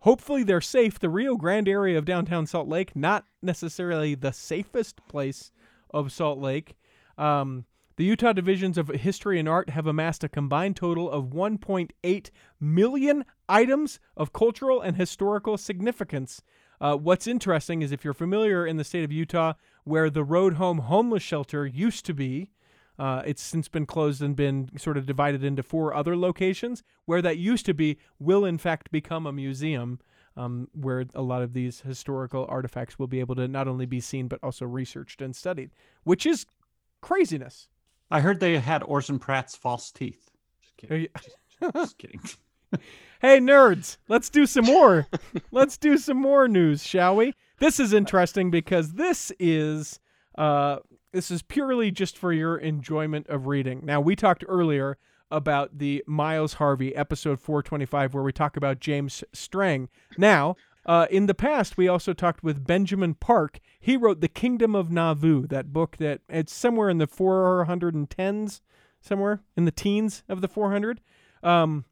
Hopefully, 0.00 0.42
they're 0.42 0.60
safe. 0.60 0.98
The 0.98 1.08
Rio 1.08 1.36
Grande 1.36 1.68
area 1.68 1.96
of 1.96 2.04
downtown 2.04 2.46
Salt 2.46 2.68
Lake, 2.68 2.94
not 2.96 3.24
necessarily 3.40 4.14
the 4.14 4.32
safest 4.32 5.00
place 5.08 5.50
of 5.90 6.12
Salt 6.12 6.38
Lake. 6.38 6.74
Um, 7.16 7.64
the 7.96 8.04
Utah 8.04 8.32
divisions 8.32 8.78
of 8.78 8.88
history 8.88 9.38
and 9.38 9.48
art 9.48 9.70
have 9.70 9.86
amassed 9.86 10.24
a 10.24 10.28
combined 10.28 10.76
total 10.76 11.08
of 11.10 11.26
1.8 11.26 12.30
million 12.58 13.24
items 13.48 14.00
of 14.16 14.32
cultural 14.32 14.80
and 14.80 14.96
historical 14.96 15.56
significance. 15.56 16.42
Uh, 16.82 16.96
what's 16.96 17.28
interesting 17.28 17.80
is 17.80 17.92
if 17.92 18.04
you're 18.04 18.12
familiar 18.12 18.66
in 18.66 18.76
the 18.76 18.82
state 18.82 19.04
of 19.04 19.12
Utah, 19.12 19.52
where 19.84 20.10
the 20.10 20.24
Road 20.24 20.54
Home 20.54 20.78
homeless 20.78 21.22
shelter 21.22 21.64
used 21.64 22.04
to 22.06 22.12
be, 22.12 22.50
uh, 22.98 23.22
it's 23.24 23.40
since 23.40 23.68
been 23.68 23.86
closed 23.86 24.20
and 24.20 24.34
been 24.34 24.68
sort 24.76 24.96
of 24.96 25.06
divided 25.06 25.44
into 25.44 25.62
four 25.62 25.94
other 25.94 26.16
locations. 26.16 26.82
Where 27.04 27.22
that 27.22 27.38
used 27.38 27.66
to 27.66 27.74
be 27.74 27.98
will, 28.18 28.44
in 28.44 28.58
fact, 28.58 28.90
become 28.90 29.26
a 29.26 29.32
museum 29.32 30.00
um, 30.36 30.68
where 30.72 31.04
a 31.14 31.22
lot 31.22 31.42
of 31.42 31.52
these 31.52 31.82
historical 31.82 32.46
artifacts 32.48 32.98
will 32.98 33.06
be 33.06 33.20
able 33.20 33.36
to 33.36 33.46
not 33.46 33.68
only 33.68 33.86
be 33.86 34.00
seen 34.00 34.26
but 34.26 34.40
also 34.42 34.66
researched 34.66 35.22
and 35.22 35.36
studied, 35.36 35.70
which 36.02 36.26
is 36.26 36.46
craziness. 37.00 37.68
I 38.10 38.20
heard 38.20 38.40
they 38.40 38.58
had 38.58 38.82
Orson 38.82 39.20
Pratt's 39.20 39.54
false 39.54 39.92
teeth. 39.92 40.32
Just 40.60 40.76
kidding. 40.76 41.06
Just, 41.60 41.74
just 41.74 41.98
kidding. 41.98 42.20
Hey, 43.22 43.38
nerds, 43.38 43.98
let's 44.08 44.28
do 44.28 44.46
some 44.46 44.64
more. 44.64 45.06
let's 45.52 45.76
do 45.76 45.96
some 45.96 46.16
more 46.16 46.48
news, 46.48 46.84
shall 46.84 47.14
we? 47.14 47.34
This 47.60 47.78
is 47.78 47.92
interesting 47.92 48.50
because 48.50 48.94
this 48.94 49.30
is 49.38 50.00
uh, 50.36 50.78
this 51.12 51.30
is 51.30 51.40
purely 51.40 51.92
just 51.92 52.18
for 52.18 52.32
your 52.32 52.56
enjoyment 52.56 53.28
of 53.28 53.46
reading. 53.46 53.82
Now, 53.84 54.00
we 54.00 54.16
talked 54.16 54.44
earlier 54.48 54.98
about 55.30 55.78
the 55.78 56.02
Miles 56.04 56.54
Harvey 56.54 56.96
episode 56.96 57.38
425, 57.38 58.12
where 58.12 58.24
we 58.24 58.32
talk 58.32 58.56
about 58.56 58.80
James 58.80 59.22
Strang. 59.32 59.88
Now, 60.18 60.56
uh, 60.84 61.06
in 61.08 61.26
the 61.26 61.34
past, 61.34 61.76
we 61.76 61.86
also 61.86 62.12
talked 62.12 62.42
with 62.42 62.66
Benjamin 62.66 63.14
Park. 63.14 63.60
He 63.78 63.96
wrote 63.96 64.20
The 64.20 64.28
Kingdom 64.28 64.74
of 64.74 64.90
Nauvoo, 64.90 65.46
that 65.46 65.72
book 65.72 65.96
that 65.98 66.22
it's 66.28 66.52
somewhere 66.52 66.90
in 66.90 66.98
the 66.98 67.06
410s, 67.06 68.60
somewhere 69.00 69.42
in 69.56 69.64
the 69.64 69.70
teens 69.70 70.24
of 70.28 70.40
the 70.40 70.48
400. 70.48 71.00
Um, 71.44 71.84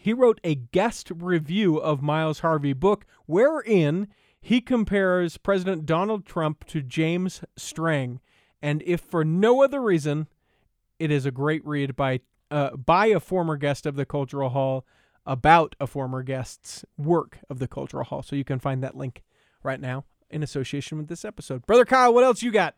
he 0.00 0.12
wrote 0.12 0.40
a 0.44 0.54
guest 0.54 1.10
review 1.14 1.76
of 1.76 2.02
Miles 2.02 2.40
Harvey 2.40 2.72
book 2.72 3.04
wherein 3.26 4.06
he 4.40 4.60
compares 4.60 5.36
President 5.36 5.86
Donald 5.86 6.24
Trump 6.24 6.64
to 6.66 6.80
James 6.80 7.42
Strang, 7.56 8.20
and 8.62 8.80
if 8.86 9.00
for 9.00 9.24
no 9.24 9.62
other 9.62 9.82
reason, 9.82 10.28
it 11.00 11.10
is 11.10 11.26
a 11.26 11.32
great 11.32 11.66
read 11.66 11.96
by 11.96 12.20
uh, 12.50 12.76
by 12.76 13.06
a 13.06 13.18
former 13.18 13.56
guest 13.56 13.86
of 13.86 13.96
the 13.96 14.06
Cultural 14.06 14.50
Hall 14.50 14.86
about 15.26 15.74
a 15.80 15.86
former 15.86 16.22
guest's 16.22 16.84
work 16.96 17.40
of 17.50 17.58
the 17.58 17.68
Cultural 17.68 18.04
Hall. 18.04 18.22
So 18.22 18.36
you 18.36 18.44
can 18.44 18.60
find 18.60 18.82
that 18.82 18.96
link 18.96 19.22
right 19.62 19.80
now 19.80 20.04
in 20.30 20.44
association 20.44 20.96
with 20.96 21.08
this 21.08 21.24
episode. 21.24 21.66
Brother 21.66 21.84
Kyle, 21.84 22.14
what 22.14 22.24
else 22.24 22.40
you 22.40 22.52
got? 22.52 22.76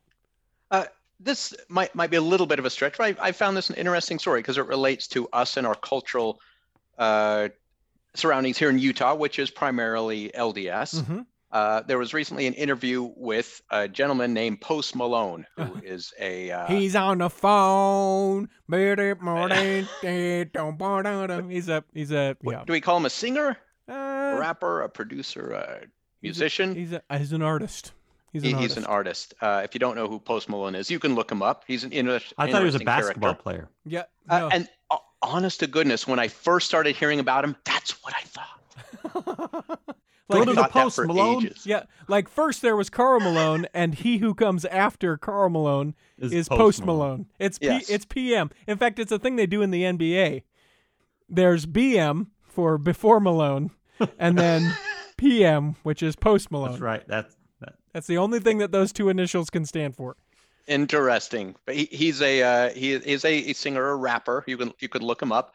Uh, 0.71 0.87
this 1.21 1.55
might 1.69 1.95
might 1.95 2.11
be 2.11 2.17
a 2.17 2.23
little 2.23 2.47
bit 2.47 2.59
of 2.59 2.65
a 2.65 2.71
stretch, 2.71 2.97
but 2.97 3.21
I, 3.21 3.29
I 3.29 3.33
found 3.33 3.59
this 3.59 3.69
an 3.69 3.77
interesting 3.77 4.19
story 4.19 4.41
because 4.41 4.57
it 4.57 4.67
relates 4.67 5.07
to 5.09 5.29
us 5.35 5.59
and 5.59 5.67
our 5.67 5.75
cultural 5.75 6.41
uh, 7.01 7.49
surroundings 8.15 8.59
here 8.59 8.71
in 8.71 8.79
Utah, 8.79 9.15
which 9.17 9.39
is 9.41 9.51
primarily 9.51 10.31
LDS. 10.35 11.03
Mhm. 11.03 11.27
Uh, 11.53 11.83
there 11.89 11.99
was 11.99 12.15
recently 12.15 12.47
an 12.47 12.55
interview 12.55 13.11
with 13.17 13.61
a 13.71 13.89
gentleman 13.89 14.33
named 14.33 14.61
Post 14.61 14.95
Malone, 14.95 15.45
who 15.57 15.63
Uh-huh. 15.63 15.97
a 16.21 16.51
uh, 16.53 16.67
He's 16.69 16.95
on 16.95 17.19
the 17.19 17.29
phone. 17.29 18.49
He's 21.49 21.69
a 21.69 21.85
he's 21.93 22.13
a 22.13 22.37
what- 22.43 22.53
yeah. 22.53 22.65
do 22.67 22.73
we 22.73 22.81
call 22.81 22.97
him 22.97 23.07
a 23.07 23.11
singer, 23.11 23.57
a 23.89 23.93
Uh, 23.93 24.37
rapper, 24.39 24.83
a 24.83 24.89
producer, 24.89 25.51
a 25.53 25.81
he's 25.81 25.87
a- 25.87 25.89
musician? 26.23 26.75
He's 26.75 26.93
a, 26.93 27.03
he's 27.19 27.33
an 27.33 27.43
artist. 27.43 27.93
He's 28.33 28.43
He- 28.45 28.53
an 28.53 28.59
he's 28.59 28.71
artist. 28.71 28.77
an 28.79 28.85
artist. 28.85 29.35
Uh, 29.41 29.63
if 29.65 29.75
you 29.75 29.81
don't 29.81 29.97
know 29.97 30.07
who 30.07 30.21
Post 30.21 30.49
Malone 30.49 30.77
is, 30.77 30.89
you 30.91 31.01
can 31.01 31.17
look 31.17 31.33
him 31.33 31.43
up. 31.43 31.65
He's 31.67 31.83
an 31.83 31.93
inter- 31.93 32.21
I 32.39 32.51
thought 32.51 32.61
he 32.61 32.67
was 32.67 32.77
a 32.77 32.79
basketball 32.81 33.31
character. 33.35 33.43
player. 33.43 33.69
Yeah. 33.85 34.05
Uh, 34.29 34.39
no. 34.39 34.49
and 34.51 34.65
uh, 34.65 34.69
honest 35.23 35.61
to 35.61 35.67
goodness, 35.67 36.07
when 36.07 36.19
I 36.19 36.29
first 36.29 36.67
started 36.67 36.97
hearing 36.97 37.21
about 37.21 37.45
him, 37.45 37.57
that's 37.65 37.93
what 38.03 38.15
I 38.17 38.23
thought. 38.23 39.81
Go 40.31 40.39
Like, 40.39 40.47
to 40.49 40.55
the 40.55 40.69
post, 40.69 40.99
Malone. 41.01 41.45
ages. 41.47 41.67
yeah, 41.67 41.83
like 42.07 42.29
first 42.29 42.63
there 42.63 42.77
was 42.77 42.89
Karl 42.89 43.19
Malone, 43.19 43.67
and 43.75 43.97
he 43.97 44.19
who 44.19 44.33
comes 44.33 44.65
after 44.67 45.17
Karl 45.17 45.51
Malone 45.51 45.97
Is 46.19 46.33
is 46.33 46.49
Post 46.49 46.59
Post 46.61 46.85
Malone. 46.87 46.99
Malone. 47.09 47.27
It's 47.41 47.59
P, 47.59 47.67
it's 47.67 48.05
PM. 48.05 48.51
In 48.69 48.77
fact, 48.79 49.01
it's 49.01 49.11
a 49.11 49.19
thing 49.19 49.35
they 49.35 49.47
do 49.47 49.61
in 49.61 49.73
the 49.73 49.83
NBA. 49.83 50.45
There's 51.29 51.67
BM 51.67 52.29
for 52.45 52.79
before 52.79 53.19
Malone, 53.19 53.73
and 54.21 54.39
then 54.39 54.73
PM, 55.17 55.75
which 55.83 56.01
is 56.01 56.15
Post 56.15 56.53
Malone. 56.53 56.71
That's 56.71 56.81
right. 56.81 57.09
That's 57.09 57.37
that. 57.61 57.75
That's 57.93 58.07
the 58.07 58.19
only 58.19 58.39
thing 58.39 58.59
that 58.59 58.71
those 58.71 58.93
two 58.93 59.09
initials 59.09 59.51
can 59.51 59.65
stand 59.67 59.97
for. 59.97 60.17
Interesting, 60.71 61.57
but 61.67 61.75
he, 61.75 61.89
he's 61.91 62.23
a 62.23 62.43
uh, 62.43 62.71
he 62.71 62.93
is 62.93 63.25
a, 63.25 63.51
a 63.51 63.53
singer, 63.55 63.89
a 63.91 63.97
rapper. 63.97 64.45
You 64.47 64.57
can 64.57 64.73
you 64.79 64.89
could 64.89 65.03
look 65.03 65.21
him 65.21 65.33
up. 65.33 65.53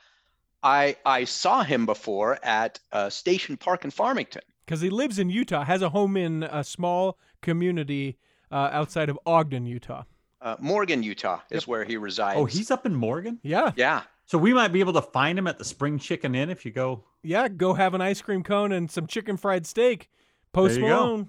I 0.61 0.97
I 1.05 1.24
saw 1.24 1.63
him 1.63 1.86
before 1.86 2.38
at 2.43 2.82
uh, 2.91 3.09
Station 3.09 3.55
Park 3.55 3.86
in 3.86 3.91
Farmington. 3.91 4.41
because 4.66 4.82
he 4.82 4.89
lives 4.89 5.18
in 5.18 5.30
Utah, 5.30 5.63
has 5.63 5.82
a 5.82 5.88
home 5.88 6.18
in 6.18 6.43
a 6.43 6.66
small 6.66 7.18
community 7.41 8.18
uh, 8.51 8.70
outside 8.74 9.07
of 9.07 9.18
Ogden, 9.26 9.66
Utah. 9.66 10.03
Uh, 10.41 10.57
Morgan, 10.59 11.01
Utah, 11.01 11.39
is 11.49 11.66
where 11.66 11.86
he 11.86 11.95
resides. 11.95 12.38
Oh, 12.38 12.43
he's 12.43 12.70
up 12.70 12.86
in 12.86 12.93
Morgan. 12.93 13.39
Yeah, 13.41 13.72
yeah. 13.78 14.01
So 14.26 14.38
we 14.38 14.53
might 14.53 14.74
be 14.74 14.82
able 14.82 14.93
to 14.93 15.01
find 15.01 15.39
him 15.39 15.47
at 15.47 15.57
the 15.59 15.66
Spring 15.66 15.97
Chicken 15.97 16.36
Inn 16.36 16.49
if 16.49 16.66
you 16.66 16.72
go. 16.72 17.05
yeah. 17.24 17.47
Go 17.47 17.74
have 17.74 17.93
an 17.93 18.01
ice 18.01 18.22
cream 18.22 18.43
cone 18.43 18.74
and 18.74 18.91
some 18.91 19.07
chicken 19.07 19.38
fried 19.38 19.66
steak. 19.66 20.09
Post 20.51 20.76
There 20.76 20.84
you 20.84 20.89
go. 20.89 21.28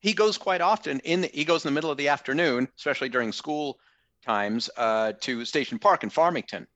He 0.00 0.12
goes 0.12 0.38
quite 0.38 0.60
often 0.60 1.00
in 1.00 1.22
the, 1.22 1.28
he 1.28 1.44
goes 1.44 1.64
in 1.64 1.68
the 1.70 1.74
middle 1.74 1.90
of 1.90 1.96
the 1.98 2.08
afternoon 2.08 2.68
especially 2.76 3.08
during 3.08 3.32
school 3.32 3.78
times 4.24 4.68
uh, 4.76 5.12
to 5.20 5.44
station 5.44 5.78
park 5.78 6.02
in 6.04 6.10
farmington 6.10 6.66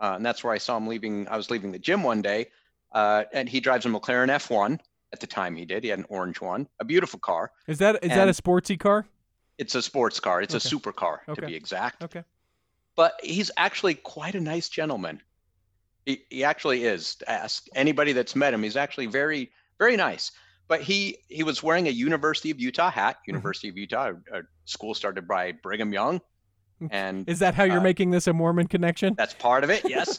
uh, 0.00 0.12
and 0.16 0.24
that's 0.24 0.42
where 0.44 0.52
i 0.52 0.58
saw 0.58 0.76
him 0.76 0.86
leaving 0.86 1.26
i 1.28 1.36
was 1.36 1.50
leaving 1.50 1.72
the 1.72 1.78
gym 1.78 2.02
one 2.02 2.22
day 2.22 2.46
uh, 2.92 3.24
and 3.32 3.48
he 3.48 3.60
drives 3.60 3.86
a 3.86 3.88
mclaren 3.88 4.28
f1 4.28 4.78
at 5.12 5.20
the 5.20 5.26
time 5.26 5.54
he 5.56 5.64
did 5.64 5.82
he 5.84 5.90
had 5.90 5.98
an 5.98 6.06
orange 6.08 6.40
one 6.40 6.66
a 6.80 6.84
beautiful 6.84 7.18
car 7.20 7.50
Is 7.66 7.78
that 7.78 7.96
is 8.02 8.10
that 8.10 8.18
a 8.18 8.22
And- 8.28 8.36
sportsy 8.36 8.78
car? 8.78 9.06
it's 9.58 9.74
a 9.74 9.82
sports 9.82 10.18
car 10.20 10.40
it's 10.42 10.54
Okay. 10.54 10.68
a 10.74 10.78
supercar 10.78 11.18
Okay. 11.28 11.40
to 11.40 11.46
be 11.46 11.54
exact 11.54 12.02
Okay. 12.04 12.24
but 12.96 13.14
he's 13.22 13.50
actually 13.56 13.94
quite 13.94 14.34
a 14.34 14.40
nice 14.40 14.68
gentleman 14.68 15.20
he, 16.06 16.24
he 16.30 16.44
actually 16.44 16.84
is 16.84 17.16
ask 17.26 17.66
anybody 17.74 18.12
that's 18.12 18.34
met 18.34 18.54
him 18.54 18.62
he's 18.62 18.76
actually 18.76 19.06
very 19.06 19.50
very 19.78 19.96
nice 19.96 20.32
but 20.70 20.80
he 20.80 21.18
he 21.28 21.42
was 21.42 21.62
wearing 21.62 21.86
a 21.88 21.90
university 21.90 22.50
of 22.50 22.58
utah 22.58 22.90
hat 22.90 23.16
Mm-hmm. 23.16 23.32
university 23.32 23.68
of 23.68 23.76
utah 23.76 24.12
a, 24.32 24.38
a 24.38 24.42
school 24.64 24.94
started 24.94 25.28
by 25.28 25.52
brigham 25.52 25.92
young 25.92 26.22
and 26.90 27.28
Is 27.28 27.40
that 27.40 27.54
how 27.54 27.64
you're 27.64 27.80
Uh, 27.80 27.82
making 27.92 28.10
this 28.10 28.26
a 28.26 28.32
Mormon 28.32 28.66
connection? 28.66 29.14
that's 29.14 29.34
part 29.34 29.64
of 29.64 29.68
it 29.70 29.86
yes 29.86 30.18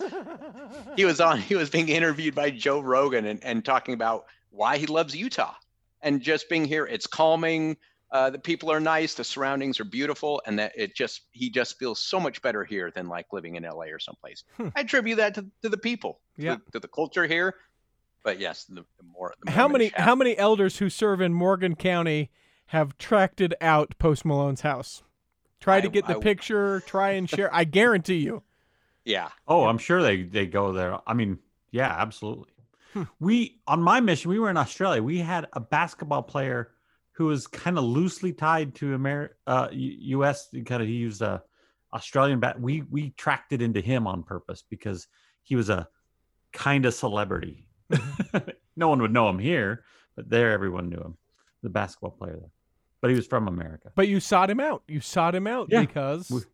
he 0.95 1.06
was 1.06 1.20
on 1.20 1.39
he 1.39 1.56
was 1.56 1.72
being 1.72 1.89
interviewed 1.89 2.36
by 2.36 2.52
joe 2.52 2.80
rogan 2.82 3.26
and, 3.26 3.43
and 3.43 3.66
talking 3.66 3.95
about 3.95 4.26
why 4.52 4.78
he 4.78 4.86
loves 4.86 5.16
utah 5.16 5.56
and 6.02 6.22
just 6.22 6.47
being 6.49 6.66
here 6.66 6.86
it's 6.86 7.08
calming 7.08 7.76
uh, 8.12 8.30
the 8.30 8.38
people 8.38 8.70
are 8.70 8.82
nice 8.82 9.14
the 9.14 9.24
surroundings 9.24 9.80
are 9.80 9.86
beautiful 9.86 10.41
and 10.45 10.60
that 10.60 10.74
it 10.76 10.93
just 10.95 11.22
he 11.32 11.49
just 11.49 11.80
feels 11.80 11.97
so 12.04 12.20
much 12.20 12.41
better 12.41 12.66
here 12.66 12.91
than 12.91 13.08
like 13.08 13.26
living 13.32 13.56
in 13.56 13.64
la 13.64 13.86
or 13.86 13.99
someplace 13.99 14.43
Hmm. 14.58 14.68
i 14.76 14.82
attribute 14.82 15.18
that 15.18 15.34
to, 15.36 15.45
to 15.64 15.70
the 15.70 15.78
people 15.78 16.20
to, 16.38 16.43
Yeah. 16.45 16.58
to 16.74 16.80
the 16.80 16.89
culture 16.89 17.26
here 17.26 17.56
but 18.24 18.39
yes 18.39 18.65
the, 18.65 18.76
the 18.97 19.03
more 19.11 19.34
the 19.43 19.51
how 19.51 19.67
many 19.67 19.89
Mormonish 19.89 20.03
how 20.05 20.15
many 20.15 20.38
elders 20.38 20.78
who 20.78 20.89
serve 20.89 21.22
in 21.22 21.34
Morgan 21.34 21.76
County 21.76 22.30
have 22.67 22.97
tracked 22.97 23.41
it 23.41 23.53
out 23.61 23.95
Post 23.99 24.24
Malone's 24.26 24.61
house? 24.61 25.03
Try 25.59 25.82
to 25.82 25.88
I- 25.88 25.91
get 25.91 26.07
the 26.07 26.17
I- 26.17 26.19
picture. 26.22 26.80
Try 26.82 27.11
and 27.11 27.30
share. 27.30 27.53
I 27.53 27.63
guarantee 27.65 28.17
you. 28.17 28.43
yeah 29.05 29.30
Oh, 29.47 29.65
I'm 29.65 29.78
sure 29.78 30.01
they 30.01 30.24
they 30.24 30.45
go 30.47 30.72
there. 30.74 30.97
I 31.05 31.13
mean, 31.13 31.39
yeah, 31.72 31.93
absolutely. 31.97 32.49
Hmm. 32.93 33.03
We 33.19 33.61
on 33.67 33.82
my 33.82 33.99
mission, 33.99 34.30
we 34.32 34.39
were 34.39 34.49
in 34.49 34.57
Australia. 34.57 35.01
We 35.03 35.19
had 35.19 35.47
a 35.53 35.59
basketball 35.59 36.24
player 36.24 36.72
who 37.13 37.26
was 37.26 37.45
kind 37.47 37.78
of 37.78 37.84
loosely 37.84 38.34
tied 38.34 38.74
to 38.76 38.93
Amer- 38.95 39.36
uh, 39.47 39.67
U.S. 39.72 40.47
Kind 40.65 40.82
of 40.82 40.88
he 40.88 40.95
used 40.95 41.22
a 41.22 41.43
Australian 41.93 42.39
bat. 42.39 42.59
We 42.59 42.82
we 42.89 43.11
tracked 43.11 43.53
it 43.53 43.61
into 43.61 43.82
him 43.82 44.07
on 44.07 44.24
purpose 44.24 44.63
because 44.69 45.07
he 45.43 45.55
was 45.55 45.69
a 45.69 45.88
kind 46.53 46.86
of 46.86 46.93
celebrity. 46.93 47.67
no 48.76 48.88
one 48.88 49.02
would 49.02 49.14
know 49.14 49.30
him 49.30 49.39
here, 49.39 49.84
but 50.16 50.30
there 50.30 50.52
everyone 50.52 50.89
knew 50.89 50.98
him. 51.00 51.18
The 51.64 51.70
basketball 51.70 52.12
player 52.12 52.38
there. 52.39 52.52
but 53.02 53.10
he 53.12 53.16
was 53.16 53.28
from 53.28 53.48
America. 53.48 53.92
But 53.96 54.08
you 54.08 54.20
sought 54.20 54.50
him 54.50 54.60
out. 54.60 54.84
You 54.88 55.00
sought 55.00 55.36
him 55.36 55.48
out 55.48 55.68
Yeah. 55.70 55.82
because 55.82 56.46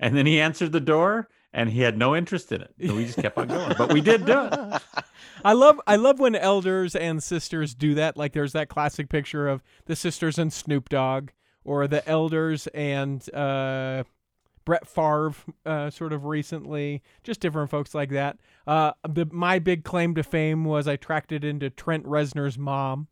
And 0.00 0.16
then 0.16 0.26
he 0.26 0.40
answered 0.40 0.72
the 0.72 0.80
door, 0.80 1.28
and 1.52 1.68
he 1.70 1.80
had 1.80 1.98
no 1.98 2.14
interest 2.14 2.52
in 2.52 2.62
it. 2.62 2.72
So 2.86 2.94
we 2.94 3.04
just 3.06 3.18
kept 3.18 3.36
on 3.36 3.48
going. 3.48 3.74
But 3.76 3.92
we 3.92 4.00
did 4.00 4.24
do 4.26 4.48
it. 4.50 4.82
I 5.44 5.52
love 5.54 5.80
I 5.86 5.96
love 5.96 6.18
when 6.20 6.34
elders 6.34 6.94
and 6.96 7.22
sisters 7.22 7.74
do 7.74 7.94
that. 7.94 8.16
Like 8.16 8.32
there's 8.32 8.52
that 8.52 8.68
classic 8.68 9.08
picture 9.08 9.48
of 9.48 9.62
the 9.86 9.96
sisters 9.96 10.38
and 10.38 10.52
Snoop 10.52 10.88
Dogg, 10.88 11.30
or 11.64 11.86
the 11.88 12.06
elders 12.08 12.66
and 12.68 13.22
uh, 13.34 14.04
Brett 14.68 14.86
Favre, 14.86 15.32
uh, 15.64 15.88
sort 15.88 16.12
of 16.12 16.26
recently. 16.26 17.02
Just 17.24 17.40
different 17.40 17.70
folks 17.70 17.94
like 17.94 18.10
that. 18.10 18.36
Uh, 18.66 18.92
the, 19.08 19.26
my 19.32 19.58
big 19.58 19.82
claim 19.82 20.14
to 20.14 20.22
fame 20.22 20.66
was 20.66 20.86
I 20.86 20.96
tracked 20.96 21.32
it 21.32 21.42
into 21.42 21.70
Trent 21.70 22.04
Reznor's 22.04 22.58
mom. 22.58 23.08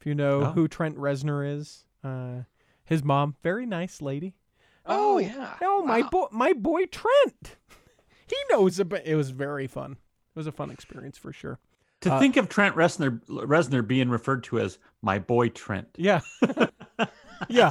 If 0.00 0.06
you 0.06 0.14
know 0.14 0.40
Oh. 0.44 0.52
who 0.52 0.66
Trent 0.66 0.96
Reznor 0.96 1.46
is, 1.58 1.84
uh, 2.02 2.44
his 2.86 3.04
mom, 3.04 3.36
very 3.42 3.66
nice 3.66 4.00
lady. 4.00 4.34
Oh, 4.86 5.18
yeah. 5.18 5.56
Oh 5.60 5.84
my 5.84 6.00
boy, 6.00 6.26
my 6.32 6.54
boy 6.54 6.86
Trent. 6.86 7.56
He 8.26 8.36
knows 8.50 8.78
about. 8.80 9.02
It 9.04 9.16
was 9.16 9.28
very 9.30 9.66
fun. 9.66 9.92
It 9.92 9.98
was 10.38 10.46
a 10.46 10.52
fun 10.52 10.70
experience 10.70 11.18
for 11.18 11.30
sure. 11.30 11.58
To 12.00 12.14
Uh, 12.14 12.18
think 12.18 12.38
of 12.38 12.48
Trent 12.48 12.74
Reznor, 12.74 13.20
Reznor 13.28 13.86
being 13.86 14.08
referred 14.08 14.42
to 14.44 14.58
as 14.58 14.78
my 15.02 15.18
boy 15.18 15.50
Trent. 15.50 15.88
Yeah. 15.98 16.20
yeah. 17.50 17.70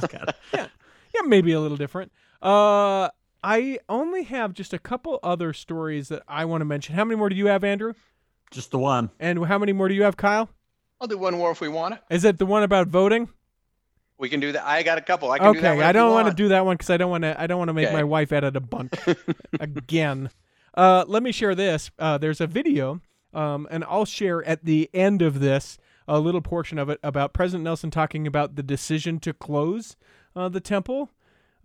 Yeah, 0.52 1.20
maybe 1.26 1.50
a 1.50 1.58
little 1.60 1.76
different. 1.76 2.12
Uh 2.40 3.08
I 3.44 3.78
only 3.90 4.22
have 4.22 4.54
just 4.54 4.72
a 4.72 4.78
couple 4.78 5.20
other 5.22 5.52
stories 5.52 6.08
that 6.08 6.22
I 6.26 6.46
want 6.46 6.62
to 6.62 6.64
mention. 6.64 6.94
How 6.94 7.04
many 7.04 7.16
more 7.16 7.28
do 7.28 7.36
you 7.36 7.46
have, 7.48 7.62
Andrew? 7.62 7.92
Just 8.50 8.70
the 8.70 8.78
one. 8.78 9.10
And 9.20 9.44
how 9.44 9.58
many 9.58 9.74
more 9.74 9.86
do 9.86 9.94
you 9.94 10.04
have, 10.04 10.16
Kyle? 10.16 10.48
I'll 10.98 11.08
do 11.08 11.18
one 11.18 11.34
more 11.36 11.50
if 11.50 11.60
we 11.60 11.68
want 11.68 11.94
it. 11.94 12.00
Is 12.08 12.24
it 12.24 12.38
the 12.38 12.46
one 12.46 12.62
about 12.62 12.88
voting? 12.88 13.28
We 14.16 14.30
can 14.30 14.40
do 14.40 14.52
that. 14.52 14.64
I 14.64 14.82
got 14.82 14.96
a 14.96 15.02
couple. 15.02 15.30
I 15.30 15.38
can 15.38 15.52
do 15.52 15.60
that 15.60 15.74
Okay, 15.74 15.82
I 15.82 15.92
don't 15.92 16.12
want 16.12 16.28
to 16.28 16.34
do 16.34 16.48
that 16.48 16.64
one 16.64 16.76
because 16.76 16.88
I 16.88 16.96
don't 16.96 17.10
want 17.10 17.22
to. 17.24 17.38
I 17.38 17.46
don't 17.46 17.58
want 17.58 17.68
to 17.68 17.74
make 17.74 17.88
Okay. 17.88 17.94
my 17.94 18.04
wife 18.04 18.32
edit 18.32 18.56
a 18.56 18.60
bunch 18.60 18.94
again. 19.60 20.30
Uh, 20.72 21.04
let 21.06 21.22
me 21.22 21.30
share 21.30 21.54
this. 21.54 21.90
Uh, 21.98 22.16
there's 22.16 22.40
a 22.40 22.46
video, 22.46 23.02
um, 23.34 23.68
and 23.70 23.84
I'll 23.84 24.06
share 24.06 24.42
at 24.44 24.64
the 24.64 24.88
end 24.94 25.20
of 25.20 25.40
this 25.40 25.76
a 26.08 26.18
little 26.18 26.40
portion 26.40 26.78
of 26.78 26.88
it 26.88 26.98
about 27.02 27.34
President 27.34 27.64
Nelson 27.64 27.90
talking 27.90 28.26
about 28.26 28.54
the 28.56 28.62
decision 28.62 29.18
to 29.20 29.34
close 29.34 29.96
uh, 30.34 30.48
the 30.48 30.60
temple 30.60 31.10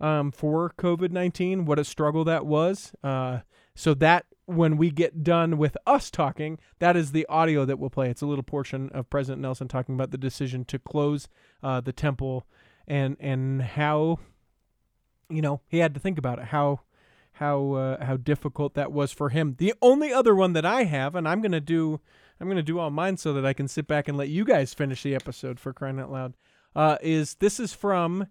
um, 0.00 0.32
for 0.32 0.72
COVID 0.78 1.10
nineteen. 1.10 1.64
What 1.64 1.78
a 1.78 1.84
struggle 1.84 2.24
that 2.24 2.46
was. 2.46 2.92
Uh, 3.02 3.40
so 3.74 3.94
that 3.94 4.26
when 4.46 4.76
we 4.76 4.90
get 4.90 5.22
done 5.22 5.56
with 5.56 5.76
us 5.86 6.10
talking, 6.10 6.58
that 6.80 6.96
is 6.96 7.12
the 7.12 7.24
audio 7.26 7.64
that 7.64 7.78
we'll 7.78 7.90
play. 7.90 8.10
It's 8.10 8.22
a 8.22 8.26
little 8.26 8.42
portion 8.42 8.90
of 8.90 9.08
President 9.08 9.40
Nelson 9.40 9.68
talking 9.68 9.94
about 9.94 10.10
the 10.10 10.18
decision 10.18 10.64
to 10.66 10.78
close 10.78 11.28
uh, 11.62 11.80
the 11.80 11.92
temple 11.92 12.46
and 12.90 13.16
and 13.20 13.62
how 13.62 14.18
you 15.30 15.40
know 15.40 15.60
he 15.68 15.78
had 15.78 15.94
to 15.94 16.00
think 16.00 16.18
about 16.18 16.38
it 16.38 16.46
how 16.46 16.80
how 17.34 17.72
uh, 17.72 18.04
how 18.04 18.16
difficult 18.16 18.74
that 18.74 18.92
was 18.92 19.12
for 19.12 19.30
him 19.30 19.54
the 19.58 19.72
only 19.80 20.12
other 20.12 20.34
one 20.34 20.52
that 20.52 20.66
i 20.66 20.82
have 20.82 21.14
and 21.14 21.28
i'm 21.28 21.40
gonna 21.40 21.60
do 21.60 22.00
i'm 22.40 22.48
gonna 22.48 22.62
do 22.62 22.78
all 22.78 22.90
mine 22.90 23.16
so 23.16 23.32
that 23.32 23.46
i 23.46 23.52
can 23.52 23.68
sit 23.68 23.86
back 23.86 24.08
and 24.08 24.18
let 24.18 24.28
you 24.28 24.44
guys 24.44 24.74
finish 24.74 25.02
the 25.02 25.14
episode 25.14 25.60
for 25.60 25.72
crying 25.72 26.00
out 26.00 26.10
loud 26.10 26.34
uh, 26.76 26.96
is 27.00 27.34
this 27.36 27.58
is 27.58 27.72
from 27.72 28.26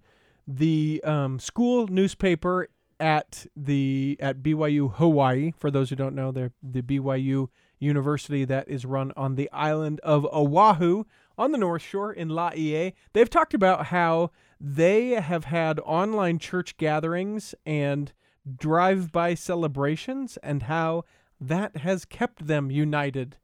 the 0.50 1.00
um, 1.04 1.38
school 1.38 1.88
newspaper 1.88 2.70
at 3.00 3.46
the 3.56 4.18
at 4.20 4.40
BYU 4.40 4.92
Hawaii. 4.96 5.54
For 5.56 5.70
those 5.70 5.90
who 5.90 5.96
don't 5.96 6.16
know, 6.16 6.32
they're 6.32 6.52
the 6.64 6.82
BYU 6.82 7.50
University 7.78 8.44
that 8.46 8.68
is 8.68 8.84
run 8.84 9.14
on 9.16 9.36
the 9.36 9.50
island 9.52 10.00
of 10.02 10.26
Oahu 10.26 11.06
on 11.38 11.52
the 11.52 11.58
North 11.58 11.84
Shore 11.84 12.12
in 12.12 12.30
Laie. 12.30 12.94
They've 13.14 13.30
talked 13.30 13.54
about 13.54 13.86
how 13.86 14.32
they 14.60 15.12
have 15.12 15.46
had 15.46 15.80
online 15.82 16.40
church 16.40 16.76
gatherings 16.78 17.56
and 17.66 18.12
drive-by 18.58 19.36
celebrations, 19.36 20.38
and 20.42 20.64
how 20.64 21.06
that 21.40 21.78
has 21.78 22.04
kept 22.04 22.48
them 22.48 22.72
united 22.72 23.38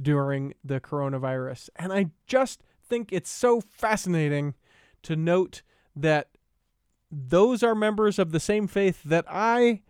during 0.00 0.54
the 0.64 0.80
coronavirus. 0.80 1.68
And 1.76 1.92
I 1.92 2.06
just 2.26 2.62
think 2.88 3.12
it's 3.12 3.30
so 3.30 3.60
fascinating 3.60 4.54
to 5.02 5.14
note 5.14 5.62
that 5.94 6.28
those 7.10 7.62
are 7.62 7.74
members 7.74 8.18
of 8.18 8.32
the 8.32 8.40
same 8.40 8.66
faith 8.66 9.02
that 9.04 9.24
I 9.28 9.82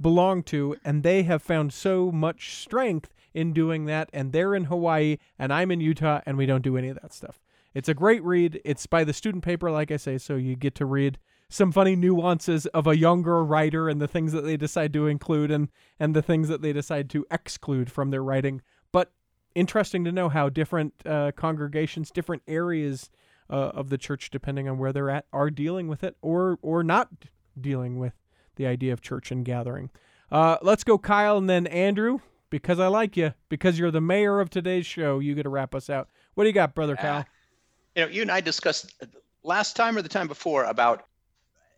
belong 0.00 0.42
to, 0.44 0.76
and 0.84 1.02
they 1.02 1.22
have 1.22 1.42
found 1.42 1.72
so 1.72 2.10
much 2.10 2.56
strength 2.56 3.14
in 3.34 3.52
doing 3.52 3.86
that. 3.86 4.10
And 4.12 4.32
they're 4.32 4.54
in 4.54 4.64
Hawaii, 4.64 5.18
and 5.38 5.52
I'm 5.52 5.70
in 5.70 5.80
Utah, 5.80 6.20
and 6.26 6.36
we 6.36 6.46
don't 6.46 6.62
do 6.62 6.76
any 6.76 6.88
of 6.88 6.98
that 7.00 7.12
stuff. 7.12 7.40
It's 7.74 7.88
a 7.88 7.94
great 7.94 8.22
read. 8.22 8.60
It's 8.64 8.86
by 8.86 9.04
the 9.04 9.12
student 9.12 9.44
paper, 9.44 9.70
like 9.70 9.90
I 9.90 9.96
say, 9.96 10.18
so 10.18 10.36
you 10.36 10.56
get 10.56 10.74
to 10.76 10.86
read 10.86 11.18
some 11.48 11.72
funny 11.72 11.94
nuances 11.94 12.66
of 12.66 12.86
a 12.86 12.96
younger 12.96 13.44
writer 13.44 13.88
and 13.88 14.00
the 14.00 14.08
things 14.08 14.32
that 14.32 14.42
they 14.42 14.56
decide 14.56 14.92
to 14.94 15.06
include 15.06 15.50
and 15.50 15.68
and 16.00 16.16
the 16.16 16.22
things 16.22 16.48
that 16.48 16.62
they 16.62 16.72
decide 16.72 17.10
to 17.10 17.26
exclude 17.30 17.92
from 17.92 18.10
their 18.10 18.22
writing. 18.22 18.62
But 18.90 19.12
interesting 19.54 20.04
to 20.04 20.12
know 20.12 20.30
how 20.30 20.48
different 20.48 20.94
uh, 21.04 21.32
congregations, 21.32 22.10
different 22.10 22.42
areas 22.48 23.10
uh, 23.52 23.70
of 23.74 23.90
the 23.90 23.98
church, 23.98 24.30
depending 24.30 24.68
on 24.68 24.78
where 24.78 24.92
they're 24.92 25.10
at, 25.10 25.26
are 25.32 25.50
dealing 25.50 25.86
with 25.86 26.02
it 26.02 26.16
or 26.22 26.58
or 26.62 26.82
not 26.82 27.08
dealing 27.60 27.98
with 27.98 28.14
the 28.56 28.66
idea 28.66 28.92
of 28.92 29.00
church 29.00 29.30
and 29.30 29.44
gathering. 29.44 29.90
Uh, 30.30 30.56
let's 30.62 30.82
go, 30.82 30.98
Kyle, 30.98 31.36
and 31.38 31.48
then 31.48 31.66
Andrew. 31.68 32.18
Because 32.50 32.78
I 32.78 32.88
like 32.88 33.16
you, 33.16 33.32
because 33.48 33.78
you're 33.78 33.90
the 33.90 34.02
mayor 34.02 34.38
of 34.38 34.50
today's 34.50 34.84
show, 34.84 35.20
you 35.20 35.34
get 35.34 35.44
to 35.44 35.48
wrap 35.48 35.74
us 35.74 35.88
out. 35.88 36.08
What 36.34 36.44
do 36.44 36.48
you 36.48 36.52
got, 36.54 36.74
brother 36.74 36.96
Kyle? 36.96 37.24
You 37.96 38.02
know, 38.04 38.08
you 38.10 38.20
and 38.20 38.30
I 38.30 38.42
discussed 38.42 38.94
last 39.42 39.74
time 39.74 39.96
or 39.96 40.02
the 40.02 40.08
time 40.10 40.28
before 40.28 40.64
about 40.64 41.04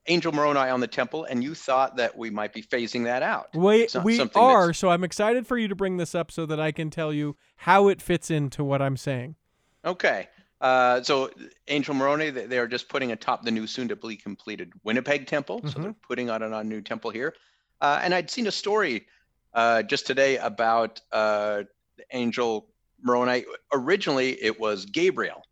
Angel 0.09 0.33
Moroni 0.33 0.59
on 0.59 0.81
the 0.81 0.89
temple, 0.89 1.25
and 1.27 1.45
you 1.45 1.55
thought 1.55 1.97
that 1.99 2.19
we 2.19 2.29
might 2.29 2.53
be 2.53 2.61
phasing 2.61 3.05
that 3.05 3.23
out. 3.23 3.55
Wait, 3.55 3.95
we 4.03 4.17
something 4.17 4.43
are, 4.43 4.63
that's- 4.63 4.79
so 4.79 4.89
I'm 4.91 5.05
excited 5.05 5.47
for 5.47 5.57
you 5.57 5.69
to 5.69 5.77
bring 5.77 5.97
this 5.97 6.13
up 6.13 6.33
so 6.33 6.45
that 6.47 6.59
I 6.59 6.73
can 6.73 6.91
tell 6.91 7.13
you 7.13 7.37
how 7.59 7.87
it 7.87 8.03
fits 8.03 8.29
into 8.29 8.65
what 8.65 8.83
I'm 8.83 8.97
saying. 8.97 9.37
Okay. 9.85 10.29
Uh, 10.61 11.03
so 11.03 11.31
Angel 11.69 11.95
Moroni, 11.95 12.31
they 12.31 12.47
they 12.47 12.59
are 12.59 12.67
just 12.67 12.89
putting 12.89 13.13
atop 13.13 13.45
the 13.45 13.51
new 13.51 13.67
soon 13.67 13.89
to 13.89 13.97
be 13.97 14.17
completed 14.17 14.73
Winnipeg 14.83 15.27
temple. 15.27 15.61
So 15.67 15.79
they're 15.81 15.95
putting 16.07 16.31
on 16.31 16.43
a 16.43 16.65
new 16.65 16.81
temple 16.81 17.11
here. 17.11 17.35
Uh, 17.81 18.01
and 18.03 18.15
I'd 18.15 18.31
seen 18.31 18.47
a 18.47 18.53
story 18.53 19.07
uh, 19.53 19.83
just 19.83 20.07
today 20.07 20.39
about 20.39 21.01
uh, 21.13 21.65
Angel 22.13 22.67
Moroni. 23.03 23.45
Originally, 23.73 24.43
it 24.43 24.59
was 24.59 24.87
Gabriel, 24.87 25.43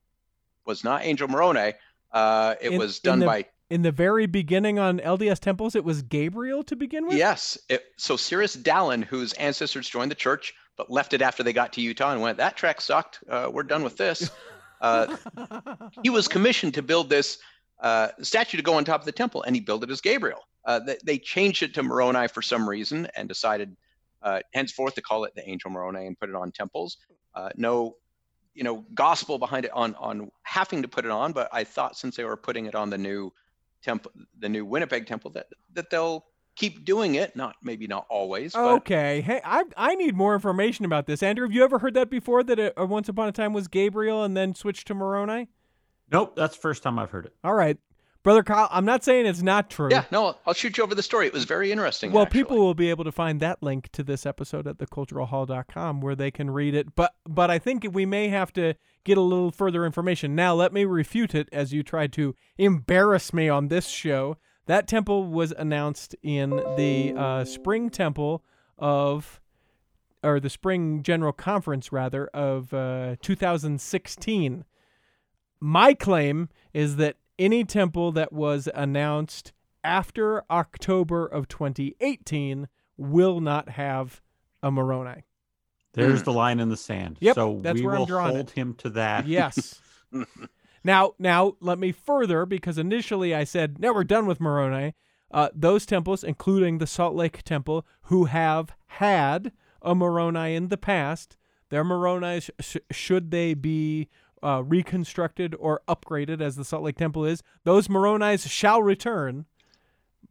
was 0.64 0.84
not 0.84 1.05
Angel 1.05 1.28
Moroni. 1.28 1.74
Uh, 2.12 2.55
it 2.61 2.72
In- 2.72 2.78
was 2.78 2.98
done 3.00 3.18
the- 3.18 3.26
by 3.26 3.46
In 3.70 3.82
the 3.82 3.92
very 3.92 4.26
beginning 4.26 4.78
on 4.78 4.98
LDS 5.00 5.40
temples, 5.40 5.74
it 5.74 5.84
was 5.84 6.03
Gabriel 6.03 6.62
to 6.64 6.76
begin 6.76 7.07
with. 7.07 7.16
Yes. 7.16 7.59
It, 7.68 7.84
so 7.96 8.16
Cyrus 8.16 8.57
Dallin, 8.57 9.05
whose 9.05 9.32
ancestors 9.34 9.88
joined 9.88 10.11
the 10.11 10.16
church 10.16 10.55
but 10.76 10.90
left 10.90 11.12
it 11.12 11.20
after 11.22 11.42
they 11.42 11.53
got 11.53 11.72
to 11.74 11.80
Utah 11.82 12.12
and 12.12 12.22
went, 12.22 12.38
that 12.38 12.57
track 12.57 12.80
sucked. 12.80 13.18
Uh, 13.28 13.50
we're 13.53 13.62
done 13.62 13.82
with 13.82 13.96
this. 13.96 14.30
Uh, 14.82 15.16
he 16.02 16.10
was 16.10 16.28
commissioned 16.36 16.74
to 16.74 16.82
build 16.82 17.08
this 17.08 17.38
uh, 17.80 18.08
statue 18.20 18.56
to 18.56 18.62
go 18.62 18.74
on 18.74 18.84
top 18.84 19.00
of 19.00 19.06
the 19.06 19.12
temple, 19.12 19.42
and 19.42 19.56
he 19.56 19.60
built 19.60 19.82
it 19.82 19.90
as 19.90 20.00
Gabriel. 20.00 20.40
Uh, 20.64 20.78
they, 20.78 20.96
they 21.04 21.18
changed 21.18 21.62
it 21.62 21.74
to 21.74 21.82
Moroni 21.82 22.28
for 22.28 22.42
some 22.42 22.68
reason 22.68 23.08
and 23.16 23.28
decided 23.28 23.76
uh, 24.22 24.40
henceforth 24.52 24.94
to 24.94 25.02
call 25.02 25.24
it 25.24 25.34
the 25.34 25.48
Angel 25.48 25.70
Moroni 25.70 26.06
and 26.06 26.18
put 26.18 26.28
it 26.28 26.34
on 26.34 26.52
temples. 26.52 26.98
Uh, 27.34 27.50
no, 27.56 27.96
you 28.54 28.62
know, 28.62 28.84
gospel 28.94 29.38
behind 29.38 29.64
it 29.64 29.72
on 29.72 29.94
on 29.96 30.30
having 30.42 30.82
to 30.82 30.88
put 30.88 31.04
it 31.04 31.10
on, 31.10 31.32
but 31.32 31.48
I 31.52 31.64
thought 31.64 31.96
since 31.96 32.16
they 32.16 32.24
were 32.24 32.36
putting 32.36 32.66
it 32.66 32.74
on 32.74 32.90
the 32.90 32.98
new 32.98 33.32
temple, 33.82 34.12
the 34.38 34.48
new 34.48 34.64
Winnipeg 34.64 35.06
temple, 35.06 35.30
that 35.32 35.46
that 35.72 35.90
they'll 35.90 36.26
keep 36.57 36.84
doing 36.84 37.14
it. 37.14 37.34
Not 37.36 37.57
maybe 37.62 37.86
not 37.86 38.07
always, 38.09 38.53
but 38.53 38.72
Okay. 38.76 39.20
Hey, 39.20 39.40
I 39.44 39.64
I 39.76 39.94
need 39.94 40.16
more 40.16 40.34
information 40.34 40.84
about 40.84 41.07
this. 41.07 41.22
Andrew, 41.22 41.46
have 41.46 41.55
you 41.55 41.64
ever 41.64 41.78
heard 41.78 41.94
that 41.94 42.11
before? 42.11 42.42
That 42.42 42.59
it, 42.59 42.74
uh, 42.78 42.86
once 42.86 43.09
upon 43.09 43.28
a 43.28 43.32
time 43.32 43.53
was 43.53 43.68
Gabriel 43.68 44.22
and 44.24 44.36
then 44.36 44.55
switched 44.55 44.86
to 44.88 44.94
Moroni. 44.94 45.48
Nope, 46.11 46.36
that's 46.36 46.55
the 46.57 46.61
first 46.61 46.82
time 46.82 46.98
I've 46.98 47.11
heard 47.11 47.26
it. 47.26 47.34
All 47.42 47.55
right, 47.55 47.78
brother 48.22 48.42
Kyle. 48.42 48.68
I'm 48.70 48.84
not 48.84 49.03
saying 49.03 49.24
it's 49.24 49.42
not 49.42 49.70
true. 49.70 49.88
yeah, 49.90 50.05
no, 50.11 50.36
I'll 50.46 50.53
shoot 50.53 50.76
you 50.76 50.84
over 50.84 50.94
the 50.94 51.03
story. 51.03 51.26
It 51.26 51.32
was 51.32 51.44
very 51.44 51.72
interesting. 51.72 52.12
Well, 52.12 52.24
actually. 52.24 52.42
people 52.42 52.59
will 52.59 52.74
be 52.74 52.90
able 52.90 53.05
to 53.05 53.12
find 53.12 53.40
that 53.40 53.62
link 53.62 53.90
to 53.92 54.03
this 54.03 54.26
episode 54.26 54.66
at 54.66 54.78
theculturalhall.com 54.78 56.00
where 56.00 56.14
they 56.14 56.30
can 56.30 56.50
read 56.50 56.74
it. 56.74 56.94
But 56.94 57.14
but 57.26 57.50
I 57.50 57.59
think 57.59 57.86
we 57.92 58.05
may 58.05 58.28
have 58.28 58.53
to 58.55 58.74
get 59.05 59.18
a 59.18 59.22
little 59.22 59.50
further 59.50 59.86
information. 59.86 60.34
Now, 60.34 60.55
let 60.55 60.72
me 60.72 60.84
refute 60.84 61.34
it 61.34 61.48
as 61.50 61.72
you 61.72 61.82
tried 61.82 62.12
to 62.14 62.34
embarrass 62.59 63.32
me 63.32 63.48
on 63.48 63.68
this 63.68 63.88
show. 63.88 64.36
That 64.66 64.86
temple 64.86 65.24
was 65.26 65.52
announced 65.52 66.14
in 66.22 66.50
the 66.76 67.14
uh, 67.16 67.44
spring 67.44 67.90
temple 67.90 68.44
of, 68.78 69.40
or 70.22 70.38
the 70.40 70.50
spring 70.50 71.02
general 71.02 71.32
conference 71.32 71.90
rather 71.92 72.26
of 72.28 72.72
uh, 72.72 73.16
2016. 73.22 74.64
My 75.60 75.94
claim 75.94 76.48
is 76.72 76.96
that 76.96 77.16
any 77.38 77.64
temple 77.64 78.12
that 78.12 78.32
was 78.32 78.68
announced 78.74 79.52
after 79.84 80.44
October 80.50 81.26
of 81.26 81.48
2018 81.48 82.68
will 82.96 83.40
not 83.40 83.70
have 83.70 84.20
a 84.62 84.70
Moroni. 84.70 85.24
There's 85.94 86.20
Hmm. 86.20 86.24
the 86.24 86.32
line 86.32 86.60
in 86.60 86.68
the 86.68 86.76
sand. 86.76 87.18
Yep, 87.20 87.34
so 87.34 87.58
that's 87.62 87.80
we 87.80 87.84
where 87.86 87.94
I'm 87.94 87.98
will 88.00 88.06
drawing 88.06 88.34
hold 88.36 88.48
it. 88.48 88.52
him 88.52 88.74
to 88.76 88.90
that. 88.90 89.26
Yes. 89.26 89.80
Now, 90.84 91.12
now 91.18 91.56
let 91.60 91.78
me 91.78 91.92
further 91.92 92.44
because 92.46 92.78
initially 92.78 93.34
I 93.34 93.44
said, 93.44 93.78
"No, 93.78 93.92
we're 93.92 94.04
done 94.04 94.26
with 94.26 94.40
Moroni." 94.40 94.94
Uh, 95.30 95.48
those 95.54 95.86
temples, 95.86 96.22
including 96.22 96.78
the 96.78 96.86
Salt 96.86 97.14
Lake 97.14 97.42
Temple, 97.42 97.86
who 98.02 98.26
have 98.26 98.74
had 98.86 99.52
a 99.80 99.94
Moroni 99.94 100.54
in 100.54 100.68
the 100.68 100.76
past, 100.76 101.36
their 101.70 101.84
Moroni, 101.84 102.40
sh- 102.40 102.76
should 102.90 103.30
they 103.30 103.54
be 103.54 104.10
uh, 104.42 104.62
reconstructed 104.64 105.54
or 105.58 105.82
upgraded, 105.88 106.40
as 106.40 106.56
the 106.56 106.64
Salt 106.64 106.82
Lake 106.82 106.96
Temple 106.96 107.24
is, 107.24 107.42
those 107.64 107.88
Moronis 107.88 108.48
shall 108.48 108.82
return. 108.82 109.46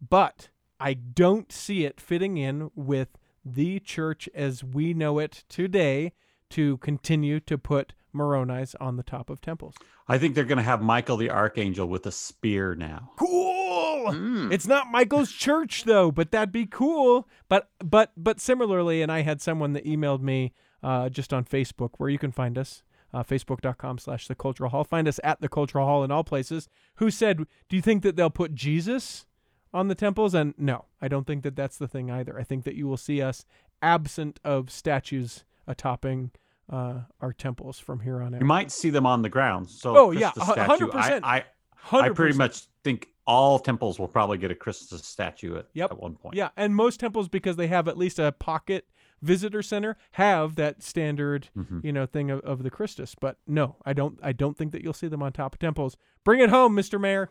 But 0.08 0.50
I 0.80 0.94
don't 0.94 1.52
see 1.52 1.86
it 1.86 2.02
fitting 2.02 2.38
in 2.38 2.72
with 2.76 3.18
the 3.44 3.80
church 3.80 4.30
as 4.36 4.64
we 4.64 4.94
know 4.94 5.20
it 5.20 5.44
today 5.50 6.14
to 6.52 6.78
continue 6.78 7.40
to 7.40 7.58
put 7.58 7.94
Moronis 8.14 8.76
on 8.80 8.98
the 8.98 9.04
top 9.04 9.30
of 9.30 9.42
temples. 9.42 9.76
I 10.08 10.18
think 10.18 10.36
they're 10.36 10.44
going 10.44 10.58
to 10.58 10.64
have 10.64 10.82
Michael 10.82 11.18
the 11.18 11.30
Archangel 11.30 11.88
with 11.88 12.06
a 12.06 12.12
spear 12.12 12.76
now. 12.76 13.12
Cool. 13.18 14.12
Hmm. 14.12 14.52
It's 14.52 14.68
not 14.68 14.92
Michael's 14.92 15.32
church 15.32 15.84
though, 15.84 16.12
but 16.12 16.32
that'd 16.32 16.52
be 16.52 16.66
cool. 16.66 17.28
But 17.48 17.70
but 17.80 18.12
but 18.18 18.40
similarly, 18.40 19.02
and 19.02 19.12
I 19.12 19.22
had 19.22 19.42
someone 19.42 19.74
that 19.74 19.86
emailed 19.86 20.22
me 20.22 20.54
uh, 20.84 21.10
just 21.10 21.34
on 21.34 21.46
Facebook, 21.46 21.92
where 21.98 22.10
you 22.10 22.18
can 22.18 22.32
find 22.32 22.58
us. 22.58 22.84
Uh, 23.14 23.24
Facebook.com 23.24 23.98
slash 23.98 24.30
the 24.30 24.36
cultural 24.36 24.70
hall. 24.70 24.86
Find 24.86 25.06
us 25.06 25.20
at 25.22 25.42
the 25.42 25.50
cultural 25.50 25.86
hall 25.86 26.02
in 26.02 26.12
all 26.12 26.24
places. 26.24 26.70
Who 26.96 27.12
said, 27.12 27.40
Do 27.68 27.76
you 27.76 27.82
think 27.82 28.04
that 28.04 28.16
they'll 28.16 28.30
put 28.30 28.56
Jesus 28.56 29.26
on 29.74 29.90
the 29.90 29.96
temples? 29.96 30.34
And 30.34 30.54
no, 30.58 30.86
I 31.02 31.10
don't 31.10 31.28
think 31.28 31.44
that 31.44 31.58
that's 31.58 31.78
the 31.78 31.90
thing 31.90 32.10
either. 32.10 32.40
I 32.40 32.44
think 32.44 32.64
that 32.64 32.76
you 32.76 32.88
will 32.88 32.96
see 32.96 33.22
us 33.22 33.44
absent 33.82 34.40
of 34.46 34.72
statues 34.72 35.44
attopping 35.68 36.32
uh, 36.72 37.02
our 37.20 37.34
temples 37.34 37.78
from 37.80 38.00
here 38.00 38.22
on 38.22 38.34
out. 38.34 38.40
You 38.42 38.46
might 38.48 38.72
see 38.72 38.90
them 38.90 39.06
on 39.06 39.22
the 39.22 39.30
ground. 39.30 39.70
So 39.70 39.96
Oh, 39.98 40.12
yeah, 40.12 40.32
Christus 40.32 40.56
hu- 40.80 40.88
100%. 40.88 41.20
I, 41.24 41.44
I, 41.92 42.00
I 42.00 42.10
pretty 42.10 42.38
much 42.38 42.64
think 42.84 43.10
all 43.28 43.60
temples 43.60 44.00
will 44.00 44.08
probably 44.08 44.38
get 44.38 44.52
a 44.52 44.56
Christus 44.56 45.06
statue 45.06 45.58
at, 45.58 45.68
Yep. 45.74 45.92
at 45.92 46.00
one 46.00 46.16
point. 46.16 46.36
Yeah, 46.36 46.50
and 46.58 46.76
most 46.76 47.00
temples 47.00 47.28
because 47.30 47.56
they 47.58 47.68
have 47.68 47.88
at 47.88 47.98
least 47.98 48.18
a 48.20 48.32
pocket 48.32 48.88
visitor 49.22 49.62
center 49.62 49.98
have 50.14 50.56
that 50.56 50.82
standard, 50.82 51.50
Mhm. 51.58 51.84
you 51.84 51.92
know, 51.94 52.06
thing 52.08 52.32
of, 52.32 52.40
of 52.42 52.64
the 52.64 52.72
Christus. 52.72 53.14
But 53.20 53.38
no, 53.46 53.76
I 53.86 53.94
don't. 53.94 54.18
I 54.24 54.32
don't 54.32 54.58
think 54.58 54.72
that 54.72 54.82
you'll 54.82 54.94
see 54.94 55.08
them 55.08 55.22
on 55.22 55.32
top 55.34 55.54
of 55.54 55.60
temples. 55.60 55.96
Bring 56.24 56.40
it 56.40 56.50
home, 56.50 56.74
Mister 56.74 56.98
Mair. 56.98 57.30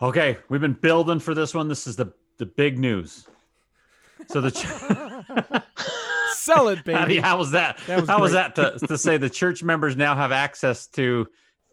Okay, 0.00 0.38
we've 0.48 0.60
been 0.60 0.74
building 0.74 1.18
for 1.18 1.34
this 1.34 1.54
one. 1.54 1.66
This 1.68 1.86
is 1.88 1.96
the 1.96 2.12
the 2.36 2.46
big 2.46 2.78
news. 2.78 3.26
So 4.28 4.40
the 4.40 4.52
ch- 4.52 4.66
Sell 6.54 6.68
it, 6.68 6.78
how, 6.78 6.82
baby. 7.04 7.14
you- 7.14 7.22
how 7.22 7.38
was 7.38 7.52
that? 7.52 7.78
That 7.86 8.00
was 8.00 8.08
how 8.08 8.20
was 8.20 8.32
that 8.32 8.54
to, 8.56 8.78
to 8.86 8.98
say 8.98 9.16
the 9.16 9.30
church 9.30 9.62
members 9.62 9.96
now 9.96 10.14
have 10.16 10.32
access 10.32 10.86
to 10.88 11.26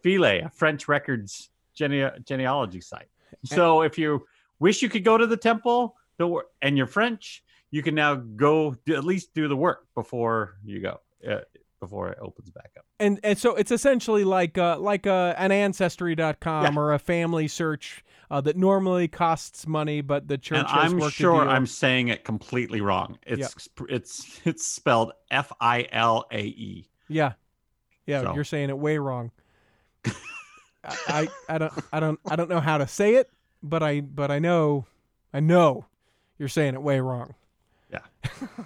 File, 0.03 0.23
a 0.25 0.49
French 0.53 0.87
records 0.87 1.49
gene- 1.75 2.11
genealogy 2.25 2.81
site. 2.81 3.07
So 3.43 3.81
if 3.81 3.97
you 3.97 4.25
wish 4.59 4.81
you 4.81 4.89
could 4.89 5.03
go 5.03 5.17
to 5.17 5.25
the 5.27 5.37
temple 5.37 5.95
and 6.61 6.77
you're 6.77 6.87
French, 6.87 7.43
you 7.71 7.81
can 7.83 7.95
now 7.95 8.15
go 8.15 8.75
do, 8.85 8.95
at 8.95 9.03
least 9.03 9.33
do 9.33 9.47
the 9.47 9.55
work 9.55 9.85
before 9.95 10.57
you 10.63 10.79
go, 10.81 10.99
uh, 11.29 11.39
before 11.79 12.09
it 12.09 12.17
opens 12.21 12.49
back 12.51 12.71
up. 12.77 12.85
and 12.99 13.19
and 13.23 13.37
so 13.37 13.55
it's 13.55 13.71
essentially 13.71 14.23
like 14.23 14.57
uh, 14.57 14.77
like 14.79 15.05
uh, 15.07 15.33
an 15.37 15.51
ancestry.com 15.51 16.63
Yeah. 16.75 16.79
or 16.79 16.93
a 16.93 16.99
family 16.99 17.47
search 17.47 18.03
uh, 18.29 18.41
that 18.41 18.57
normally 18.57 19.07
costs 19.07 19.67
money, 19.67 20.01
but 20.01 20.27
the 20.27 20.37
church 20.37 20.59
and 20.59 20.67
I'm 20.67 21.09
sure. 21.09 21.47
I'm 21.47 21.65
saying 21.65 22.07
it 22.09 22.23
completely 22.23 22.81
wrong. 22.81 23.17
It's 23.25 23.69
it's 23.89 24.41
it's 24.45 24.67
spelled 24.67 25.13
F 25.31 25.51
I 25.59 25.87
L 25.91 26.25
A 26.31 26.41
E. 26.41 26.89
Yeah, 27.07 27.33
yeah, 28.05 28.21
So. 28.23 28.35
you're 28.35 28.43
saying 28.43 28.69
it 28.69 28.77
way 28.77 28.97
wrong. 28.97 29.31
I, 30.05 30.93
I 31.07 31.27
I 31.49 31.57
don't 31.57 31.73
I 31.93 31.99
don't 31.99 32.19
I 32.29 32.35
don't 32.35 32.49
know 32.49 32.59
how 32.59 32.77
to 32.77 32.87
say 32.87 33.15
it, 33.15 33.29
but 33.61 33.83
I 33.83 34.01
but 34.01 34.31
I 34.31 34.39
know 34.39 34.85
I 35.33 35.39
know 35.39 35.85
you're 36.37 36.49
saying 36.49 36.73
it 36.73 36.81
way 36.81 36.99
wrong. 36.99 37.35
Yeah, 37.91 37.99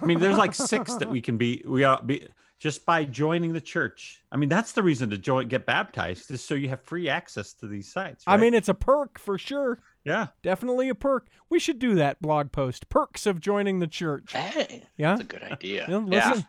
I 0.00 0.04
mean, 0.04 0.18
there's 0.20 0.38
like 0.38 0.54
six 0.54 0.94
that 0.96 1.10
we 1.10 1.20
can 1.20 1.36
be. 1.36 1.62
We 1.66 1.84
are 1.84 2.02
be 2.02 2.26
just 2.60 2.84
by 2.86 3.04
joining 3.04 3.52
the 3.54 3.60
church. 3.60 4.22
I 4.30 4.36
mean, 4.36 4.48
that's 4.50 4.72
the 4.72 4.82
reason 4.82 5.08
to 5.10 5.18
join, 5.18 5.48
get 5.48 5.64
baptized, 5.66 6.30
is 6.30 6.44
so 6.44 6.54
you 6.54 6.68
have 6.68 6.82
free 6.82 7.08
access 7.08 7.54
to 7.54 7.66
these 7.66 7.90
sites. 7.90 8.22
I 8.26 8.36
mean, 8.36 8.52
it's 8.54 8.68
a 8.68 8.74
perk 8.74 9.18
for 9.18 9.36
sure. 9.38 9.80
yeah. 10.04 10.28
Definitely 10.42 10.90
a 10.90 10.94
perk. 10.94 11.26
We 11.48 11.58
should 11.58 11.78
do 11.78 11.94
that 11.96 12.20
blog 12.22 12.52
post. 12.52 12.88
Perks 12.90 13.26
of 13.26 13.40
joining 13.40 13.80
the 13.80 13.86
church. 13.88 14.32
Hey, 14.32 14.84
Yeah. 14.96 15.16
that's 15.16 15.20
a 15.22 15.24
good 15.24 15.42
idea. 15.42 15.86
Yeah, 15.88 16.04
Yeah. 16.06 16.28
listen. 16.28 16.46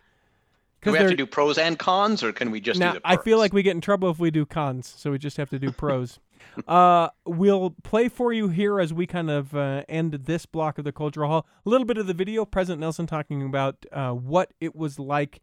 Do 0.84 0.92
we 0.92 0.98
have 0.98 1.06
to 1.06 1.10
they're- 1.10 1.18
do 1.18 1.26
pros 1.28 1.58
and 1.58 1.80
cons, 1.80 2.24
or 2.24 2.34
can 2.34 2.52
we 2.52 2.60
just 2.60 2.80
now 2.80 2.94
do 2.94 3.00
the 3.00 3.08
I 3.08 3.16
feel 3.18 3.38
like 3.38 3.54
we 3.54 3.64
get 3.64 3.72
in 3.76 3.82
trouble 3.82 4.10
if 4.12 4.20
we 4.20 4.32
do 4.32 4.46
cons, 4.46 4.94
so 4.98 5.12
we 5.12 5.18
just 5.18 5.38
have 5.38 5.50
to 5.52 5.60
do 5.60 5.72
pros. 5.72 6.20
uh, 6.68 7.08
we'll 7.26 7.70
play 7.84 8.10
for 8.10 8.34
you 8.34 8.50
here 8.50 8.80
as 8.82 8.92
we 8.94 9.06
kind 9.08 9.30
of 9.30 9.56
uh, 9.56 9.84
end 9.88 10.12
this 10.26 10.46
block 10.46 10.78
of 10.78 10.84
the 10.84 10.92
cultural 10.92 11.30
hall. 11.30 11.48
A 11.66 11.70
little 11.70 11.86
bit 11.86 11.98
of 12.00 12.08
the 12.08 12.14
video, 12.16 12.44
President 12.46 12.82
Nelson 12.82 13.06
talking 13.08 13.44
about 13.44 13.86
uh, 13.94 14.12
what 14.12 14.52
it 14.60 14.76
was 14.76 14.98
like 15.00 15.40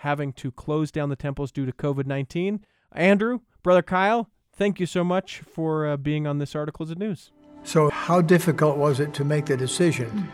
having 0.00 0.32
to 0.34 0.50
close 0.50 0.90
down 0.90 1.08
the 1.08 1.16
temples 1.16 1.50
due 1.50 1.66
to 1.66 1.72
COVID 1.72 2.06
nineteen. 2.06 2.64
Andrew, 2.92 3.40
brother 3.62 3.82
Kyle, 3.82 4.28
thank 4.52 4.80
you 4.80 4.86
so 4.86 5.04
much 5.04 5.40
for 5.40 5.86
uh, 5.86 5.96
being 5.96 6.26
on 6.26 6.38
this 6.38 6.54
Articles 6.54 6.90
of 6.90 6.98
News. 6.98 7.32
So, 7.62 7.90
how 7.90 8.20
difficult 8.20 8.76
was 8.76 9.00
it 9.00 9.14
to 9.14 9.24
make 9.24 9.46
the 9.46 9.56
decision 9.56 10.32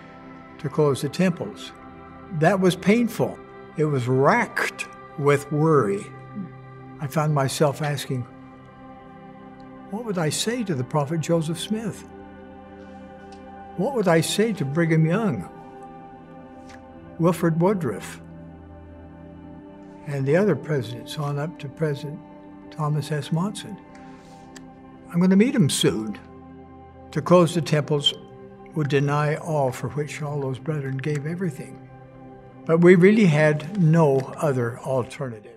to 0.58 0.68
close 0.68 1.02
the 1.02 1.08
temples? 1.08 1.72
That 2.38 2.60
was 2.60 2.76
painful. 2.76 3.38
It 3.76 3.84
was 3.84 4.08
racked 4.08 4.86
with 5.18 5.50
worry. 5.52 6.06
I 7.00 7.06
found 7.06 7.34
myself 7.34 7.82
asking, 7.82 8.22
what 9.90 10.04
would 10.04 10.18
I 10.18 10.30
say 10.30 10.64
to 10.64 10.74
the 10.74 10.84
prophet 10.84 11.20
Joseph 11.20 11.60
Smith? 11.60 12.02
What 13.76 13.94
would 13.94 14.08
I 14.08 14.22
say 14.22 14.52
to 14.54 14.64
Brigham 14.64 15.04
Young, 15.04 15.48
Wilford 17.18 17.60
Woodruff, 17.60 18.20
and 20.06 20.24
the 20.24 20.36
other 20.36 20.56
presidents 20.56 21.18
on 21.18 21.38
up 21.38 21.58
to 21.58 21.68
President 21.68 22.18
Thomas 22.70 23.10
S. 23.10 23.32
Monson? 23.32 23.76
I'm 25.10 25.18
going 25.18 25.30
to 25.30 25.36
meet 25.36 25.54
him 25.54 25.70
soon. 25.70 26.18
To 27.12 27.22
close 27.22 27.54
the 27.54 27.62
temples 27.62 28.14
would 28.74 28.88
deny 28.88 29.36
all 29.36 29.72
for 29.72 29.88
which 29.90 30.22
all 30.22 30.40
those 30.40 30.58
brethren 30.58 30.98
gave 30.98 31.26
everything. 31.26 31.88
But 32.66 32.78
we 32.78 32.94
really 32.94 33.26
had 33.26 33.80
no 33.80 34.18
other 34.36 34.78
alternative. 34.80 35.55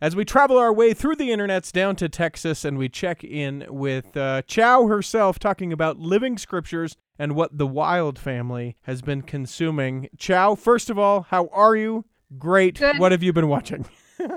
As 0.00 0.16
we 0.16 0.24
travel 0.24 0.58
our 0.58 0.72
way 0.72 0.92
through 0.92 1.16
the 1.16 1.30
internets 1.30 1.70
down 1.70 1.96
to 1.96 2.08
Texas 2.08 2.64
and 2.64 2.76
we 2.76 2.88
check 2.88 3.22
in 3.22 3.64
with 3.68 4.16
uh, 4.16 4.42
Chow 4.42 4.86
herself 4.86 5.38
talking 5.38 5.72
about 5.72 5.98
living 5.98 6.36
scriptures 6.36 6.96
and 7.18 7.34
what 7.34 7.56
the 7.58 7.66
Wild 7.66 8.18
family 8.18 8.76
has 8.82 9.02
been 9.02 9.22
consuming. 9.22 10.08
Chow, 10.18 10.54
first 10.56 10.90
of 10.90 10.98
all, 10.98 11.22
how 11.22 11.48
are 11.52 11.76
you? 11.76 12.04
Great. 12.38 12.78
Good. 12.78 12.98
What 12.98 13.12
have 13.12 13.22
you 13.22 13.32
been 13.32 13.48
watching? 13.48 13.86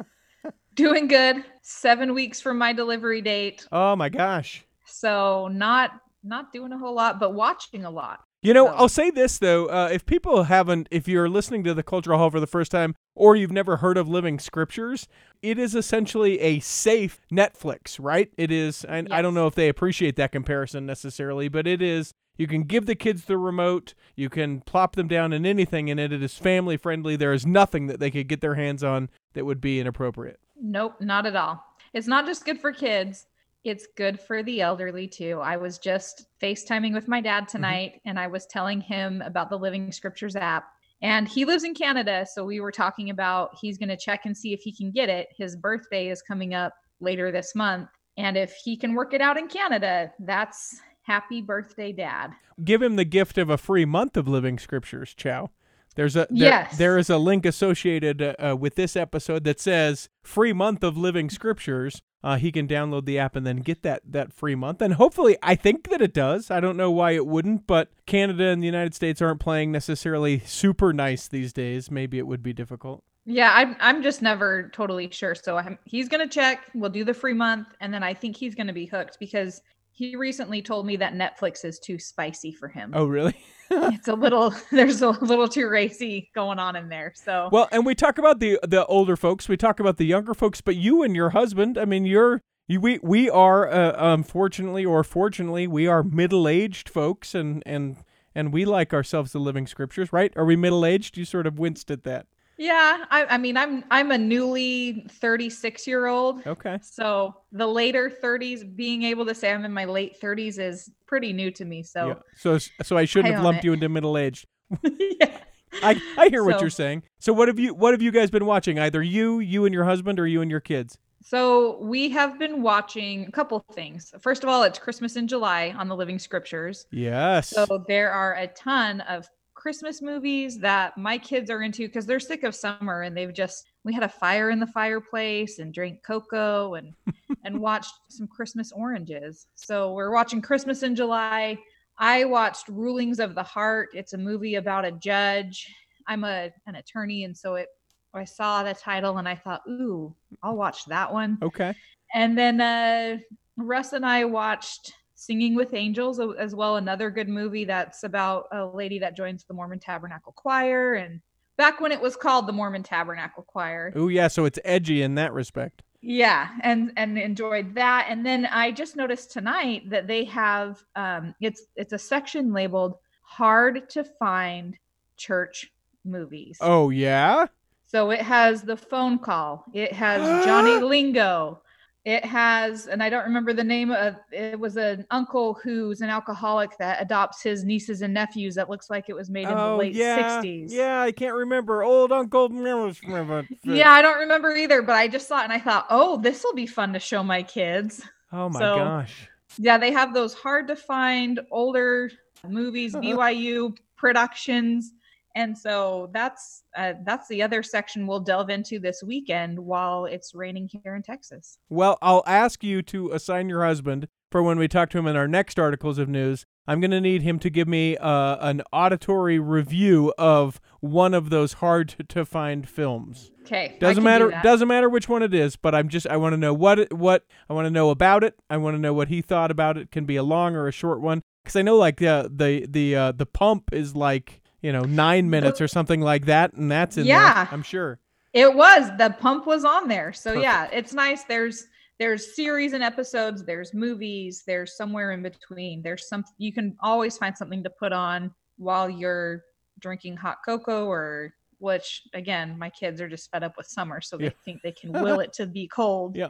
Doing 0.76 1.08
good. 1.08 1.44
Seven 1.64 2.14
weeks 2.14 2.40
from 2.40 2.58
my 2.60 2.72
delivery 2.72 3.22
date. 3.22 3.68
Oh 3.72 3.96
my 3.96 4.10
gosh. 4.10 4.64
So 4.86 5.48
not 5.52 5.92
not 6.24 6.52
doing 6.52 6.72
a 6.72 6.78
whole 6.78 6.94
lot, 6.96 7.20
but 7.20 7.34
watching 7.34 7.86
a 7.86 7.90
lot. 7.90 8.20
You 8.48 8.54
know, 8.54 8.68
So- 8.68 8.74
I'll 8.76 8.90
say 8.90 9.10
this 9.10 9.40
though: 9.40 9.66
uh, 9.66 9.90
if 9.92 10.06
people 10.06 10.44
haven't, 10.44 10.88
if 10.90 11.06
you're 11.06 11.28
listening 11.28 11.66
to 11.66 11.74
the 11.74 11.84
Cultural 11.84 12.18
Hall 12.18 12.30
for 12.30 12.40
the 12.40 12.48
first 12.48 12.72
time, 12.72 12.96
or 13.14 13.36
you've 13.36 13.52
never 13.52 13.78
heard 13.78 13.98
of 13.98 14.08
Living 14.08 14.40
Scriptures, 14.40 15.06
it 15.42 15.60
is 15.60 15.76
essentially 15.76 16.40
a 16.40 16.62
safe 16.62 17.20
Netflix, 17.30 17.98
right? 18.02 18.32
It 18.38 18.50
is. 18.50 18.86
I, 18.88 19.06
I 19.12 19.22
don't 19.22 19.34
know 19.34 19.48
if 19.48 19.56
they 19.56 19.68
appreciate 19.68 20.16
that 20.16 20.32
comparison 20.32 20.86
necessarily, 20.86 21.50
but 21.50 21.68
it 21.68 21.82
is. 21.82 22.14
You 22.38 22.48
can 22.48 22.64
give 22.64 22.86
the 22.86 22.96
kids 22.96 23.26
the 23.26 23.38
remote. 23.38 23.94
You 24.16 24.30
can 24.30 24.62
plop 24.62 24.96
them 24.96 25.10
down 25.10 25.34
in 25.34 25.46
anything 25.46 25.90
in 25.90 26.00
it. 26.00 26.14
It 26.14 26.24
is 26.24 26.36
family 26.38 26.78
friendly. 26.78 27.18
There 27.18 27.34
is 27.34 27.46
nothing 27.46 27.88
that 27.88 28.00
they 28.00 28.12
could 28.12 28.30
get 28.30 28.40
their 28.40 28.56
hands 28.56 28.82
on 28.82 29.10
that 29.34 29.44
would 29.44 29.60
be 29.60 29.82
inappropriate. 29.82 30.40
Nope, 30.62 31.02
not 31.02 31.26
at 31.26 31.36
all. 31.36 31.66
It's 31.92 32.08
not 32.08 32.26
just 32.26 32.46
good 32.46 32.62
for 32.62 32.72
kids, 32.72 33.26
it's 33.64 33.88
good 33.98 34.20
for 34.20 34.44
the 34.44 34.62
elderly 34.62 35.08
too. 35.08 35.40
I 35.44 35.58
was 35.58 35.78
just 35.78 36.26
FaceTiming 36.42 36.94
with 36.94 37.08
my 37.08 37.22
dad 37.22 37.44
mm-hmm. 37.44 37.58
tonight 37.58 38.02
and 38.06 38.20
I 38.20 38.28
was 38.28 38.46
telling 38.46 38.82
him 38.82 39.22
about 39.22 39.50
the 39.50 39.58
Living 39.58 39.92
Scriptures 39.92 40.36
app. 40.36 40.66
And 41.02 41.28
he 41.28 41.46
lives 41.46 41.64
in 41.64 41.76
Canada. 41.76 42.26
So 42.32 42.44
we 42.44 42.60
were 42.60 42.72
talking 42.72 43.12
about 43.12 43.56
he's 43.62 43.78
going 43.78 43.90
to 43.90 43.98
check 43.98 44.26
and 44.26 44.36
see 44.36 44.54
if 44.54 44.62
he 44.62 44.72
can 44.72 44.92
get 44.92 45.10
it. 45.10 45.28
His 45.38 45.56
birthday 45.56 46.10
is 46.10 46.24
coming 46.24 46.56
up 46.56 46.74
later 47.00 47.32
this 47.32 47.54
month. 47.54 47.90
And 48.18 48.36
if 48.36 48.54
he 48.64 48.76
can 48.76 48.96
work 48.96 49.14
it 49.14 49.22
out 49.22 49.38
in 49.38 49.48
Canada, 49.48 50.12
that's 50.20 50.82
happy 51.04 51.42
birthday, 51.42 51.92
dad. 51.92 52.32
give 52.64 52.82
him 52.82 52.96
the 52.96 53.06
gift 53.06 53.38
of 53.38 53.50
a 53.50 53.58
free 53.58 53.86
month 53.86 54.18
of 54.18 54.28
living 54.28 54.58
scriptures 54.58 55.14
chow 55.14 55.50
there's 55.98 56.16
a 56.16 56.28
there, 56.30 56.50
Yes. 56.50 56.78
there 56.78 56.98
is 56.98 57.10
a 57.10 57.18
link 57.18 57.46
associated 57.46 58.22
uh, 58.22 58.36
uh, 58.40 58.56
with 58.56 58.76
this 58.76 58.96
episode 58.96 59.44
that 59.44 59.60
says 59.60 60.08
free 60.24 60.54
month 60.54 60.84
of 60.84 60.98
living 60.98 61.30
scriptures 61.30 62.02
uh, 62.24 62.38
he 62.38 62.52
can 62.52 62.68
download 62.68 63.06
the 63.06 63.20
app 63.20 63.36
and 63.36 63.46
then 63.46 63.58
get 63.58 63.84
that 63.84 64.02
that 64.04 64.34
free 64.34 64.56
month. 64.56 64.82
And 64.82 64.96
hopefully, 64.96 65.38
I 65.44 65.54
think 65.56 65.90
that 65.92 66.02
it 66.02 66.14
does. 66.14 66.50
I 66.50 66.60
don't 66.60 66.76
know 66.76 66.90
why 66.90 67.12
it 67.12 67.28
wouldn't, 67.28 67.68
but 67.68 67.90
Canada 68.08 68.46
and 68.48 68.62
the 68.62 68.66
United 68.66 68.96
States 68.96 69.22
aren't 69.22 69.40
playing 69.40 69.72
necessarily 69.72 70.40
super 70.40 70.92
nice 70.94 71.28
these 71.28 71.54
days. 71.54 71.92
Maybe 71.92 72.18
it 72.18 72.26
would 72.26 72.42
be 72.42 72.54
difficult. 72.54 73.04
Yeah, 73.26 73.52
I'm 73.54 73.76
I'm 73.80 74.02
just 74.02 74.22
never 74.22 74.70
totally 74.74 75.10
sure. 75.12 75.36
So 75.36 75.58
I'm, 75.58 75.78
he's 75.86 76.10
gonna 76.10 76.28
check. 76.28 76.64
We'll 76.74 76.90
do 76.90 77.04
the 77.04 77.14
free 77.14 77.34
month, 77.34 77.68
and 77.82 77.94
then 77.94 78.02
I 78.02 78.14
think 78.14 78.36
he's 78.36 78.56
gonna 78.56 78.74
be 78.74 78.88
hooked 78.88 79.20
because 79.20 79.62
he 79.98 80.16
recently 80.16 80.62
told 80.62 80.86
me 80.86 80.96
that 80.98 81.16
Netflix 81.16 81.66
is 81.66 81.80
too 81.80 81.98
spicy 81.98 82.52
for 82.52 82.68
him. 82.68 82.92
Oh, 82.94 83.08
really? 83.08 83.36
it's 83.72 84.08
a 84.08 84.14
little 84.14 84.54
there's 84.72 85.02
a 85.02 85.10
little 85.10 85.48
too 85.48 85.68
racy 85.68 86.30
going 86.36 86.60
on 86.60 86.76
in 86.76 86.88
there. 86.88 87.14
So 87.16 87.50
Well, 87.52 87.68
and 87.72 87.84
we 87.84 87.96
talk 87.96 88.20
about 88.20 88.40
the 88.40 88.60
the 88.62 88.86
older 88.86 89.18
folks, 89.18 89.50
we 89.50 89.58
talk 89.58 89.80
about 89.80 89.98
the 89.98 90.06
younger 90.06 90.36
folks, 90.36 90.62
but 90.62 90.76
you 90.76 91.02
and 91.02 91.16
your 91.16 91.32
husband, 91.32 91.80
I 91.80 91.86
mean, 91.86 92.06
you're 92.06 92.44
you, 92.68 92.80
we 92.80 93.00
we 93.02 93.28
are 93.28 93.68
uh, 93.68 94.14
unfortunately 94.14 94.86
or 94.86 95.04
fortunately, 95.04 95.66
we 95.66 95.88
are 95.88 96.04
middle-aged 96.04 96.90
folks 96.90 97.34
and 97.34 97.64
and 97.66 97.98
and 98.36 98.54
we 98.54 98.66
like 98.66 98.94
ourselves 98.94 99.32
the 99.32 99.40
living 99.40 99.66
scriptures, 99.66 100.14
right? 100.14 100.32
Are 100.36 100.46
we 100.46 100.56
middle-aged? 100.56 101.18
You 101.18 101.26
sort 101.26 101.48
of 101.48 101.58
winced 101.58 101.90
at 101.90 102.04
that. 102.04 102.28
Yeah, 102.58 103.06
I, 103.12 103.26
I 103.26 103.38
mean 103.38 103.56
I'm 103.56 103.84
I'm 103.92 104.12
a 104.12 104.18
newly 104.18 105.06
36 105.12 105.86
year 105.86 106.08
old. 106.08 106.46
Okay. 106.46 106.80
So 106.82 107.36
the 107.52 107.68
later 107.68 108.12
30s, 108.24 108.76
being 108.76 109.04
able 109.04 109.26
to 109.28 109.36
say 109.36 109.52
I'm 109.52 109.64
in 109.64 109.74
my 109.74 109.86
late 109.86 110.20
30s 110.20 110.60
is 110.60 110.90
pretty 111.06 111.34
new 111.34 111.52
to 111.52 111.66
me. 111.66 111.84
So 111.84 112.08
Yeah. 112.08 112.14
So 112.36 112.58
so 112.82 112.98
I 112.98 113.06
shouldn't 113.06 113.34
I 113.34 113.38
have 113.38 113.44
lumped 113.44 113.64
it. 113.64 113.66
you 113.66 113.74
into 113.74 113.90
middle 113.90 114.18
age. 114.18 114.48
yeah. 114.84 115.38
I 115.84 116.02
I 116.18 116.30
hear 116.30 116.44
what 116.44 116.60
you're 116.60 116.70
saying. 116.70 117.04
So 117.20 117.32
what 117.32 117.48
have 117.48 117.60
you 117.60 117.76
what 117.76 117.94
have 117.94 118.02
you 118.02 118.12
guys 118.12 118.32
been 118.32 118.46
watching? 118.46 118.80
Either 118.80 119.04
you, 119.04 119.40
you 119.40 119.66
and 119.66 119.74
your 119.74 119.86
husband 119.86 120.20
or 120.20 120.26
you 120.26 120.42
and 120.42 120.50
your 120.50 120.60
kids? 120.62 120.98
So 121.22 121.78
we 121.82 122.10
have 122.10 122.40
been 122.40 122.62
watching 122.62 123.26
a 123.28 123.32
couple 123.32 123.60
things. 123.74 124.14
First 124.20 124.44
of 124.44 124.50
all, 124.50 124.64
it's 124.64 124.80
Christmas 124.80 125.18
in 125.18 125.28
July 125.28 125.76
on 125.78 125.90
the 125.90 125.96
Living 125.96 126.20
Scriptures. 126.20 126.86
Yes. 126.90 127.50
So 127.50 127.84
there 127.88 128.12
are 128.12 128.36
a 128.36 128.48
ton 128.48 129.02
of 129.02 129.28
Christmas 129.58 130.04
movies 130.04 130.60
that 130.60 130.96
my 131.00 131.18
kids 131.18 131.50
are 131.50 131.64
into 131.64 131.88
because 131.88 132.06
they're 132.06 132.20
sick 132.20 132.44
of 132.44 132.54
summer 132.54 133.02
and 133.02 133.18
they've 133.18 133.34
just 133.34 133.72
we 133.84 133.92
had 133.92 134.04
a 134.04 134.10
fire 134.10 134.52
in 134.52 134.60
the 134.60 134.68
fireplace 134.68 135.58
and 135.58 135.74
drank 135.74 136.04
cocoa 136.06 136.76
and 136.76 136.94
and 137.44 137.60
watched 137.60 137.94
some 138.08 138.28
Christmas 138.28 138.72
oranges. 138.72 139.48
So 139.56 139.94
we're 139.94 140.14
watching 140.14 140.44
Christmas 140.44 140.84
in 140.84 140.96
July. 140.96 141.58
I 141.98 142.26
watched 142.26 142.68
Rulings 142.68 143.20
of 143.20 143.34
the 143.34 143.42
Heart. 143.42 143.90
It's 143.94 144.14
a 144.14 144.18
movie 144.18 144.56
about 144.56 144.86
a 144.86 144.92
judge. 144.92 145.68
I'm 146.08 146.24
a 146.24 146.52
an 146.68 146.76
attorney 146.76 147.24
and 147.24 147.36
so 147.36 147.56
it 147.56 147.68
I 148.14 148.26
saw 148.26 148.64
the 148.64 148.74
title 148.74 149.18
and 149.18 149.28
I 149.28 149.36
thought, 149.36 149.62
"Ooh, 149.68 150.16
I'll 150.44 150.56
watch 150.56 150.86
that 150.86 151.12
one." 151.12 151.40
okay. 151.42 151.74
And 152.14 152.38
then 152.38 152.62
uh, 152.62 153.18
Russ 153.58 153.94
and 153.94 154.06
I 154.06 154.26
watched 154.26 154.94
Singing 155.20 155.56
with 155.56 155.74
Angels 155.74 156.20
as 156.38 156.54
well, 156.54 156.76
another 156.76 157.10
good 157.10 157.28
movie 157.28 157.66
that's 157.66 158.04
about 158.04 158.46
a 158.52 158.68
lady 158.68 159.00
that 159.00 159.18
joins 159.18 159.44
the 159.46 159.54
Mormon 159.56 159.80
Tabernacle 159.80 160.32
Choir. 160.32 160.94
And 160.94 161.22
back 161.58 161.82
when 161.82 161.92
it 161.92 162.00
was 162.00 162.16
called 162.16 162.48
the 162.48 162.54
Mormon 162.54 162.84
Tabernacle 162.84 163.42
Choir. 163.42 163.92
Oh 163.96 164.10
yeah, 164.10 164.28
so 164.28 164.46
it's 164.46 164.60
edgy 164.64 165.02
in 165.02 165.16
that 165.16 165.34
respect. 165.34 165.82
Yeah, 166.02 166.50
and 166.62 166.94
and 166.98 167.18
enjoyed 167.18 167.74
that. 167.74 168.06
And 168.10 168.24
then 168.24 168.46
I 168.46 168.72
just 168.72 168.96
noticed 168.96 169.32
tonight 169.32 169.90
that 169.90 170.06
they 170.06 170.24
have 170.26 170.84
um, 170.96 171.34
it's 171.42 171.64
it's 171.76 171.94
a 171.94 171.98
section 171.98 172.54
labeled 172.54 172.94
"Hard 173.24 173.90
to 173.90 174.04
Find 174.04 174.78
Church 175.18 175.74
Movies." 176.06 176.60
Oh 176.62 176.92
yeah. 176.92 177.48
So 177.88 178.12
it 178.12 178.22
has 178.22 178.62
the 178.62 178.78
phone 178.78 179.18
call. 179.18 179.66
It 179.74 179.94
has 179.94 180.22
Johnny 180.46 180.80
Lingo. 180.80 181.64
It 182.08 182.24
has, 182.24 182.88
and 182.88 183.04
I 183.04 183.10
don't 183.10 183.26
remember 183.26 183.52
the 183.52 183.66
name 183.66 183.92
of 183.92 184.16
it 184.32 184.58
was 184.58 184.78
an 184.78 185.06
uncle 185.12 185.56
who's 185.56 186.00
an 186.00 186.10
alcoholic 186.10 186.78
that 186.78 187.02
adopts 187.02 187.44
his 187.44 187.66
nieces 187.66 188.02
and 188.02 188.14
nephews 188.14 188.56
that 188.56 188.70
looks 188.70 188.90
like 188.90 189.10
it 189.10 189.14
was 189.14 189.30
made 189.30 189.44
in 189.44 189.50
the 189.50 189.62
oh 189.62 189.76
late 189.76 189.94
yeah. 189.94 190.42
60s. 190.42 190.72
Yeah, 190.72 191.02
I 191.02 191.12
can't 191.12 191.36
remember. 191.36 191.84
Old 191.84 192.14
Uncle. 192.14 192.48
Yeah, 193.64 193.92
I 193.92 194.02
don't 194.02 194.20
remember 194.20 194.56
either, 194.56 194.82
but 194.82 194.96
I 194.96 195.10
just 195.10 195.28
saw 195.28 195.42
it 195.42 195.44
and 195.44 195.52
I 195.52 195.60
thought, 195.60 195.86
oh, 195.90 196.16
this 196.16 196.46
will 196.46 196.54
be 196.54 196.66
fun 196.66 196.94
to 196.94 197.00
show 197.00 197.24
my 197.24 197.44
kids. 197.44 198.02
Oh 198.32 198.48
my 198.48 198.58
So- 198.60 198.78
gosh. 198.78 199.28
Yeah, 199.58 199.78
they 199.78 199.92
have 199.92 200.14
those 200.14 200.34
hard 200.34 200.70
to 200.70 200.78
find 200.78 201.42
older 201.52 202.10
movies, 202.48 202.96
uh-huh. 202.96 203.04
BYU 203.04 203.76
productions. 203.98 204.94
And 205.38 205.56
so 205.56 206.10
that's 206.14 206.64
uh, 206.76 206.94
that's 207.06 207.28
the 207.28 207.44
other 207.44 207.62
section 207.62 208.08
we'll 208.08 208.22
delve 208.22 208.50
into 208.50 208.80
this 208.80 209.04
weekend 209.04 209.60
while 209.60 210.06
it's 210.06 210.34
raining 210.34 210.68
here 210.84 210.96
in 210.96 211.04
Texas. 211.04 211.60
Well, 211.70 212.00
I'll 212.02 212.24
ask 212.26 212.64
you 212.64 212.82
to 212.82 213.12
assign 213.12 213.48
your 213.48 213.64
husband 213.64 214.08
for 214.32 214.42
when 214.42 214.58
we 214.58 214.68
talk 214.68 214.90
to 214.90 214.98
him 214.98 215.06
in 215.06 215.16
our 215.16 215.28
next 215.28 215.60
articles 215.60 216.00
of 216.00 216.10
news. 216.10 216.48
I'm 216.66 216.82
going 216.82 216.90
to 216.90 217.00
need 217.00 217.22
him 217.22 217.38
to 217.40 217.52
give 217.52 217.68
me 217.68 217.98
uh, 217.98 218.38
an 218.50 218.64
auditory 218.74 219.38
review 219.38 220.12
of 220.18 220.60
one 220.80 221.14
of 221.14 221.30
those 221.30 221.54
hard 221.54 221.96
to, 222.10 222.26
find 222.26 222.68
films. 222.68 223.32
Okay. 223.44 223.78
Doesn't 223.80 224.02
do 224.02 224.04
matter. 224.04 224.32
that. 224.32 224.44
Doesn't 224.44 224.68
matter 224.68 224.90
which 224.90 225.08
one 225.08 225.22
it 225.22 225.36
is, 225.36 225.56
but 225.56 225.76
I'm 225.76 225.88
just 225.88 226.08
I 226.08 226.18
want 226.18 226.34
to 226.34 226.38
know 226.38 226.54
what 226.56 226.80
it, 226.80 226.92
what 226.92 227.26
I 227.48 227.54
want 227.54 227.68
to 227.68 227.72
know 227.72 227.92
about 227.92 228.24
it. 228.24 228.34
I 228.50 228.58
want 228.58 228.74
to 228.74 228.80
know 228.80 228.94
what 228.96 229.10
he 229.10 229.22
thought 229.22 229.52
about 229.52 229.78
it. 229.78 229.82
It 229.82 229.92
Can 229.92 230.06
be 230.06 230.16
a 230.16 230.24
long 230.24 230.56
or 230.56 230.68
a 230.68 230.72
short 230.72 231.00
one 231.00 231.22
because 231.44 231.56
I 231.56 231.62
know 231.62 231.78
like 231.78 232.02
uh, 232.02 232.24
the 232.24 232.66
the 232.68 232.96
uh, 232.96 233.12
the 233.12 233.28
pump 233.28 233.70
is 233.72 233.96
like 233.96 234.42
you 234.62 234.72
know 234.72 234.82
nine 234.84 235.30
minutes 235.30 235.62
or 235.62 235.68
something 235.68 236.02
like 236.02 236.26
that, 236.26 236.54
and 236.54 236.70
that's 236.72 236.98
in 236.98 237.06
Yeah. 237.06 237.46
there. 237.46 237.54
I'm 237.54 237.64
sure. 237.64 238.00
It 238.34 238.54
was 238.54 238.90
the 238.98 239.16
pump 239.20 239.48
was 239.48 239.66
on 239.66 239.88
there. 239.88 240.14
So 240.14 240.32
Perfect. 240.32 240.44
yeah, 240.44 240.70
it's 240.72 240.94
nice. 240.94 241.24
There's 241.24 241.66
there's 242.00 242.36
series 242.36 242.74
and 242.74 242.84
episodes, 242.84 243.44
there's 243.44 243.74
movies, 243.74 244.44
there's 244.46 244.78
somewhere 244.78 245.12
in 245.14 245.24
between. 245.24 245.82
There's 245.82 246.08
some 246.08 246.24
you 246.38 246.54
can 246.54 246.76
always 246.82 247.18
find 247.18 247.36
something 247.36 247.64
to 247.64 247.70
put 247.72 247.92
on 247.94 248.32
while 248.58 248.90
you're 248.90 249.44
drinking 249.80 250.18
hot 250.18 250.38
cocoa 250.46 250.86
or 250.86 251.34
which 251.60 252.04
again, 252.14 252.56
my 252.60 252.70
kids 252.70 253.02
are 253.02 253.10
just 253.10 253.32
fed 253.32 253.44
up 253.44 253.54
with 253.58 253.66
summer, 253.68 254.00
so 254.02 254.16
they 254.18 254.26
Yeah. 254.26 254.30
think 254.46 254.62
they 254.64 254.72
can 254.74 254.92
will 254.92 255.20
it 255.22 255.34
to 255.34 255.46
be 255.48 255.68
cold. 255.68 256.16
Yeah. 256.18 256.30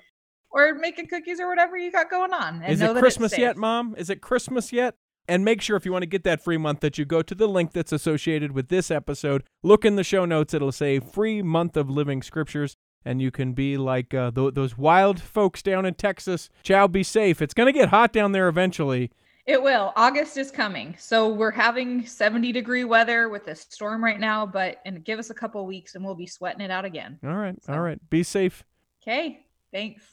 Or 0.49 0.73
making 0.75 1.07
cookies 1.07 1.41
or 1.41 1.49
whatever 1.49 1.77
you 1.77 1.91
got 1.91 2.09
going 2.09 2.31
on. 2.33 2.61
And 2.63 2.71
Is 2.71 2.79
it 2.79 2.95
Christmas 2.95 3.37
yet. 3.37 3.57
Mom? 3.57 3.93
Is 3.97 4.09
it 4.09 4.21
Christmas 4.21 4.71
yet? 4.71 4.95
And 5.27 5.43
make 5.43 5.61
sure 5.61 5.75
if 5.75 5.85
you 5.85 5.91
want 5.91 6.03
to 6.03 6.07
get 6.07 6.23
that 6.23 6.41
free 6.41 6.57
month 6.57 6.79
that 6.79 6.97
you 6.97 7.03
go 7.05 7.21
to 7.21 7.35
the 7.35 7.47
link 7.47 7.73
that's 7.73 7.91
associated 7.91 8.53
with 8.53 8.69
this 8.69 8.89
episode. 8.89 9.43
Look 9.61 9.83
in 9.83 9.95
the 9.97 10.03
show 10.03 10.23
notes; 10.25 10.53
it'll 10.53 10.71
say 10.71 10.99
"free 10.99 11.41
month 11.41 11.75
of 11.75 11.89
living 11.89 12.21
scriptures," 12.21 12.77
and 13.03 13.21
you 13.21 13.29
can 13.29 13.53
be 13.53 13.77
like 13.77 14.13
uh, 14.13 14.31
th- 14.31 14.53
those 14.53 14.77
wild 14.77 15.21
folks 15.21 15.61
down 15.61 15.85
in 15.85 15.95
Texas. 15.95 16.49
Chow, 16.63 16.87
be 16.87 17.03
safe. 17.03 17.41
It's 17.41 17.53
gonna 17.53 17.73
get 17.73 17.89
hot 17.89 18.13
down 18.13 18.31
there 18.31 18.47
eventually. 18.47 19.11
It 19.45 19.63
will. 19.63 19.93
August 19.95 20.37
is 20.37 20.51
coming. 20.51 20.93
So 20.99 21.29
we're 21.29 21.51
having 21.51 22.05
70 22.05 22.51
degree 22.51 22.83
weather 22.83 23.29
with 23.29 23.45
this 23.45 23.61
storm 23.69 24.03
right 24.03 24.19
now, 24.19 24.45
but 24.45 24.81
and 24.85 25.05
give 25.05 25.19
us 25.19 25.29
a 25.29 25.33
couple 25.33 25.65
weeks 25.65 25.95
and 25.95 26.03
we'll 26.03 26.15
be 26.15 26.27
sweating 26.27 26.59
it 26.61 26.69
out 26.71 26.83
again. 26.83 27.17
All 27.23 27.33
right, 27.35 27.55
So- 27.63 27.71
all 27.73 27.79
right. 27.79 27.97
Be 28.09 28.23
safe. 28.23 28.63
Okay. 29.01 29.45
Thanks. 29.71 30.03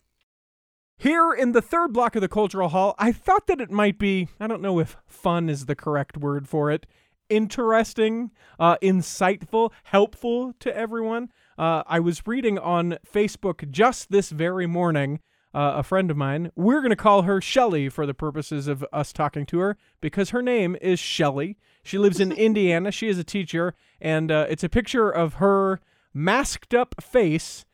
Here 0.98 1.32
in 1.32 1.52
the 1.52 1.62
third 1.62 1.92
block 1.92 2.14
of 2.14 2.22
the 2.22 2.28
Cultural 2.28 2.68
Hall, 2.68 2.94
I 2.98 3.12
thought 3.12 3.46
that 3.48 3.60
it 3.60 3.70
might 3.70 3.98
be, 3.98 4.28
I 4.38 4.46
don't 4.46 4.62
know 4.62 4.78
if 4.78 4.96
fun 5.06 5.48
is 5.48 5.66
the 5.66 5.74
correct 5.74 6.16
word 6.16 6.48
for 6.48 6.70
it, 6.70 6.86
interesting, 7.28 8.30
uh, 8.58 8.76
insightful, 8.78 9.70
helpful 9.84 10.54
to 10.60 10.74
everyone. 10.74 11.30
Uh, 11.58 11.82
I 11.86 12.00
was 12.00 12.26
reading 12.26 12.58
on 12.58 12.98
Facebook 13.06 13.70
just 13.70 14.10
this 14.10 14.30
very 14.30 14.66
morning. 14.66 15.20
Uh, 15.52 15.74
a 15.76 15.82
friend 15.84 16.10
of 16.10 16.16
mine, 16.16 16.50
we're 16.56 16.80
going 16.80 16.90
to 16.90 16.96
call 16.96 17.22
her 17.22 17.40
Shelley 17.40 17.88
for 17.88 18.06
the 18.06 18.14
purposes 18.14 18.66
of 18.66 18.84
us 18.92 19.12
talking 19.12 19.46
to 19.46 19.60
her 19.60 19.76
because 20.00 20.30
her 20.30 20.42
name 20.42 20.76
is 20.80 20.98
Shelley. 20.98 21.56
She 21.84 21.96
lives 21.96 22.18
in 22.18 22.32
Indiana. 22.48 22.90
She 22.90 23.06
is 23.06 23.18
a 23.18 23.24
teacher, 23.24 23.72
and 24.00 24.32
uh, 24.32 24.46
it's 24.48 24.64
a 24.64 24.68
picture 24.68 25.10
of 25.10 25.34
her 25.34 25.80
masked 26.12 26.74
up 26.74 26.96
face 27.00 27.64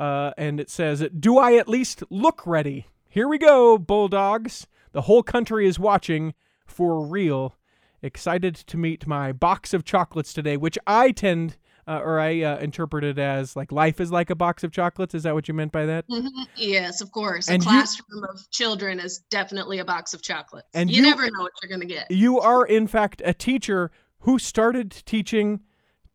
uh, 0.00 0.32
and 0.38 0.58
it 0.58 0.70
says, 0.70 1.06
Do 1.18 1.38
I 1.38 1.54
at 1.56 1.68
least 1.68 2.02
look 2.10 2.46
ready? 2.46 2.86
Here 3.08 3.28
we 3.28 3.38
go, 3.38 3.76
Bulldogs. 3.78 4.66
The 4.92 5.02
whole 5.02 5.22
country 5.22 5.66
is 5.68 5.78
watching 5.78 6.34
for 6.66 7.04
real. 7.06 7.54
Excited 8.02 8.54
to 8.54 8.76
meet 8.78 9.06
my 9.06 9.30
box 9.32 9.74
of 9.74 9.84
chocolates 9.84 10.32
today, 10.32 10.56
which 10.56 10.78
I 10.86 11.10
tend, 11.10 11.58
uh, 11.86 12.00
or 12.02 12.18
I 12.18 12.40
uh, 12.40 12.56
interpret 12.58 13.04
it 13.04 13.18
as 13.18 13.54
like 13.56 13.70
life 13.72 14.00
is 14.00 14.10
like 14.10 14.30
a 14.30 14.34
box 14.34 14.64
of 14.64 14.72
chocolates. 14.72 15.14
Is 15.14 15.24
that 15.24 15.34
what 15.34 15.48
you 15.48 15.54
meant 15.54 15.70
by 15.70 15.84
that? 15.84 16.08
Mhm. 16.08 16.30
Yes, 16.56 17.02
of 17.02 17.12
course. 17.12 17.50
And 17.50 17.62
a 17.62 17.64
you- 17.66 17.70
classroom 17.70 18.24
of 18.24 18.50
children 18.50 19.00
is 19.00 19.18
definitely 19.30 19.80
a 19.80 19.84
box 19.84 20.14
of 20.14 20.22
chocolates. 20.22 20.68
And 20.72 20.90
you, 20.90 20.96
you- 21.02 21.02
never 21.10 21.24
know 21.30 21.42
what 21.42 21.52
you're 21.62 21.68
going 21.68 21.86
to 21.86 21.94
get. 21.94 22.10
You 22.10 22.40
are, 22.40 22.64
in 22.64 22.86
fact, 22.86 23.20
a 23.22 23.34
teacher 23.34 23.90
who 24.20 24.38
started 24.38 24.90
teaching 25.04 25.60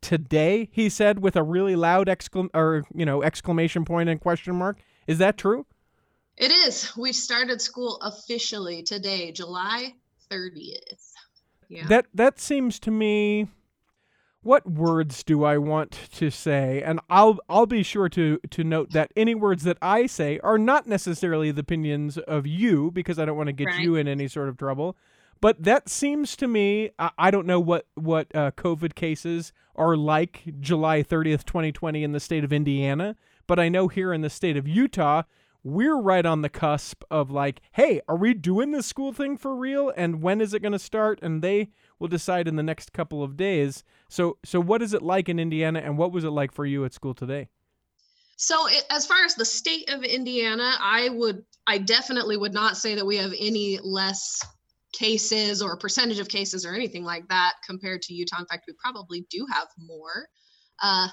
today, 0.00 0.68
he 0.72 0.88
said 0.88 1.20
with 1.20 1.36
a 1.36 1.42
really 1.42 1.76
loud 1.76 2.06
exclam- 2.06 2.50
or, 2.54 2.84
you 2.94 3.04
know, 3.06 3.22
exclamation 3.22 3.84
point 3.84 4.08
and 4.08 4.20
question 4.20 4.54
mark. 4.56 4.78
Is 5.06 5.18
that 5.18 5.36
true? 5.36 5.66
It 6.36 6.50
is. 6.50 6.94
We 6.96 7.12
started 7.12 7.60
school 7.62 7.98
officially 8.02 8.82
today, 8.82 9.32
July 9.32 9.94
30th. 10.30 11.12
Yeah. 11.68 11.86
That 11.88 12.06
that 12.14 12.38
seems 12.38 12.78
to 12.80 12.90
me 12.90 13.48
what 14.42 14.70
words 14.70 15.24
do 15.24 15.42
I 15.42 15.58
want 15.58 15.98
to 16.12 16.30
say? 16.30 16.80
And 16.82 17.00
I'll 17.10 17.38
I'll 17.48 17.66
be 17.66 17.82
sure 17.82 18.08
to 18.10 18.38
to 18.50 18.62
note 18.62 18.90
that 18.92 19.10
any 19.16 19.34
words 19.34 19.64
that 19.64 19.78
I 19.82 20.06
say 20.06 20.38
are 20.44 20.58
not 20.58 20.86
necessarily 20.86 21.50
the 21.50 21.62
opinions 21.62 22.18
of 22.18 22.46
you 22.46 22.90
because 22.92 23.18
I 23.18 23.24
don't 23.24 23.36
want 23.36 23.48
to 23.48 23.52
get 23.52 23.66
Right. 23.66 23.80
you 23.80 23.96
in 23.96 24.06
any 24.06 24.28
sort 24.28 24.48
of 24.48 24.56
trouble. 24.56 24.96
But 25.40 25.62
that 25.62 25.88
seems 25.88 26.36
to 26.36 26.48
me 26.48 26.90
I, 26.98 27.10
I 27.18 27.30
don't 27.30 27.46
know 27.46 27.60
what 27.60 27.86
what 27.94 28.34
uh, 28.34 28.50
COVID 28.52 28.94
cases 28.94 29.52
are 29.74 29.96
like 29.96 30.44
July 30.60 31.02
30th, 31.02 31.44
2020 31.44 32.02
in 32.02 32.12
the 32.12 32.20
state 32.20 32.44
of 32.44 32.52
Indiana, 32.52 33.16
but 33.46 33.58
I 33.58 33.68
know 33.68 33.88
here 33.88 34.12
in 34.12 34.22
the 34.22 34.30
state 34.30 34.56
of 34.56 34.66
Utah 34.66 35.22
we're 35.66 36.00
right 36.00 36.24
on 36.24 36.42
the 36.42 36.48
cusp 36.48 37.02
of 37.10 37.28
like, 37.28 37.60
hey, 37.72 38.00
are 38.06 38.14
we 38.14 38.32
doing 38.34 38.70
this 38.70 38.86
school 38.86 39.12
thing 39.12 39.36
for 39.36 39.52
real? 39.52 39.92
And 39.96 40.22
when 40.22 40.40
is 40.40 40.54
it 40.54 40.62
going 40.62 40.70
to 40.70 40.78
start? 40.78 41.18
And 41.22 41.42
they 41.42 41.70
will 41.98 42.06
decide 42.06 42.46
in 42.46 42.54
the 42.54 42.62
next 42.62 42.92
couple 42.92 43.20
of 43.20 43.36
days. 43.36 43.82
So, 44.08 44.38
so 44.44 44.60
what 44.60 44.80
is 44.80 44.94
it 44.94 45.02
like 45.02 45.28
in 45.28 45.40
Indiana, 45.40 45.80
and 45.80 45.98
what 45.98 46.12
was 46.12 46.22
it 46.22 46.30
like 46.30 46.52
for 46.52 46.64
you 46.64 46.84
at 46.84 46.94
school 46.94 47.14
today? 47.14 47.48
So 48.36 48.68
it, 48.68 48.84
as 48.90 49.06
far 49.06 49.24
as 49.24 49.34
the 49.34 49.44
state 49.44 49.90
of 49.90 50.04
Indiana, 50.04 50.74
I 50.78 51.08
would 51.08 51.44
I 51.66 51.78
definitely 51.78 52.36
would 52.36 52.54
not 52.54 52.76
say 52.76 52.94
that 52.94 53.06
we 53.06 53.16
have 53.16 53.32
any 53.36 53.80
less 53.82 54.40
cases 54.98 55.62
or 55.62 55.76
percentage 55.76 56.18
of 56.18 56.28
cases 56.28 56.64
or 56.64 56.74
anything 56.74 57.04
like 57.04 57.26
that 57.28 57.52
compared 57.66 58.02
to 58.02 58.14
Utah. 58.14 58.40
In 58.40 58.46
fact, 58.46 58.64
we 58.66 58.74
probably 58.82 59.26
do 59.30 59.46
have 59.52 59.68
more. 59.78 60.26
Uh, 60.82 61.08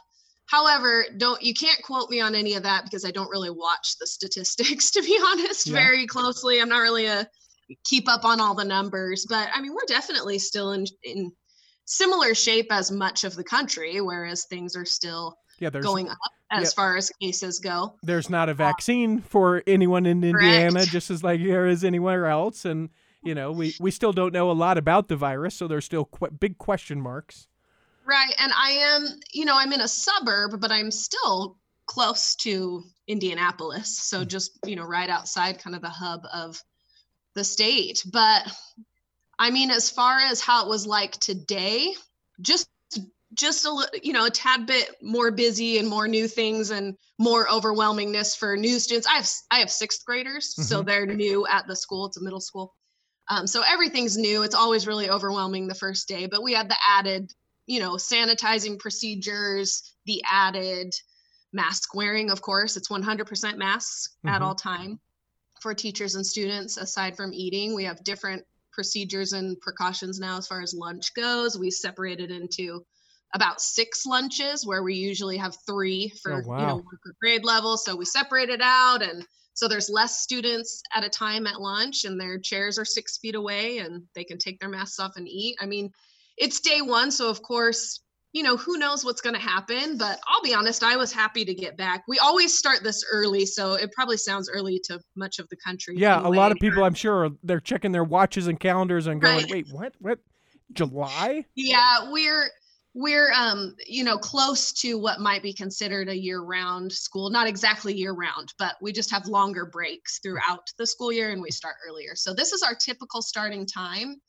however, 0.47 1.05
don't 1.17 1.41
you 1.41 1.53
can't 1.53 1.81
quote 1.83 2.09
me 2.09 2.19
on 2.21 2.35
any 2.35 2.53
of 2.55 2.63
that 2.63 2.83
because 2.83 3.05
I 3.05 3.11
don't 3.11 3.29
really 3.29 3.49
watch 3.49 3.95
the 3.99 4.07
statistics 4.17 4.91
to 4.91 5.01
be 5.01 5.19
honest 5.25 5.67
Yeah. 5.67 5.73
very 5.73 6.07
closely. 6.07 6.61
I'm 6.61 6.69
not 6.69 6.79
really 6.79 7.05
a 7.07 7.27
keep 7.85 8.09
up 8.09 8.25
on 8.25 8.39
all 8.41 8.55
the 8.55 8.65
numbers, 8.65 9.25
but 9.27 9.49
I 9.53 9.61
mean 9.61 9.73
we're 9.73 9.85
definitely 9.87 10.39
still 10.39 10.71
in 10.73 10.85
in 11.03 11.31
similar 11.85 12.33
shape 12.35 12.67
as 12.71 12.91
much 12.91 13.23
of 13.23 13.35
the 13.35 13.43
country, 13.43 13.99
whereas 13.99 14.45
things 14.45 14.75
are 14.75 14.85
still 14.85 15.35
Yeah, 15.59 15.69
going 15.69 16.07
up 16.09 16.17
as 16.51 16.63
yeah. 16.65 16.69
far 16.75 16.97
as 16.97 17.09
cases 17.21 17.59
go. 17.59 17.95
there's 18.03 18.29
not 18.29 18.47
a 18.47 18.53
vaccine 18.53 19.21
for 19.21 19.63
anyone 19.67 20.05
in 20.05 20.23
Indiana, 20.23 20.71
Correct. 20.71 20.91
just 20.91 21.09
as 21.11 21.23
like 21.23 21.41
there 21.41 21.67
is 21.67 21.83
anywhere 21.83 22.27
else, 22.27 22.63
and 22.63 22.89
you 23.23 23.35
know 23.35 23.51
we 23.51 23.73
we 23.79 23.91
still 23.91 24.13
don't 24.13 24.33
know 24.33 24.51
a 24.51 24.53
lot 24.53 24.77
about 24.77 25.07
the 25.07 25.15
virus, 25.15 25.55
so 25.55 25.67
there's 25.67 25.85
still 25.85 26.05
qu- 26.05 26.31
big 26.31 26.57
question 26.57 26.99
marks. 27.01 27.47
Right. 28.05 28.33
And 28.37 28.51
I 28.53 28.71
am, 28.71 29.07
you 29.31 29.45
know, 29.45 29.57
I'm 29.57 29.71
in 29.71 29.79
a 29.81 29.87
suburb, 29.87 30.59
but 30.59 30.71
I'm 30.71 30.91
still 30.91 31.57
close 31.85 32.35
to 32.35 32.83
Indianapolis. 33.07 33.97
So 33.97 34.25
just, 34.25 34.59
you 34.65 34.75
know, 34.75 34.83
right 34.83 35.09
outside 35.09 35.59
kind 35.59 35.73
of 35.75 35.81
the 35.81 35.89
hub 35.89 36.21
of 36.33 36.61
the 37.35 37.45
state. 37.45 38.03
But 38.11 38.43
I 39.39 39.51
mean, 39.51 39.71
as 39.71 39.89
far 39.89 40.19
as 40.19 40.41
how 40.41 40.63
it 40.65 40.69
was 40.69 40.85
like 40.85 41.13
today, 41.13 41.93
just 42.41 42.69
just 43.33 43.65
a 43.65 43.89
you 44.03 44.13
know 44.13 44.25
a 44.25 44.29
tad 44.29 44.67
bit 44.67 44.95
more 45.01 45.31
busy 45.31 45.79
and 45.79 45.87
more 45.89 46.07
new 46.07 46.27
things 46.27 46.69
and 46.71 46.95
more 47.19 47.47
overwhelmingness 47.47 48.37
for 48.37 48.55
new 48.55 48.77
students 48.77 49.07
i 49.07 49.15
have 49.15 49.29
I 49.49 49.57
have 49.57 49.71
sixth 49.71 50.05
graders 50.05 50.53
so 50.67 50.83
Mhm. 50.83 50.85
they're 50.85 51.05
new 51.07 51.47
at 51.47 51.65
the 51.65 51.75
school 51.75 52.05
it's 52.05 52.17
a 52.17 52.23
middle 52.23 52.39
school 52.39 52.75
um, 53.29 53.47
so 53.47 53.61
everything's 53.61 54.17
new. 54.17 54.43
It's 54.43 54.55
always 54.55 54.87
really 54.87 55.09
overwhelming 55.09 55.67
the 55.67 55.75
first 55.75 56.07
day 56.07 56.27
but 56.27 56.43
we 56.43 56.53
had 56.53 56.69
the 56.69 56.77
added 56.87 57.31
you 57.65 57.79
know 57.79 57.93
sanitizing 57.93 58.79
procedures 58.79 59.95
the 60.05 60.21
added 60.29 60.93
mask 61.53 61.95
wearing 61.95 62.29
of 62.31 62.41
course. 62.41 62.77
It's 62.77 62.89
100% 62.89 63.57
masks 63.57 64.17
at 64.25 64.41
Mhm. 64.41 64.45
all 64.45 64.55
time 64.55 64.99
for 65.61 65.73
teachers 65.73 66.15
and 66.15 66.25
students 66.25 66.77
aside 66.77 67.15
from 67.15 67.33
eating. 67.33 67.73
We 67.73 67.85
have 67.85 68.03
different 68.03 68.43
procedures 68.73 69.33
and 69.33 69.59
precautions 69.61 70.19
now 70.19 70.37
as 70.37 70.47
far 70.47 70.61
as 70.61 70.73
lunch 70.73 71.13
goes. 71.13 71.57
We 71.57 71.71
separated 71.71 72.31
into 72.31 72.83
about 73.35 73.61
six 73.61 74.05
lunches 74.05 74.65
where 74.65 74.83
we 74.83 74.95
usually 74.95 75.37
have 75.37 75.55
three 75.65 76.11
for 76.21 76.43
you 76.43 76.47
wow. 76.47 76.67
know 76.67 76.75
one 76.75 76.97
grade 77.21 77.45
level. 77.45 77.77
So 77.77 77.95
we 77.95 78.05
separate 78.05 78.49
it 78.49 78.61
out 78.61 79.01
and 79.01 79.25
so 79.53 79.67
there's 79.67 79.89
less 79.89 80.21
students 80.21 80.81
at 80.95 81.05
a 81.05 81.09
time 81.09 81.45
at 81.47 81.61
lunch 81.61 82.05
and 82.05 82.19
their 82.19 82.39
chairs 82.39 82.77
are 82.77 82.85
six 82.85 83.17
feet 83.17 83.35
away 83.35 83.79
and 83.79 84.03
they 84.15 84.23
can 84.23 84.37
take 84.37 84.59
their 84.59 84.69
masks 84.69 84.99
off 84.99 85.13
and 85.15 85.27
eat 85.27 85.55
i 85.61 85.65
mean 85.65 85.89
it's 86.37 86.59
day 86.59 86.81
one 86.81 87.11
so 87.11 87.29
of 87.29 87.41
course 87.41 88.01
you 88.33 88.41
know 88.41 88.57
who 88.57 88.77
knows 88.77 89.05
what's 89.05 89.21
going 89.21 89.35
to 89.35 89.41
happen 89.41 89.97
but 89.97 90.19
i'll 90.27 90.41
be 90.41 90.53
honest 90.55 90.83
i 90.83 90.95
was 90.97 91.13
happy 91.13 91.45
to 91.45 91.53
get 91.53 91.77
back 91.77 92.03
we 92.07 92.17
always 92.19 92.57
start 92.57 92.83
this 92.83 93.03
early 93.11 93.45
so 93.45 93.73
it 93.73 93.91
probably 93.91 94.17
sounds 94.17 94.49
early 94.49 94.79
to 94.83 94.99
much 95.15 95.37
of 95.39 95.47
the 95.49 95.57
country 95.57 95.95
Yeah, 95.97 96.19
a 96.19 96.29
lot 96.29 96.51
of 96.51 96.57
people, 96.59 96.83
I'm 96.83 96.95
sure, 96.95 97.29
they're 97.43 97.59
checking 97.59 97.91
their 97.91 98.03
watches 98.03 98.47
and 98.47 98.59
calendars 98.59 99.07
and 99.07 99.21
going, 99.21 99.37
Right. 99.37 99.51
"Wait, 99.51 99.67
what? 99.71 99.93
What? 99.99 100.19
July?" 100.73 101.45
Yeah, 101.55 102.11
we're 102.11 102.49
we're 102.93 103.31
um 103.31 103.75
you 103.87 104.03
know 104.03 104.17
close 104.17 104.71
to 104.71 104.99
what 104.99 105.19
might 105.19 105.41
be 105.41 105.53
considered 105.53 106.09
a 106.09 106.17
year-round 106.17 106.91
school. 106.91 107.29
Not 107.29 107.47
exactly 107.47 107.93
year-round, 107.93 108.53
but 108.59 108.75
we 108.81 108.91
just 108.91 109.11
have 109.11 109.27
longer 109.27 109.65
breaks 109.65 110.19
throughout 110.19 110.67
the 110.77 110.85
school 110.85 111.11
year 111.11 111.31
and 111.31 111.41
we 111.41 111.51
start 111.51 111.75
earlier. 111.87 112.15
So 112.15 112.33
this 112.33 112.53
is 112.53 112.61
our 112.61 112.75
typical 112.75 113.21
starting 113.21 113.65
time. 113.65 114.21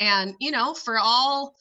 And 0.00 0.34
you 0.38 0.50
know, 0.50 0.74
for 0.74 0.98
all 0.98 1.54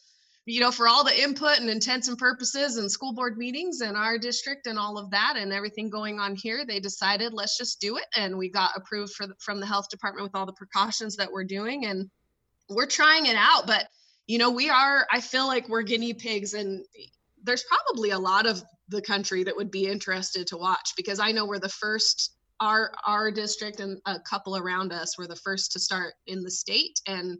you 0.45 0.59
know, 0.59 0.71
for 0.71 0.89
all 0.89 1.05
the 1.05 1.21
input 1.21 1.59
and 1.59 1.69
intents 1.69 2.09
and 2.09 2.17
purposes 2.17 2.75
and 2.75 2.91
school 2.91 3.13
board 3.13 3.37
meetings 3.37 3.79
in 3.79 3.95
our 3.95 4.17
district 4.17 4.67
and 4.67 4.77
all 4.77 4.97
of 4.97 5.09
that 5.11 5.35
and 5.37 5.53
everything 5.53 5.89
going 5.89 6.19
on 6.19 6.35
here, 6.35 6.65
they 6.65 6.81
decided 6.81 7.31
let's 7.31 7.57
just 7.57 7.79
do 7.79 7.95
it 7.95 8.05
and 8.17 8.37
we 8.37 8.49
got 8.49 8.71
approved 8.75 9.13
for 9.13 9.25
the, 9.25 9.35
from 9.39 9.61
the 9.61 9.65
health 9.65 9.87
department 9.89 10.23
with 10.23 10.35
all 10.35 10.45
the 10.45 10.51
precautions 10.51 11.15
that 11.15 11.31
we're 11.31 11.45
doing 11.45 11.85
and 11.85 12.09
we're 12.69 12.85
trying 12.85 13.25
it 13.25 13.37
out, 13.37 13.67
but 13.67 13.87
you 14.27 14.37
know, 14.37 14.51
we 14.51 14.69
are, 14.69 15.05
I 15.11 15.19
feel 15.19 15.47
like 15.47 15.67
we're 15.67 15.81
guinea 15.81 16.13
pigs, 16.13 16.53
and 16.53 16.85
there's 17.43 17.63
probably 17.63 18.11
a 18.11 18.19
lot 18.19 18.45
of 18.45 18.63
the 18.89 19.01
country 19.01 19.43
that 19.43 19.55
would 19.55 19.71
be 19.71 19.87
interested 19.87 20.47
to 20.47 20.57
watch 20.57 20.93
because 20.95 21.19
I 21.19 21.31
know 21.31 21.45
we're 21.45 21.59
the 21.59 21.69
first, 21.69 22.35
our 22.59 22.93
our 23.05 23.31
district 23.31 23.79
and 23.79 23.99
a 24.05 24.19
couple 24.19 24.55
around 24.55 24.93
us 24.93 25.17
were 25.17 25.27
the 25.27 25.35
first 25.35 25.71
to 25.73 25.79
start 25.79 26.13
in 26.27 26.43
the 26.43 26.51
state, 26.51 27.01
and 27.07 27.39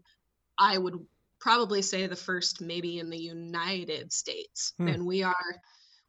I 0.58 0.78
would 0.78 0.96
probably 1.40 1.82
say 1.82 2.08
the 2.08 2.16
first 2.16 2.62
maybe 2.62 3.00
in 3.00 3.10
the 3.10 3.18
United 3.18 4.12
States. 4.12 4.74
Hmm. 4.78 4.88
And 4.88 5.06
we 5.06 5.24
are 5.24 5.56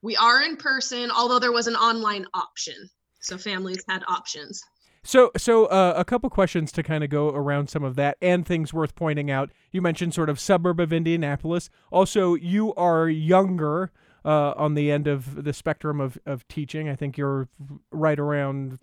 we 0.03 0.17
are 0.17 0.43
in 0.43 0.57
person, 0.57 1.11
although 1.11 1.39
there 1.39 1.53
was 1.53 1.67
an 1.67 1.77
online 1.77 2.27
option. 2.35 2.75
So 3.21 3.39
families 3.39 3.83
had 3.89 4.05
options. 4.07 4.63
So, 5.07 5.31
so 5.37 5.67
uh, 5.67 5.93
a 5.97 6.05
couple 6.05 6.31
questions 6.31 6.73
to 6.73 6.83
kind 6.83 7.05
of 7.05 7.11
go 7.11 7.29
around 7.29 7.69
some 7.69 7.85
of 7.85 7.95
that 7.97 8.17
and 8.23 8.47
things 8.47 8.73
worth 8.73 8.95
pointing 8.95 9.31
out. 9.31 9.51
You 9.71 9.83
mentioned 9.83 10.15
sort 10.15 10.31
of 10.31 10.41
suburb 10.41 10.81
of 10.81 10.93
Indianapolis. 10.93 11.69
Also, 11.93 12.35
you 12.35 12.75
are 12.75 13.09
younger 13.09 13.93
uh, 14.25 14.55
on 14.57 14.75
the 14.75 14.91
end 14.91 15.07
of 15.07 15.45
the 15.45 15.53
spectrum 15.53 16.01
of, 16.01 16.19
of 16.25 16.49
teaching. 16.49 16.89
I 16.89 16.97
think 16.97 17.19
you're 17.19 17.49
right 17.91 18.19
around 18.19 18.79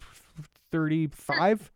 thirty-five 0.72 1.72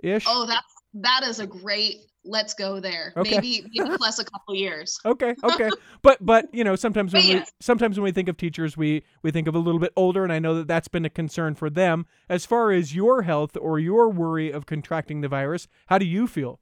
ish. 0.00 0.24
Oh, 0.28 0.46
that's 0.46 0.74
that 0.92 1.22
is 1.24 1.40
a 1.40 1.46
great 1.46 1.96
let's 2.26 2.54
go 2.54 2.80
there. 2.80 3.12
Okay. 3.16 3.30
Maybe 3.30 3.64
maybe 3.74 3.90
plus 3.96 4.18
a 4.18 4.24
couple 4.24 4.54
years. 4.54 4.98
Okay, 5.04 5.34
okay, 5.44 5.70
but 6.02 6.18
but 6.24 6.46
you 6.52 6.64
know 6.64 6.76
sometimes 6.76 7.12
when 7.12 7.26
we 7.26 7.44
sometimes 7.60 7.98
when 7.98 8.04
we 8.04 8.12
think 8.12 8.28
of 8.28 8.36
teachers, 8.36 8.76
we 8.76 9.02
we 9.22 9.30
think 9.30 9.48
of 9.48 9.54
a 9.54 9.58
little 9.58 9.80
bit 9.80 9.92
older, 9.96 10.24
and 10.24 10.32
I 10.32 10.38
know 10.38 10.54
that 10.56 10.68
that's 10.68 10.88
been 10.88 11.04
a 11.04 11.10
concern 11.10 11.54
for 11.54 11.70
them. 11.70 12.06
As 12.28 12.44
far 12.44 12.70
as 12.72 12.94
your 12.94 13.22
health 13.22 13.56
or 13.60 13.78
your 13.78 14.08
worry 14.10 14.50
of 14.50 14.66
contracting 14.66 15.20
the 15.20 15.28
virus, 15.28 15.68
how 15.86 15.98
do 15.98 16.06
you 16.06 16.26
feel? 16.26 16.60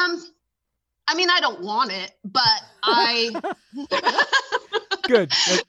Um, 0.00 0.22
I 1.06 1.14
mean, 1.14 1.28
I 1.30 1.40
don't 1.40 1.62
want 1.62 1.92
it, 1.92 2.12
but 2.24 2.42
I. 2.82 3.30
Good. 5.02 5.30
That- 5.30 5.62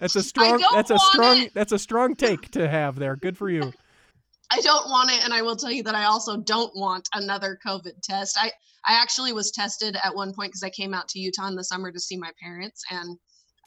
that's 0.00 0.16
a 0.16 0.22
strong. 0.22 0.64
That's 0.72 0.90
a 0.90 0.98
strong. 0.98 1.38
it. 1.42 1.54
That's 1.54 1.72
a 1.72 1.78
strong 1.78 2.16
take 2.16 2.50
to 2.52 2.68
have 2.68 2.96
there. 2.96 3.14
Good 3.16 3.36
for 3.38 3.48
you. 3.48 3.72
I 4.50 4.60
don't 4.60 4.88
want 4.88 5.10
it, 5.10 5.24
and 5.24 5.32
I 5.32 5.42
will 5.42 5.56
tell 5.56 5.70
you 5.70 5.82
that 5.84 5.94
I 5.94 6.04
also 6.04 6.36
don't 6.38 6.74
want 6.76 7.08
another 7.14 7.58
COVID 7.64 8.02
test. 8.02 8.36
I 8.40 8.50
I 8.86 9.00
actually 9.00 9.32
was 9.32 9.50
tested 9.50 9.96
at 10.02 10.14
one 10.14 10.32
point 10.32 10.52
because 10.52 10.62
I 10.62 10.70
came 10.70 10.94
out 10.94 11.06
to 11.08 11.20
Utah 11.20 11.48
in 11.48 11.54
the 11.54 11.64
summer 11.64 11.92
to 11.92 12.00
see 12.00 12.16
my 12.16 12.30
parents, 12.42 12.82
and 12.90 13.16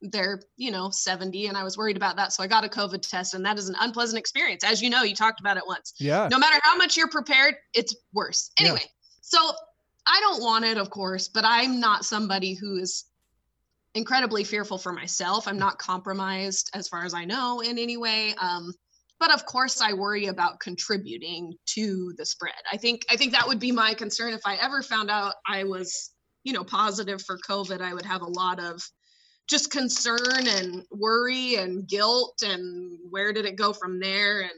they're 0.01 0.41
you 0.57 0.71
know 0.71 0.89
70, 0.89 1.47
and 1.47 1.57
I 1.57 1.63
was 1.63 1.77
worried 1.77 1.97
about 1.97 2.15
that, 2.17 2.33
so 2.33 2.43
I 2.43 2.47
got 2.47 2.65
a 2.65 2.69
COVID 2.69 3.01
test, 3.07 3.33
and 3.33 3.45
that 3.45 3.57
is 3.57 3.69
an 3.69 3.75
unpleasant 3.79 4.19
experience. 4.19 4.63
As 4.63 4.81
you 4.81 4.89
know, 4.89 5.03
you 5.03 5.15
talked 5.15 5.39
about 5.39 5.57
it 5.57 5.63
once. 5.65 5.93
Yeah. 5.99 6.27
No 6.29 6.39
matter 6.39 6.59
how 6.63 6.75
much 6.75 6.97
you're 6.97 7.09
prepared, 7.09 7.55
it's 7.73 7.95
worse. 8.13 8.51
Yeah. 8.59 8.67
Anyway, 8.67 8.83
so 9.21 9.39
I 10.05 10.19
don't 10.19 10.41
want 10.41 10.65
it, 10.65 10.77
of 10.77 10.89
course, 10.89 11.29
but 11.29 11.45
I'm 11.45 11.79
not 11.79 12.03
somebody 12.03 12.55
who 12.55 12.77
is 12.77 13.05
incredibly 13.95 14.43
fearful 14.43 14.77
for 14.77 14.91
myself. 14.91 15.47
I'm 15.47 15.59
not 15.59 15.77
compromised 15.77 16.69
as 16.73 16.87
far 16.87 17.05
as 17.05 17.13
I 17.13 17.25
know 17.25 17.61
in 17.61 17.77
any 17.77 17.97
way. 17.97 18.33
Um, 18.41 18.73
but 19.23 19.33
of 19.33 19.45
course 19.45 19.79
I 19.79 19.93
worry 19.93 20.25
about 20.25 20.59
contributing 20.59 21.53
to 21.67 22.13
the 22.17 22.25
spread. 22.25 22.51
I 22.69 22.75
think 22.75 23.05
I 23.09 23.15
think 23.15 23.31
that 23.31 23.47
would 23.47 23.57
be 23.57 23.71
my 23.71 23.93
concern 23.93 24.33
if 24.33 24.41
I 24.45 24.55
ever 24.55 24.81
found 24.81 25.09
out 25.09 25.35
I 25.47 25.63
was, 25.63 26.11
you 26.43 26.51
know, 26.51 26.65
positive 26.65 27.21
for 27.21 27.37
COVID, 27.37 27.79
I 27.79 27.93
would 27.93 28.05
have 28.05 28.21
a 28.21 28.29
lot 28.29 28.61
of 28.61 28.85
just 29.47 29.71
concern 29.71 30.45
and 30.45 30.83
worry 30.91 31.55
and 31.55 31.87
guilt 31.87 32.43
and 32.45 32.99
where 33.11 33.31
did 33.31 33.45
it 33.45 33.55
go 33.55 33.71
from 33.71 34.01
there 34.01 34.41
and 34.41 34.51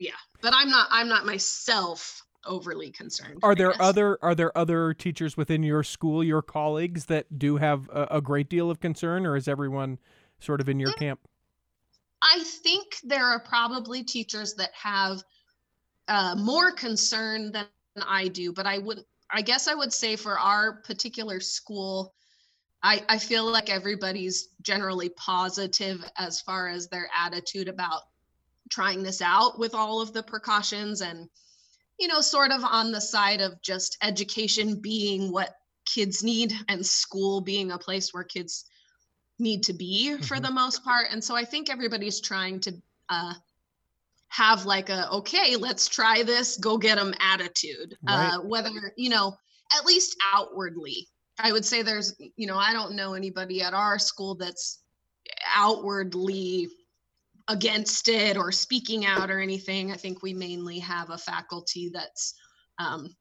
yeah. 0.00 0.10
But 0.40 0.54
I'm 0.56 0.68
not 0.68 0.88
I'm 0.90 1.08
not 1.08 1.24
myself 1.24 2.20
overly 2.44 2.90
concerned. 2.90 3.38
Are 3.44 3.54
there 3.54 3.80
other 3.80 4.18
are 4.22 4.34
there 4.34 4.58
other 4.58 4.92
teachers 4.92 5.36
within 5.36 5.62
your 5.62 5.84
school, 5.84 6.24
your 6.24 6.42
colleagues 6.42 7.04
that 7.04 7.38
do 7.38 7.58
have 7.58 7.88
a, 7.90 8.16
a 8.16 8.20
great 8.20 8.48
deal 8.48 8.72
of 8.72 8.80
concern, 8.80 9.24
or 9.24 9.36
is 9.36 9.46
everyone 9.46 10.00
sort 10.40 10.60
of 10.60 10.68
in 10.68 10.80
your 10.80 10.90
mm. 10.90 10.96
camp? 10.96 11.20
I 12.22 12.44
think 12.62 12.96
there 13.02 13.26
are 13.26 13.40
probably 13.40 14.04
teachers 14.04 14.54
that 14.54 14.70
have 14.80 15.22
uh, 16.08 16.36
more 16.36 16.72
concern 16.72 17.50
than 17.50 17.66
I 18.06 18.28
do, 18.28 18.52
but 18.52 18.66
I 18.66 18.78
would, 18.78 19.00
I 19.30 19.42
guess 19.42 19.66
I 19.66 19.74
would 19.74 19.92
say 19.92 20.16
for 20.16 20.38
our 20.38 20.80
particular 20.82 21.40
school, 21.40 22.14
I, 22.82 23.02
I 23.08 23.18
feel 23.18 23.50
like 23.50 23.70
everybody's 23.70 24.48
generally 24.62 25.08
positive 25.10 26.04
as 26.16 26.40
far 26.40 26.68
as 26.68 26.88
their 26.88 27.08
attitude 27.16 27.68
about 27.68 28.02
trying 28.70 29.02
this 29.02 29.20
out 29.20 29.58
with 29.58 29.74
all 29.74 30.00
of 30.00 30.12
the 30.12 30.22
precautions 30.22 31.00
and, 31.00 31.28
you 31.98 32.08
know, 32.08 32.20
sort 32.20 32.50
of 32.52 32.64
on 32.64 32.92
the 32.92 33.00
side 33.00 33.40
of 33.40 33.60
just 33.62 33.98
education 34.02 34.80
being 34.80 35.32
what 35.32 35.54
kids 35.86 36.22
need 36.22 36.52
and 36.68 36.84
school 36.84 37.40
being 37.40 37.72
a 37.72 37.78
place 37.78 38.14
where 38.14 38.24
kids 38.24 38.64
need 39.42 39.62
to 39.64 39.72
be 39.72 40.16
for 40.18 40.36
Mhm. 40.36 40.42
the 40.42 40.50
most 40.50 40.84
part. 40.84 41.08
And 41.10 41.22
so 41.22 41.34
I 41.36 41.44
think 41.44 41.68
everybody's 41.68 42.20
trying 42.20 42.60
to 42.60 42.72
uh, 43.08 43.34
have 44.28 44.64
like 44.64 44.88
a, 44.88 45.10
okay, 45.10 45.56
let's 45.56 45.88
try 45.88 46.22
this, 46.22 46.56
go 46.56 46.78
get 46.78 46.96
them 46.96 47.12
attitude. 47.20 47.98
Uh, 48.06 48.38
whether, 48.38 48.94
you 48.96 49.10
know, 49.10 49.36
at 49.76 49.84
least 49.84 50.16
outwardly, 50.32 51.08
I 51.38 51.52
would 51.52 51.64
say 51.64 51.82
there's, 51.82 52.14
you 52.36 52.46
know, 52.46 52.56
I 52.56 52.72
don't 52.72 52.94
know 52.96 53.12
anybody 53.14 53.60
at 53.62 53.74
our 53.74 53.98
school 53.98 54.34
that's 54.34 54.80
outwardly 55.54 56.68
against 57.48 58.08
it 58.08 58.36
or 58.36 58.52
speaking 58.52 59.04
out 59.04 59.30
or 59.30 59.40
anything. 59.40 59.92
I 59.92 59.96
think 59.96 60.22
we 60.22 60.32
mainly 60.32 60.78
have 60.78 61.10
a 61.10 61.18
faculty 61.18 61.90
that's, 61.92 62.34
um, 62.78 63.14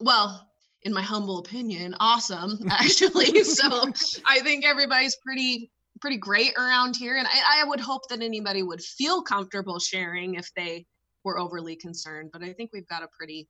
well, 0.00 0.50
in 0.84 0.92
my 0.92 1.02
humble 1.02 1.38
opinion, 1.38 1.94
awesome 1.98 2.58
actually. 2.70 3.42
so 3.44 3.92
I 4.26 4.40
think 4.40 4.64
everybody's 4.64 5.16
pretty 5.16 5.70
pretty 6.00 6.16
great 6.18 6.52
around 6.58 6.96
here, 6.96 7.16
and 7.16 7.26
I, 7.26 7.62
I 7.62 7.68
would 7.68 7.80
hope 7.80 8.08
that 8.08 8.20
anybody 8.20 8.62
would 8.62 8.82
feel 8.82 9.22
comfortable 9.22 9.78
sharing 9.78 10.34
if 10.34 10.50
they 10.54 10.86
were 11.24 11.38
overly 11.38 11.76
concerned. 11.76 12.30
But 12.32 12.42
I 12.42 12.52
think 12.52 12.70
we've 12.72 12.86
got 12.88 13.02
a 13.02 13.08
pretty 13.16 13.48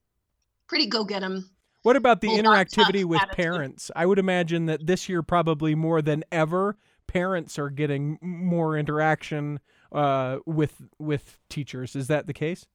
pretty 0.68 0.87
go 0.87 1.05
get 1.05 1.22
'em. 1.22 1.51
What 1.82 1.97
about 1.97 2.22
the 2.22 2.28
interactivity 2.28 3.05
with 3.05 3.20
attitude. 3.20 3.37
parents? 3.37 3.91
I 3.95 4.07
would 4.07 4.18
imagine 4.18 4.66
that 4.66 4.87
this 4.87 5.07
year, 5.07 5.22
probably 5.22 5.74
more 5.74 6.01
than 6.01 6.24
ever, 6.32 6.78
parents 7.07 7.59
are 7.59 7.68
getting 7.68 8.18
more 8.22 8.78
interaction 8.78 9.61
uh, 9.93 10.39
with 10.47 10.80
with 10.99 11.39
teachers. 11.51 11.95
Is 11.95 12.07
that 12.09 12.26
the 12.26 12.32
case? 12.32 12.66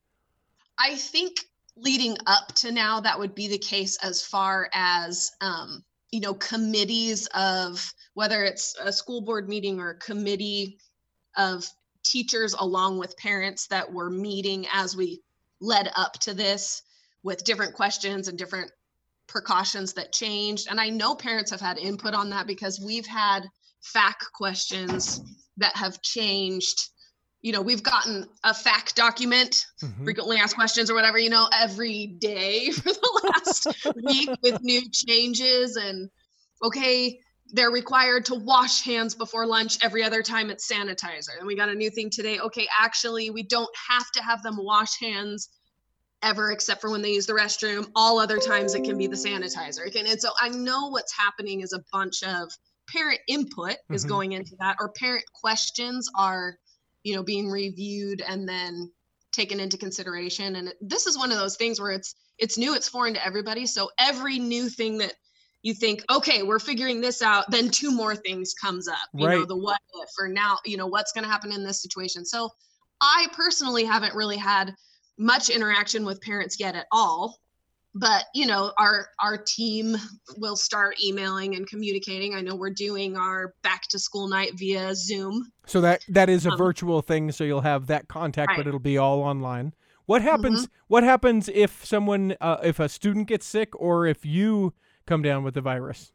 I 0.78 0.96
think 0.96 1.40
leading 1.76 2.18
up 2.28 2.54
to 2.56 2.72
now, 2.72 3.00
that 3.00 3.18
would 3.18 3.36
be 3.36 3.48
the 3.48 3.58
case 3.58 3.98
as 4.04 4.26
far 4.26 4.70
as, 4.74 5.32
um, 5.42 5.84
you 6.12 6.20
know, 6.20 6.34
committees 6.34 7.28
of 7.36 7.94
whether 8.14 8.44
it's 8.44 8.76
a 8.82 8.92
school 8.92 9.22
board 9.22 9.48
meeting 9.48 9.80
or 9.80 9.92
a 9.92 10.00
committee 10.00 10.80
of 11.38 11.66
teachers 12.04 12.54
along 12.54 12.98
with 12.98 13.18
parents 13.18 13.68
that 13.68 13.92
were 13.92 14.10
meeting 14.10 14.66
as 14.74 14.96
we 14.96 15.22
led 15.62 15.92
up 15.96 16.14
to 16.14 16.34
this 16.34 16.82
with 17.24 17.44
different 17.44 17.74
questions 17.74 18.28
and 18.28 18.38
different 18.38 18.72
precautions 19.28 19.94
that 19.94 20.12
changed. 20.12 20.68
And 20.70 20.80
I 20.80 20.90
know 20.90 21.16
parents 21.16 21.52
have 21.52 21.62
had 21.62 21.78
input 21.78 22.14
on 22.14 22.30
that 22.32 22.48
because 22.48 22.80
we've 22.80 23.06
had 23.06 23.48
FAQ 23.96 24.16
questions 24.34 25.22
that 25.58 25.76
have 25.76 26.02
changed. 26.02 26.90
You 27.42 27.54
know, 27.54 27.62
we've 27.62 27.84
gotten 27.84 28.28
a 28.44 28.54
FAQ 28.54 28.96
document 28.96 29.66
Mhm. 29.82 30.04
frequently 30.04 30.38
asked 30.38 30.56
questions 30.56 30.90
or 30.90 30.94
whatever, 30.94 31.18
you 31.18 31.30
know, 31.30 31.48
every 31.54 32.08
day 32.08 32.72
for 32.72 32.92
the 32.92 33.32
last 33.34 33.68
week 33.96 34.30
with 34.44 34.62
new 34.62 34.82
changes 34.92 35.78
and 35.78 36.10
okay, 36.62 37.20
they're 37.52 37.72
required 37.72 38.26
to 38.26 38.36
wash 38.36 38.84
hands 38.84 39.16
before 39.16 39.46
lunch 39.46 39.78
every 39.82 40.04
other 40.04 40.22
time 40.22 40.50
it's 40.50 40.70
sanitizer. 40.70 41.38
And 41.38 41.48
we 41.48 41.56
got 41.56 41.70
a 41.70 41.76
new 41.76 41.90
thing 41.90 42.10
today. 42.10 42.40
Okay, 42.40 42.68
actually, 42.78 43.30
we 43.30 43.44
don't 43.44 43.74
have 43.90 44.12
to 44.12 44.22
have 44.22 44.44
them 44.44 44.58
wash 44.58 45.00
hands 45.00 45.50
ever 46.22 46.52
except 46.52 46.82
for 46.82 46.90
when 46.90 47.02
they 47.02 47.14
use 47.14 47.26
the 47.26 47.34
restroom. 47.34 47.90
All 47.96 48.20
other 48.20 48.40
times 48.40 48.76
it 48.76 48.84
can 48.84 48.98
be 48.98 49.08
the 49.08 49.16
sanitizer. 49.16 49.88
Again, 49.88 50.06
and 50.06 50.20
so 50.20 50.32
I 50.40 50.50
know 50.50 50.90
what's 50.90 51.18
happening 51.18 51.62
is 51.62 51.72
a 51.72 51.80
bunch 51.94 52.22
of 52.24 52.52
parent 52.90 53.20
input 53.28 53.78
is 53.92 54.04
Mhm. 54.04 54.10
going 54.10 54.32
into 54.34 54.56
that 54.60 54.76
or 54.80 54.92
parent 54.92 55.24
questions 55.34 56.10
are 56.18 56.58
you 57.04 57.16
know 57.16 57.24
being 57.24 57.50
reviewed 57.50 58.22
and 58.28 58.48
then 58.48 58.92
taken 59.32 59.60
into 59.60 59.78
consideration. 59.78 60.56
And 60.56 60.70
it- 60.70 60.78
this 60.82 61.06
is 61.06 61.18
one 61.18 61.32
of 61.32 61.38
those 61.38 61.56
things 61.56 61.80
where 61.80 61.92
it's 61.92 62.16
it's 62.38 62.58
new 62.58 62.76
it's 62.76 62.90
foreign 62.90 63.14
to 63.14 63.26
everybody. 63.26 63.66
So 63.66 63.90
every 64.00 64.40
new 64.40 64.70
thing 64.70 64.98
that 65.00 65.14
you 65.62 65.74
think 65.74 66.02
okay 66.10 66.42
we're 66.42 66.58
figuring 66.58 67.02
this 67.02 67.22
out 67.22 67.44
then 67.52 67.70
two 67.70 67.92
more 67.92 68.16
things 68.16 68.54
comes 68.54 68.88
up 68.88 68.98
you 69.14 69.28
know 69.28 69.46
the 69.46 69.58
what 69.58 69.78
if 69.96 70.10
or 70.18 70.30
now 70.30 70.58
you 70.66 70.78
know 70.78 70.88
what's 70.88 71.12
going 71.12 71.26
to 71.26 71.30
happen 71.30 71.52
in 71.52 71.64
this 71.66 71.82
situation. 71.82 72.26
So 72.26 72.50
i 73.02 73.28
personally 73.34 73.84
haven't 73.84 74.16
really 74.16 74.38
had 74.38 74.74
much 75.18 75.50
interaction 75.50 76.06
with 76.06 76.22
parents 76.22 76.60
yet 76.62 76.76
at 76.76 76.86
all 76.94 77.38
but 77.96 78.26
you 78.34 78.46
know 78.46 78.72
our 78.78 79.08
our 79.22 79.38
team 79.38 79.96
will 80.38 80.56
start 80.56 80.96
emailing 81.04 81.56
and 81.56 81.68
communicating 81.68 82.36
i 82.36 82.42
know 82.42 82.56
we're 82.56 82.70
doing 82.70 83.18
our 83.18 83.54
back 83.64 83.84
to 83.84 83.98
school 83.98 84.28
night 84.28 84.52
via 84.56 84.94
zoom 84.94 85.52
So 85.66 85.82
that 85.82 86.04
that 86.10 86.30
is 86.30 86.46
a 86.46 86.52
Um, 86.52 86.58
virtual 86.58 87.02
thing. 87.02 87.32
So 87.32 87.44
you'll 87.44 87.62
have 87.62 87.88
that 87.88 88.08
contact, 88.08 88.54
but 88.58 88.66
it'll 88.68 88.80
be 88.80 88.98
all 88.98 89.22
online. 89.22 89.74
What 90.08 90.24
happens? 90.24 90.62
Mm-hmm. 90.62 90.74
What 90.88 91.04
happens 91.04 91.48
if 91.54 91.86
someone, 91.86 92.36
uh, 92.42 92.58
if 92.64 92.80
a 92.80 92.90
student 92.90 93.28
gets 93.28 93.46
sick, 93.46 93.80
or 93.80 94.08
if 94.08 94.26
you 94.26 94.74
come 95.06 95.22
down 95.22 95.44
with 95.44 95.54
the 95.54 95.62
virus? 95.62 96.12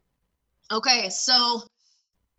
Okay, 0.69 1.07
so 1.09 1.61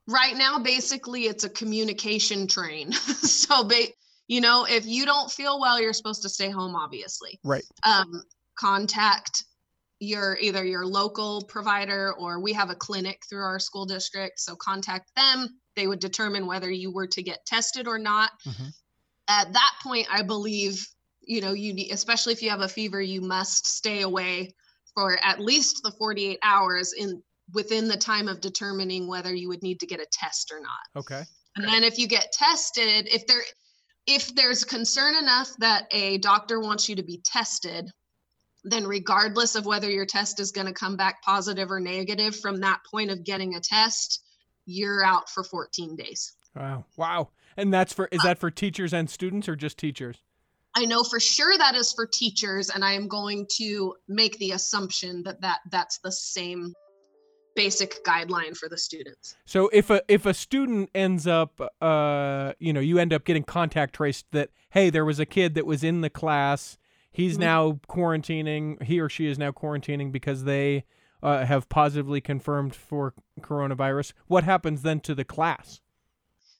right 0.06 0.36
now, 0.36 0.58
basically, 0.58 1.22
it's 1.22 1.44
a 1.44 1.48
communication 1.48 2.46
train. 2.46 2.92
so, 2.92 3.64
ba- 3.64 3.88
you 4.28 4.42
know, 4.42 4.66
if 4.68 4.84
you 4.84 5.06
don't 5.06 5.30
feel 5.30 5.58
well, 5.58 5.80
you're 5.80 5.94
supposed 5.94 6.20
to 6.22 6.28
stay 6.28 6.50
home, 6.50 6.76
obviously. 6.76 7.40
Right. 7.42 7.64
Um, 7.84 8.22
contact 8.58 9.44
your 9.98 10.36
either 10.40 10.64
your 10.64 10.84
local 10.84 11.42
provider 11.44 12.12
or 12.18 12.40
we 12.40 12.52
have 12.52 12.68
a 12.68 12.74
clinic 12.74 13.22
through 13.28 13.42
our 13.42 13.58
school 13.58 13.86
district. 13.86 14.40
So, 14.40 14.54
contact 14.56 15.10
them. 15.16 15.48
They 15.74 15.86
would 15.86 16.00
determine 16.00 16.46
whether 16.46 16.70
you 16.70 16.92
were 16.92 17.06
to 17.08 17.22
get 17.22 17.46
tested 17.46 17.86
or 17.86 17.98
not. 17.98 18.30
Mhm. 18.44 18.72
At 19.28 19.52
that 19.52 19.72
point, 19.82 20.06
I 20.10 20.22
believe, 20.22 20.86
you 21.22 21.40
know, 21.40 21.52
you 21.52 21.72
need, 21.72 21.90
especially 21.92 22.32
if 22.34 22.42
you 22.42 22.50
have 22.50 22.60
a 22.60 22.68
fever, 22.68 23.00
you 23.00 23.20
must 23.20 23.66
stay 23.66 24.02
away 24.02 24.54
for 24.94 25.18
at 25.22 25.40
least 25.40 25.80
the 25.82 25.92
48 25.92 26.38
hours 26.42 26.92
in 26.92 27.22
within 27.52 27.88
the 27.88 27.96
time 27.96 28.28
of 28.28 28.40
determining 28.40 29.06
whether 29.06 29.32
you 29.34 29.48
would 29.48 29.62
need 29.62 29.80
to 29.80 29.86
get 29.86 30.00
a 30.00 30.06
test 30.12 30.50
or 30.52 30.60
not. 30.60 31.00
Okay. 31.00 31.24
And 31.56 31.64
then 31.64 31.84
if 31.84 31.98
you 31.98 32.06
get 32.06 32.32
tested, 32.32 33.08
if 33.12 33.26
there 33.26 33.42
if 34.06 34.34
there's 34.34 34.64
concern 34.64 35.16
enough 35.16 35.50
that 35.58 35.86
a 35.90 36.18
doctor 36.18 36.60
wants 36.60 36.88
you 36.88 36.96
to 36.96 37.02
be 37.02 37.20
tested, 37.24 37.90
then 38.66 38.86
regardless 38.86 39.54
of 39.54 39.64
whether 39.64 39.88
your 39.88 40.06
test 40.06 40.40
is 40.40 40.50
going 40.50 40.66
to 40.66 40.72
come 40.72 40.96
back 40.96 41.22
positive 41.22 41.70
or 41.70 41.80
negative 41.80 42.36
from 42.36 42.60
that 42.60 42.80
point 42.90 43.10
of 43.10 43.24
getting 43.24 43.54
a 43.54 43.60
test, 43.60 44.22
you're 44.66 45.04
out 45.04 45.30
for 45.30 45.44
14 45.44 45.96
days. 45.96 46.32
Wow. 46.54 46.84
Wow. 46.96 47.28
And 47.56 47.72
that's 47.72 47.92
for 47.92 48.08
is 48.10 48.22
that 48.22 48.38
for 48.38 48.50
teachers 48.50 48.92
and 48.92 49.08
students 49.08 49.48
or 49.48 49.56
just 49.56 49.78
teachers? 49.78 50.22
I 50.74 50.84
know 50.84 51.04
for 51.04 51.20
sure 51.20 51.56
that 51.56 51.74
is 51.74 51.92
for 51.92 52.06
teachers 52.12 52.68
and 52.68 52.84
I 52.84 52.92
am 52.92 53.08
going 53.08 53.46
to 53.56 53.94
make 54.08 54.36
the 54.38 54.50
assumption 54.50 55.22
that, 55.22 55.40
that 55.40 55.60
that's 55.70 55.98
the 55.98 56.12
same 56.12 56.74
basic 57.54 58.04
guideline 58.04 58.54
for 58.54 58.68
the 58.68 58.76
students. 58.76 59.36
So 59.46 59.70
if 59.72 59.88
a 59.90 60.02
if 60.08 60.26
a 60.26 60.34
student 60.34 60.90
ends 60.94 61.26
up, 61.26 61.60
uh, 61.80 62.52
you 62.58 62.72
know, 62.72 62.80
you 62.80 62.98
end 62.98 63.14
up 63.14 63.24
getting 63.24 63.44
contact 63.44 63.94
traced 63.94 64.26
that 64.32 64.50
hey, 64.70 64.90
there 64.90 65.04
was 65.04 65.18
a 65.18 65.26
kid 65.26 65.54
that 65.54 65.66
was 65.66 65.82
in 65.82 66.02
the 66.02 66.10
class. 66.10 66.76
He's 67.16 67.36
Mhm. 67.36 67.40
now 67.40 67.72
quarantining. 67.88 68.82
He 68.82 69.00
or 69.00 69.08
she 69.08 69.26
is 69.26 69.38
now 69.38 69.50
quarantining 69.50 70.12
because 70.12 70.44
they 70.44 70.84
uh, 71.22 71.46
have 71.46 71.66
positively 71.70 72.20
confirmed 72.20 72.74
for 72.76 73.14
coronavirus. 73.40 74.12
What 74.26 74.44
happens 74.44 74.82
then 74.82 75.00
to 75.00 75.14
the 75.14 75.24
class? 75.24 75.80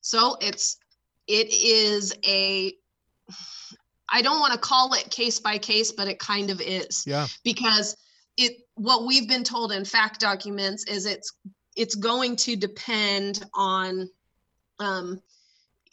So 0.01 0.39
it's 0.41 0.79
it 1.27 1.49
is 1.53 2.15
a 2.25 2.73
I 4.09 4.23
don't 4.23 4.41
want 4.41 4.55
to 4.55 4.59
call 4.59 4.95
it 4.95 5.11
case 5.11 5.39
by 5.39 5.59
case, 5.59 5.93
but 5.93 6.09
it 6.09 6.19
kind 6.19 6.49
of 6.51 6.63
is 6.63 7.05
Yeah. 7.07 7.27
because 7.45 7.97
it 8.39 8.53
what 8.77 9.05
we've 9.05 9.29
been 9.29 9.45
told 9.45 9.73
in 9.73 9.85
fact 9.85 10.21
documents 10.21 10.85
is 10.85 11.05
it's 11.05 11.33
it's 11.77 11.95
going 11.95 12.35
to 12.37 12.57
depend 12.57 13.45
on 13.53 14.09
um 14.79 15.21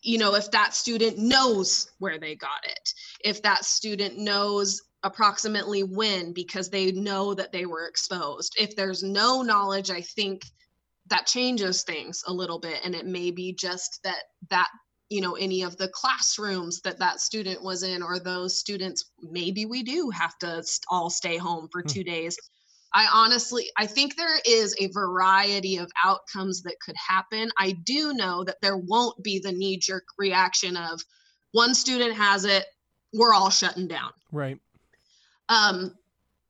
you 0.03 0.17
know 0.17 0.35
if 0.35 0.51
that 0.51 0.73
student 0.73 1.17
knows 1.17 1.91
where 1.99 2.19
they 2.19 2.35
got 2.35 2.63
it 2.65 2.93
if 3.23 3.41
that 3.41 3.65
student 3.65 4.17
knows 4.17 4.81
approximately 5.03 5.83
when 5.83 6.33
because 6.33 6.69
they 6.69 6.91
know 6.91 7.33
that 7.33 7.51
they 7.51 7.65
were 7.65 7.87
exposed 7.87 8.53
if 8.59 8.75
there's 8.75 9.03
no 9.03 9.41
knowledge 9.41 9.89
i 9.91 10.01
think 10.01 10.43
that 11.09 11.25
changes 11.27 11.83
things 11.83 12.23
a 12.27 12.33
little 12.33 12.59
bit 12.59 12.79
and 12.85 12.95
it 12.95 13.05
may 13.05 13.31
be 13.31 13.53
just 13.53 13.99
that 14.03 14.23
that 14.49 14.69
you 15.09 15.21
know 15.21 15.35
any 15.35 15.63
of 15.63 15.77
the 15.77 15.89
classrooms 15.89 16.81
that 16.81 16.99
that 16.99 17.19
student 17.19 17.63
was 17.63 17.83
in 17.83 18.01
or 18.03 18.19
those 18.19 18.59
students 18.59 19.11
maybe 19.21 19.65
we 19.65 19.83
do 19.83 20.09
have 20.09 20.37
to 20.39 20.63
all 20.89 21.09
stay 21.09 21.37
home 21.37 21.67
for 21.71 21.83
Hmm. 21.83 21.87
two 21.87 22.03
days 22.03 22.37
i 22.93 23.07
honestly 23.11 23.69
i 23.77 23.85
think 23.85 24.15
there 24.15 24.39
is 24.45 24.75
a 24.79 24.87
variety 24.87 25.77
of 25.77 25.91
outcomes 26.03 26.61
that 26.63 26.79
could 26.85 26.95
happen. 26.95 27.49
I 27.57 27.71
do 27.83 28.13
know 28.13 28.43
that 28.43 28.61
there 28.61 28.77
won't 28.77 29.21
be 29.23 29.39
the 29.39 29.51
knee 29.51 29.77
jerk 29.77 30.05
reaction 30.17 30.77
of 30.77 31.01
one 31.51 31.73
student 31.75 32.15
has 32.15 32.45
it 32.45 32.65
we're 33.13 33.33
all 33.33 33.49
shutting 33.51 33.87
down. 33.87 34.11
Right. 34.31 34.59
um 35.49 35.95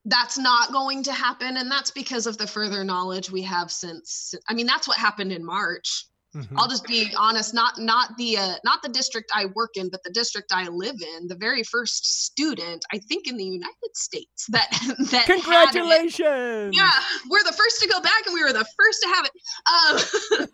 that's 0.05 0.37
not 0.37 0.71
going 0.73 1.03
to 1.03 1.13
happen 1.13 1.55
and 1.57 1.71
that's 1.71 1.91
because 1.91 2.27
of 2.27 2.37
the 2.37 2.47
further 2.47 2.83
knowledge 2.83 3.31
we 3.31 3.41
have 3.43 3.71
since 3.71 4.35
i 4.49 4.53
mean 4.53 4.65
that's 4.65 4.87
what 4.87 4.97
happened 4.97 5.31
in 5.31 5.45
march 5.45 6.07
Mhm. 6.35 6.47
i'll 6.57 6.67
just 6.67 6.85
be 6.85 7.11
honest 7.17 7.53
not 7.53 7.77
not 7.77 8.17
the 8.17 8.37
uh, 8.37 8.55
not 8.63 8.81
the 8.81 8.89
district 8.89 9.31
i 9.35 9.45
work 9.53 9.71
in 9.75 9.89
but 9.89 10.01
the 10.03 10.09
district 10.11 10.51
i 10.51 10.67
live 10.67 10.95
in 11.15 11.27
the 11.27 11.35
very 11.35 11.63
first 11.63 12.23
student 12.25 12.83
i 12.91 12.97
think 12.97 13.27
in 13.27 13.37
the 13.37 13.43
united 13.43 13.93
states 13.93 14.47
that 14.49 14.69
that 15.11 15.27
had 15.27 15.29
it. 15.29 15.43
Congratulations. 15.43 16.75
Yeah, 16.75 16.91
we're 17.29 17.43
the 17.43 17.53
first 17.53 17.81
to 17.81 17.87
go 17.87 18.01
back 18.01 18.25
and 18.25 18.33
we 18.33 18.43
were 18.43 18.53
the 18.53 18.65
first 18.77 19.01
to 19.01 19.07
have 19.09 19.25
it. 19.25 19.31
Um, 19.67 20.45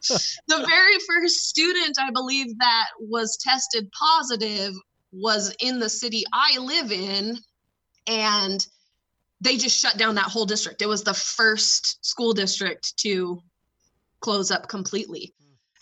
the 0.47 0.65
very 0.67 0.97
first 1.07 1.47
student, 1.47 1.97
I 1.99 2.11
believe, 2.11 2.57
that 2.59 2.87
was 2.99 3.37
tested 3.37 3.89
positive 3.91 4.73
was 5.11 5.53
in 5.59 5.79
the 5.79 5.89
city 5.89 6.23
I 6.33 6.57
live 6.59 6.91
in. 6.91 7.37
And 8.07 8.65
they 9.41 9.57
just 9.57 9.79
shut 9.79 9.97
down 9.97 10.15
that 10.15 10.25
whole 10.25 10.45
district. 10.45 10.81
It 10.81 10.87
was 10.87 11.03
the 11.03 11.13
first 11.13 12.05
school 12.05 12.33
district 12.33 12.97
to 12.97 13.41
close 14.19 14.51
up 14.51 14.67
completely. 14.67 15.33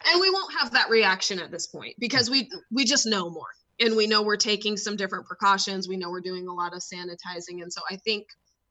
And 0.10 0.22
we 0.22 0.30
won't 0.30 0.53
have 0.53 0.72
that 0.72 0.89
reaction 0.89 1.39
at 1.39 1.51
this 1.51 1.68
point 1.68 1.95
because 1.99 2.30
we 2.30 2.49
we 2.72 2.86
just 2.86 3.05
know 3.05 3.30
more. 3.30 3.47
And 3.80 3.95
we 3.95 4.08
know 4.08 4.24
we're 4.24 4.38
taking 4.38 4.76
some 4.78 4.95
different 4.95 5.28
precautions. 5.28 5.88
We 5.88 5.97
know 5.97 6.10
we're 6.10 6.22
doing 6.22 6.47
a 6.47 6.53
lot 6.53 6.74
of 6.74 6.80
sanitizing. 6.82 7.62
And 7.62 7.72
so 7.72 7.82
I 7.89 7.97
think 7.97 8.26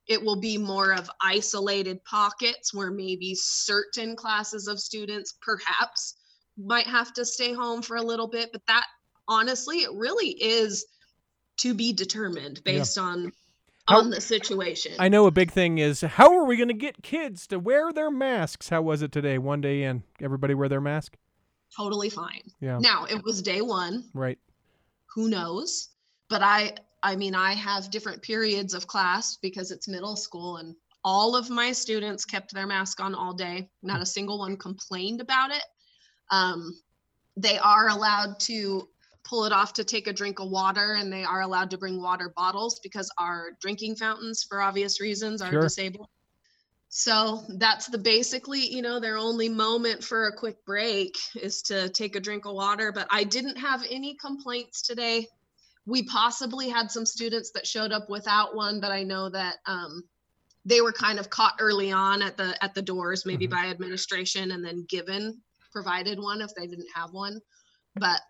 it 0.08 0.22
will 0.22 0.40
be 0.40 0.56
more 0.58 0.92
of 0.92 1.10
isolated 1.22 2.02
pockets 2.04 2.72
where 2.74 2.90
maybe 2.90 3.34
certain 3.34 4.16
classes 4.16 4.66
of 4.68 4.80
students 4.80 5.34
perhaps 5.42 6.14
might 6.56 6.86
have 6.86 7.12
to 7.14 7.24
stay 7.24 7.52
home 7.52 7.82
for 7.82 7.96
a 7.96 8.02
little 8.02 8.28
bit 8.28 8.50
but 8.50 8.62
that 8.66 8.86
honestly 9.28 9.78
it 9.82 9.90
really 9.92 10.28
is 10.30 10.86
to 11.58 11.74
be 11.74 11.92
determined 11.92 12.62
Yeah. 12.64 12.72
based 12.78 12.96
on 12.98 13.32
How- 13.88 13.98
on 13.98 14.10
the 14.10 14.20
situation 14.20 14.92
I 14.98 15.08
know 15.08 15.26
a 15.26 15.30
big 15.30 15.50
thing 15.50 15.78
is 15.78 16.00
how 16.00 16.34
are 16.34 16.44
we 16.44 16.56
going 16.56 16.68
to 16.68 16.74
get 16.74 17.02
kids 17.02 17.46
to 17.48 17.58
wear 17.58 17.92
their 17.92 18.10
masks? 18.10 18.68
How 18.70 18.80
was 18.82 19.02
it 19.02 19.12
today? 19.12 19.36
One 19.38 19.60
day 19.60 19.82
in, 19.82 20.02
everybody 20.20 20.54
wear 20.54 20.68
their 20.68 20.80
mask? 20.80 21.16
Totally 21.76 22.08
fine 22.10 22.42
Yeah. 22.60 22.78
now 22.80 23.04
it 23.04 23.22
was 23.24 23.42
day 23.42 23.60
one 23.60 24.04
Right. 24.14 24.38
who 25.14 25.28
knows 25.28 25.90
but 26.28 26.42
i 26.42 26.74
i 27.02 27.14
mean 27.16 27.34
i 27.34 27.52
have 27.52 27.90
different 27.90 28.22
periods 28.22 28.74
of 28.74 28.86
class 28.86 29.36
because 29.36 29.70
it's 29.70 29.88
middle 29.88 30.16
school 30.16 30.56
and 30.56 30.74
all 31.04 31.36
of 31.36 31.50
my 31.50 31.70
students 31.72 32.24
kept 32.24 32.52
their 32.52 32.66
mask 32.66 33.00
on 33.00 33.14
all 33.14 33.34
day 33.34 33.68
not 33.82 34.00
a 34.02 34.06
single 34.06 34.38
one 34.38 34.56
complained 34.56 35.20
about 35.20 35.50
it 35.50 35.62
um, 36.30 36.72
they 37.36 37.58
are 37.58 37.88
allowed 37.88 38.40
to 38.40 38.88
pull 39.24 39.44
it 39.44 39.52
off 39.52 39.72
to 39.74 39.84
take 39.84 40.06
a 40.06 40.12
drink 40.12 40.38
of 40.40 40.48
water 40.50 40.94
and 40.94 41.12
they 41.12 41.22
are 41.24 41.42
allowed 41.42 41.70
to 41.70 41.78
bring 41.78 42.00
water 42.00 42.32
bottles 42.36 42.80
because 42.82 43.10
our 43.18 43.50
drinking 43.60 43.94
fountains 43.96 44.42
for 44.48 44.60
obvious 44.62 45.00
reasons 45.00 45.42
are 45.42 45.50
Sure. 45.52 45.62
disabled 45.62 46.08
so 46.88 47.42
that's 47.58 47.86
the 47.86 47.98
basically 47.98 48.60
you 48.60 48.80
know 48.80 49.00
their 49.00 49.16
only 49.16 49.48
moment 49.48 50.02
for 50.04 50.28
a 50.28 50.36
quick 50.36 50.64
break 50.64 51.16
is 51.34 51.60
to 51.62 51.88
take 51.90 52.14
a 52.16 52.20
drink 52.20 52.46
of 52.46 52.54
water 52.54 52.92
but 52.92 53.06
i 53.10 53.24
didn't 53.24 53.56
have 53.56 53.84
any 53.90 54.14
complaints 54.16 54.82
today 54.82 55.26
we 55.84 56.04
possibly 56.04 56.68
had 56.68 56.90
some 56.90 57.04
students 57.06 57.50
that 57.52 57.66
showed 57.66 57.90
up 57.92 58.08
without 58.08 58.54
one 58.54 58.80
but 58.80 58.92
i 58.92 59.02
know 59.02 59.28
that 59.28 59.56
um, 59.66 60.02
they 60.64 60.80
were 60.80 60.92
kind 60.92 61.18
of 61.18 61.28
caught 61.28 61.54
early 61.58 61.90
on 61.90 62.22
at 62.22 62.36
the 62.36 62.56
at 62.62 62.72
the 62.74 62.82
doors 62.82 63.26
maybe 63.26 63.46
Mhm. 63.46 63.50
by 63.50 63.66
administration 63.66 64.52
and 64.52 64.64
then 64.64 64.84
given 64.88 65.40
provided 65.72 66.18
one 66.20 66.40
if 66.40 66.54
they 66.54 66.66
didn't 66.68 66.88
have 66.94 67.10
one 67.10 67.40
but 67.96 68.20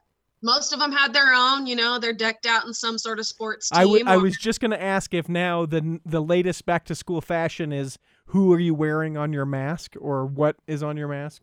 most 0.43 0.73
of 0.73 0.79
them 0.79 0.93
had 0.93 1.13
their 1.13 1.33
own 1.35 1.67
you 1.67 1.77
know 1.77 1.99
they're 1.99 2.13
decked 2.15 2.47
out 2.47 2.67
in 2.67 2.73
some 2.73 2.99
sort 2.99 3.19
of 3.19 3.27
sports 3.27 3.69
team 3.69 3.79
I, 3.79 3.83
w- 3.83 4.05
I 4.07 4.17
or- 4.17 4.21
was 4.21 4.37
just 4.37 4.61
going 4.61 4.71
to 4.73 4.83
ask 4.83 5.13
if 5.15 5.29
now 5.29 5.67
the 5.67 6.01
the 6.07 6.23
latest 6.23 6.65
back 6.67 6.85
to 6.87 6.95
school 6.95 7.21
fashion 7.21 7.71
is 7.73 7.99
who 8.27 8.53
are 8.53 8.59
you 8.59 8.75
wearing 8.75 9.17
on 9.17 9.33
your 9.33 9.47
mask 9.47 9.95
or 10.01 10.27
what 10.27 10.57
is 10.67 10.83
on 10.83 10.97
your 10.97 11.09
mask? 11.09 11.43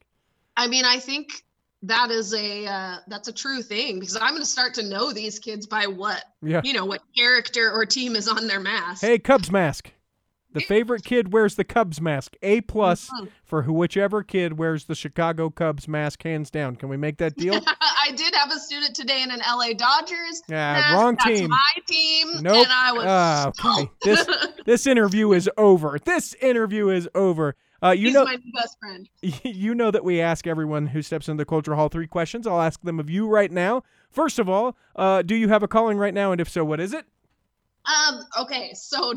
I 0.56 0.68
mean, 0.68 0.86
I 0.86 1.00
think 1.00 1.44
that 1.84 2.12
is 2.12 2.34
a 2.34 2.66
uh, 2.66 2.98
that's 3.08 3.28
a 3.28 3.34
true 3.34 3.62
thing 3.62 4.00
because 4.00 4.16
I'm 4.16 4.30
going 4.32 4.42
to 4.42 4.46
start 4.46 4.76
to 4.76 4.84
know 4.88 5.12
these 5.12 5.40
kids 5.40 5.66
by 5.66 5.88
what 5.88 6.24
Yeah. 6.42 6.62
you 6.64 6.74
know 6.74 6.86
what 6.86 7.02
character 7.18 7.72
or 7.72 7.86
team 7.86 8.16
is 8.16 8.28
on 8.28 8.48
their 8.48 8.60
mask. 8.60 9.02
Hey, 9.02 9.20
Cubs 9.20 9.52
mask. 9.52 9.92
The 10.54 10.62
favorite 10.62 11.04
kid 11.04 11.34
wears 11.34 11.56
the 11.56 11.64
Cubs 11.64 12.00
mask. 12.00 12.36
A 12.42 12.62
plus 12.62 13.10
Mhm. 13.10 13.30
for 13.44 13.64
who 13.64 13.74
whichever 13.74 14.24
kid 14.24 14.58
wears 14.58 14.86
the 14.86 14.96
Chicago 14.96 15.50
Cubs 15.50 15.88
mask, 15.88 16.24
hands 16.24 16.50
down. 16.52 16.76
Can 16.76 16.90
we 16.90 16.98
make 16.98 17.18
that 17.18 17.36
deal? 17.36 17.56
I 17.82 18.12
did 18.16 18.34
have 18.36 18.52
a 18.52 18.60
student 18.60 18.96
today 18.96 19.22
in 19.24 19.32
an 19.32 19.42
LA 19.42 19.74
Dodgers. 19.74 20.42
Yeah, 20.48 20.74
mask. 20.74 20.94
wrong 20.96 21.16
That's 21.24 21.40
team. 21.40 21.50
my 21.50 21.72
team. 21.88 22.28
Nope. 22.42 22.66
And 22.68 22.72
I 22.72 22.92
was 22.94 23.06
Ah, 23.08 23.48
okay. 23.48 23.90
This 24.04 24.28
this 24.66 24.88
interview 24.88 25.32
is 25.34 25.50
over. 25.58 25.98
This 26.04 26.34
interview 26.36 26.90
is 26.90 27.08
over. 27.16 27.56
Uh, 27.82 27.92
you 27.92 28.06
He's 28.08 28.14
know, 28.14 28.24
my 28.24 28.36
new 28.36 28.52
best 28.54 28.78
friend. 28.80 29.10
you 29.44 29.76
know 29.76 29.92
that 29.92 30.06
we 30.06 30.22
ask 30.22 30.48
everyone 30.48 30.88
who 30.88 31.02
steps 31.02 31.28
into 31.28 31.42
the 31.42 31.46
culture 31.46 31.76
hall 31.76 31.90
three 31.90 32.08
questions. 32.08 32.48
I'll 32.48 32.62
ask 32.62 32.80
them 32.82 32.98
of 33.00 33.10
you 33.10 33.28
right 33.28 33.52
now. 33.52 33.84
First 34.10 34.40
of 34.40 34.48
all, 34.48 34.78
uh, 34.96 35.22
do 35.22 35.36
you 35.36 35.50
have 35.50 35.64
a 35.64 35.68
calling 35.68 35.98
right 35.98 36.14
now, 36.14 36.32
and 36.32 36.40
if 36.40 36.48
so, 36.48 36.64
what 36.64 36.80
is 36.80 36.94
it? 36.94 37.06
Um, 37.86 38.22
okay, 38.42 38.72
so 38.74 39.14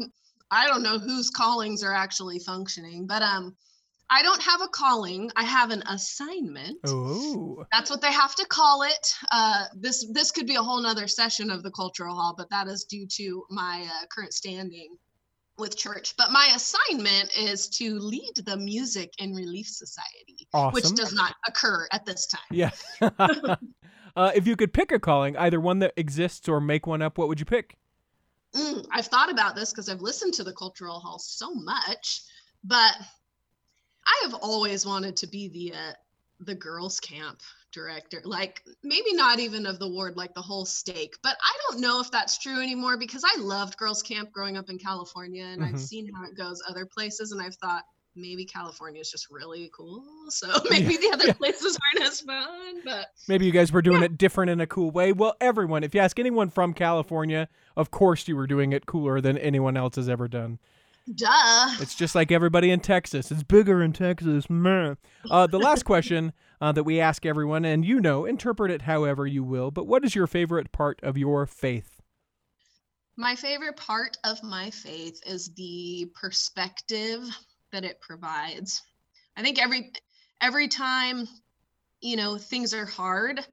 I 0.51 0.66
don't 0.66 0.82
know 0.82 0.99
whose 0.99 1.30
callings 1.30 1.82
are 1.82 1.92
actually 1.92 2.38
functioning, 2.38 3.07
but 3.07 3.22
um 3.22 3.57
I 4.09 4.22
don't 4.22 4.42
have 4.42 4.61
a 4.61 4.68
calling. 4.68 5.30
I 5.34 5.42
have 5.42 5.70
an 5.70 5.82
assignment. 5.88 6.78
Oh, 6.86 7.64
That's 7.72 7.90
what 7.90 8.01
they 8.01 8.12
have 8.12 8.34
to 8.36 8.47
call 8.47 8.82
it. 8.82 9.14
Uh, 9.32 9.64
this 9.74 10.07
this 10.12 10.30
could 10.30 10.47
be 10.47 10.55
a 10.55 10.62
whole 10.62 10.80
nother 10.80 11.09
session 11.09 11.51
of 11.51 11.62
the 11.62 11.72
cultural 11.72 12.14
hall, 12.14 12.34
but 12.36 12.49
that 12.51 12.68
is 12.68 12.84
due 12.84 13.07
to 13.16 13.44
my 13.51 13.84
uh, 13.84 14.07
current 14.14 14.32
standing 14.32 14.97
with 15.59 15.76
church. 15.76 16.14
But 16.16 16.30
my 16.30 16.53
assignment 16.55 17.36
is 17.36 17.68
to 17.70 17.99
lead 17.99 18.32
the 18.44 18.57
Music 18.57 19.11
and 19.18 19.34
Relief 19.34 19.66
Society, 19.66 20.47
which 20.72 20.92
does 20.94 21.12
not 21.12 21.34
occur 21.49 21.88
at 21.92 22.07
this 22.07 22.26
time. 22.26 22.40
yeah. 22.51 22.70
uh, 24.16 24.32
if 24.34 24.47
you 24.47 24.55
could 24.55 24.72
pick 24.72 24.92
a 24.92 25.01
calling, 25.01 25.36
either 25.36 25.61
one 25.61 25.80
that 25.80 25.94
exists 25.97 26.49
or 26.49 26.61
make 26.61 26.86
one 26.86 27.03
up, 27.03 27.18
what 27.18 27.26
would 27.28 27.40
you 27.40 27.47
pick? 27.47 27.76
Mm, 28.57 28.86
I've 28.90 29.07
thought 29.07 29.30
about 29.30 29.54
this 29.54 29.70
because 29.70 29.88
I've 29.88 30.00
listened 30.00 30.34
to 30.34 30.44
the 30.44 30.52
cultural 30.54 30.98
hall 31.00 31.18
so 31.18 31.54
much, 31.54 32.22
but 32.64 32.96
I 34.07 34.20
have 34.22 34.34
always 34.34 34.86
wanted 34.86 35.16
to 35.18 35.26
be 35.26 35.48
the 35.48 35.74
uh, 35.76 35.92
the 36.40 36.54
girls 36.54 36.98
camp 37.00 37.40
director. 37.72 38.20
Like 38.24 38.62
maybe 38.82 39.12
not 39.14 39.38
even 39.38 39.66
of 39.66 39.78
the 39.78 39.88
ward, 39.88 40.16
like 40.16 40.34
the 40.34 40.42
whole 40.42 40.64
stake. 40.64 41.16
But 41.22 41.36
I 41.43 41.59
don't 41.68 41.81
know 41.81 42.01
if 42.01 42.10
that's 42.10 42.39
true 42.39 42.60
anymore 42.62 42.97
because 42.98 43.22
I 43.24 43.36
loved 43.40 43.76
girls 43.76 44.02
camp 44.02 44.32
growing 44.32 44.56
up 44.56 44.70
in 44.70 44.78
California, 44.78 45.44
and 45.44 45.62
I've 45.62 45.78
Mhm. 45.78 45.78
seen 45.78 46.12
how 46.14 46.24
it 46.24 46.36
goes 46.36 46.62
other 46.68 46.86
places, 46.86 47.32
and 47.32 47.43
I've 47.43 47.56
thought 47.56 47.85
maybe 48.16 48.44
California 48.44 49.01
is 49.01 49.10
just 49.10 49.30
really 49.30 49.70
cool. 49.76 50.02
So 50.28 50.48
maybe 50.70 50.97
the 50.97 51.10
other 51.12 51.34
places 51.34 51.78
aren't 51.94 52.09
as 52.09 52.20
fun, 52.20 52.80
but 52.84 53.09
Maybe 53.28 53.47
you 53.47 53.52
guys 53.52 53.72
were 53.72 53.82
doing 53.82 54.02
it 54.02 54.18
different 54.18 54.51
in 54.51 54.60
a 54.60 54.66
cool 54.66 54.90
way. 54.90 55.12
Well, 55.12 55.36
everyone, 55.40 55.84
if 55.84 55.94
you 55.94 56.01
ask 56.01 56.18
anyone 56.18 56.51
from 56.51 56.72
California, 56.74 57.48
of 57.76 57.90
course 57.90 58.26
you 58.28 58.36
were 58.36 58.47
doing 58.47 58.72
it 58.72 58.86
cooler 58.86 59.20
than 59.20 59.38
anyone 59.38 59.76
else 59.76 59.97
has 59.97 60.09
ever 60.09 60.28
done. 60.28 60.59
duh. 61.14 61.68
It's 61.80 61.94
just 61.94 62.14
like 62.14 62.32
everybody 62.32 62.70
in 62.70 62.80
Texas. 62.80 63.30
It's 63.30 63.43
bigger 63.43 63.82
in 63.82 63.93
Texas. 63.93 64.48
Meh. 64.51 64.94
Uh, 65.30 65.47
the 65.47 65.59
last 65.59 65.84
question 65.84 66.32
uh, 66.60 66.72
that 66.72 66.84
we 66.84 67.01
ask 67.01 67.24
everyone, 67.26 67.64
and 67.64 67.84
you 67.84 68.01
know, 68.01 68.24
interpret 68.24 68.70
it 68.70 68.82
however 68.82 69.26
you 69.26 69.44
will, 69.44 69.70
but 69.70 69.86
what 69.86 70.05
is 70.05 70.14
your 70.14 70.26
favorite 70.26 70.72
part 70.72 70.98
of 71.02 71.16
your 71.16 71.47
faith? 71.47 72.01
My 73.18 73.34
favorite 73.34 73.76
part 73.76 74.18
of 74.24 74.43
my 74.43 74.68
faith 74.70 75.20
is 75.26 75.51
the 75.56 76.10
perspective 76.14 77.20
that 77.72 77.84
it 77.84 78.01
provides. 78.01 78.82
I 79.36 79.43
think 79.43 79.60
every 79.62 79.93
every 80.40 80.68
time, 80.68 81.28
you 82.01 82.16
know, 82.16 82.36
things 82.38 82.74
are 82.74 82.86
hard, 82.86 83.38
I 83.40 83.44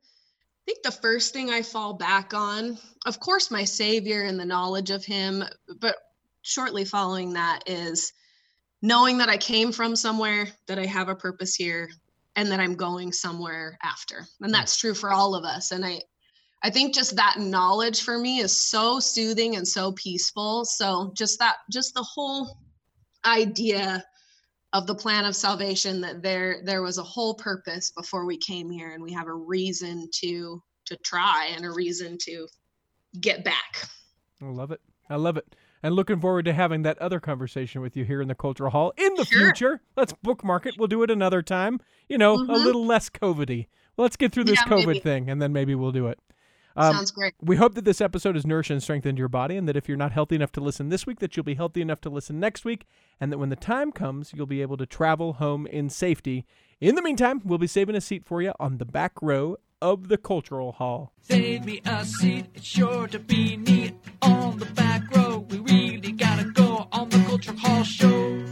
think 0.66 0.84
the 0.84 0.92
first 0.92 1.34
thing 1.34 1.50
I 1.50 1.62
fall 1.62 1.94
back 1.94 2.34
on, 2.34 2.78
of 3.06 3.20
course, 3.20 3.52
my 3.52 3.64
savior 3.64 4.24
and 4.24 4.40
the 4.40 4.46
knowledge 4.46 4.92
of 4.92 5.04
him, 5.04 5.44
but 5.80 5.96
shortly 6.42 6.86
following 6.86 7.34
that 7.34 7.64
is 7.68 8.14
knowing 8.82 9.18
that 9.18 9.30
I 9.30 9.38
came 9.38 9.72
from 9.72 9.96
somewhere, 9.96 10.48
that 10.68 10.80
I 10.80 10.86
have 10.86 11.10
a 11.10 11.16
purpose 11.16 11.56
here, 11.56 11.90
and 12.36 12.52
that 12.52 12.60
I'm 12.60 12.76
going 12.76 13.12
somewhere 13.12 13.78
after. 13.84 14.18
And 14.42 14.48
hmm. 14.48 14.52
that's 14.52 14.78
true 14.78 14.94
for 14.94 15.12
all 15.12 15.36
of 15.36 15.44
us. 15.44 15.72
And 15.72 15.86
I 15.86 16.02
I 16.66 16.70
think 16.70 16.96
just 16.96 17.18
that 17.18 17.40
knowledge 17.40 18.04
for 18.04 18.18
me 18.18 18.40
is 18.40 18.56
so 18.56 18.98
soothing 19.00 19.58
and 19.58 19.68
so 19.68 19.92
peaceful. 19.92 20.64
So 20.64 21.12
just 21.14 21.38
that, 21.40 21.58
just 21.70 21.94
the 21.94 22.04
whole 22.04 22.58
idea 23.26 24.04
of 24.74 24.88
the 24.88 24.96
plan 24.96 25.26
of 25.26 25.36
salvation 25.36 26.02
that 26.02 26.22
there 26.24 26.62
there 26.66 26.82
was 26.82 26.98
a 26.98 27.04
whole 27.04 27.36
purpose 27.36 27.92
before 27.92 28.26
we 28.26 28.38
came 28.38 28.70
here 28.72 28.92
and 28.92 29.04
we 29.04 29.14
have 29.14 29.28
a 29.28 29.34
reason 29.34 30.10
to 30.22 30.62
to 30.86 30.98
try 30.98 31.52
and 31.56 31.66
a 31.66 31.72
reason 31.72 32.18
to 32.22 32.48
get 33.22 33.44
back. 33.46 33.88
I 34.42 34.46
love 34.46 34.72
it. 34.72 34.82
I 35.10 35.16
love 35.16 35.38
it. 35.38 35.56
And 35.82 35.96
looking 35.96 36.20
forward 36.20 36.46
to 36.46 36.54
having 36.54 36.82
that 36.84 36.98
other 37.00 37.20
conversation 37.20 37.82
with 37.82 37.96
you 37.96 38.06
here 38.06 38.22
in 38.22 38.28
the 38.28 38.36
Cultural 38.36 38.72
Hall 38.72 38.94
in 38.98 39.14
the 39.16 39.26
Sure. 39.26 39.46
future. 39.54 39.82
Let's 39.96 40.14
bookmark 40.24 40.66
it. 40.66 40.76
We'll 40.78 40.88
do 40.88 41.04
it 41.04 41.12
another 41.12 41.42
time. 41.42 41.80
You 42.10 42.18
know, 42.18 42.36
a 42.36 42.38
Mhm. 42.40 42.64
little 42.64 42.86
less 42.86 43.10
COVID-y. 43.10 43.68
Let's 43.98 44.16
get 44.16 44.32
through 44.32 44.46
this 44.46 44.60
Yeah, 44.66 44.72
COVID 44.72 44.88
maybe. 44.88 45.00
thing, 45.00 45.30
and 45.30 45.42
then 45.42 45.54
maybe 45.54 45.76
we'll 45.76 45.92
do 45.92 46.08
it. 46.08 46.20
Um, 46.76 46.96
Sounds 46.96 47.12
great. 47.12 47.34
We 47.42 47.56
hope 47.56 47.76
that 47.76 47.86
this 47.86 48.02
episode 48.02 48.36
has 48.36 48.46
nourished 48.46 48.72
and 48.72 48.82
strengthened 48.82 49.18
your 49.18 49.28
body, 49.28 49.58
and 49.58 49.68
that 49.68 49.78
if 49.78 49.88
you're 49.88 49.98
not 49.98 50.12
healthy 50.12 50.36
enough 50.36 50.52
to 50.54 50.62
listen 50.62 50.90
this 50.90 51.06
week, 51.06 51.20
that 51.20 51.36
you'll 51.36 51.44
be 51.44 51.56
healthy 51.56 51.82
enough 51.82 52.02
to 52.02 52.10
listen 52.10 52.40
next 52.40 52.66
week, 52.66 52.86
and 53.20 53.32
that 53.32 53.38
when 53.38 53.50
the 53.50 53.56
time 53.56 53.92
comes, 53.92 54.34
you'll 54.34 54.46
be 54.46 54.62
able 54.62 54.78
to 54.78 54.86
travel 54.86 55.34
home 55.34 55.68
in 55.68 55.90
safety. 55.90 56.46
In 56.82 56.96
the 56.96 57.02
meantime, 57.02 57.42
we'll 57.44 57.60
be 57.60 57.68
saving 57.68 57.96
a 57.96 58.02
seat 58.02 58.26
for 58.26 58.42
you 58.42 58.54
on 58.60 58.78
the 58.78 58.86
back 58.86 59.14
row 59.22 59.58
of 59.82 60.08
the 60.08 60.18
Cultural 60.18 60.72
Hall. 60.72 61.14
Save 61.22 61.66
me 61.66 61.82
a 61.86 62.06
seat, 62.06 62.46
it's 62.56 62.66
sure 62.66 63.08
to 63.08 63.20
be 63.20 63.58
neat. 63.58 63.96
On 64.22 64.58
the 64.58 64.66
back 64.68 65.16
row, 65.16 65.46
we 65.50 65.60
really 65.60 66.12
gotta 66.14 66.46
go 66.46 66.88
on 66.92 67.10
the 67.10 67.20
Cultural 67.20 67.58
Hall 67.58 67.84
show. 67.84 68.46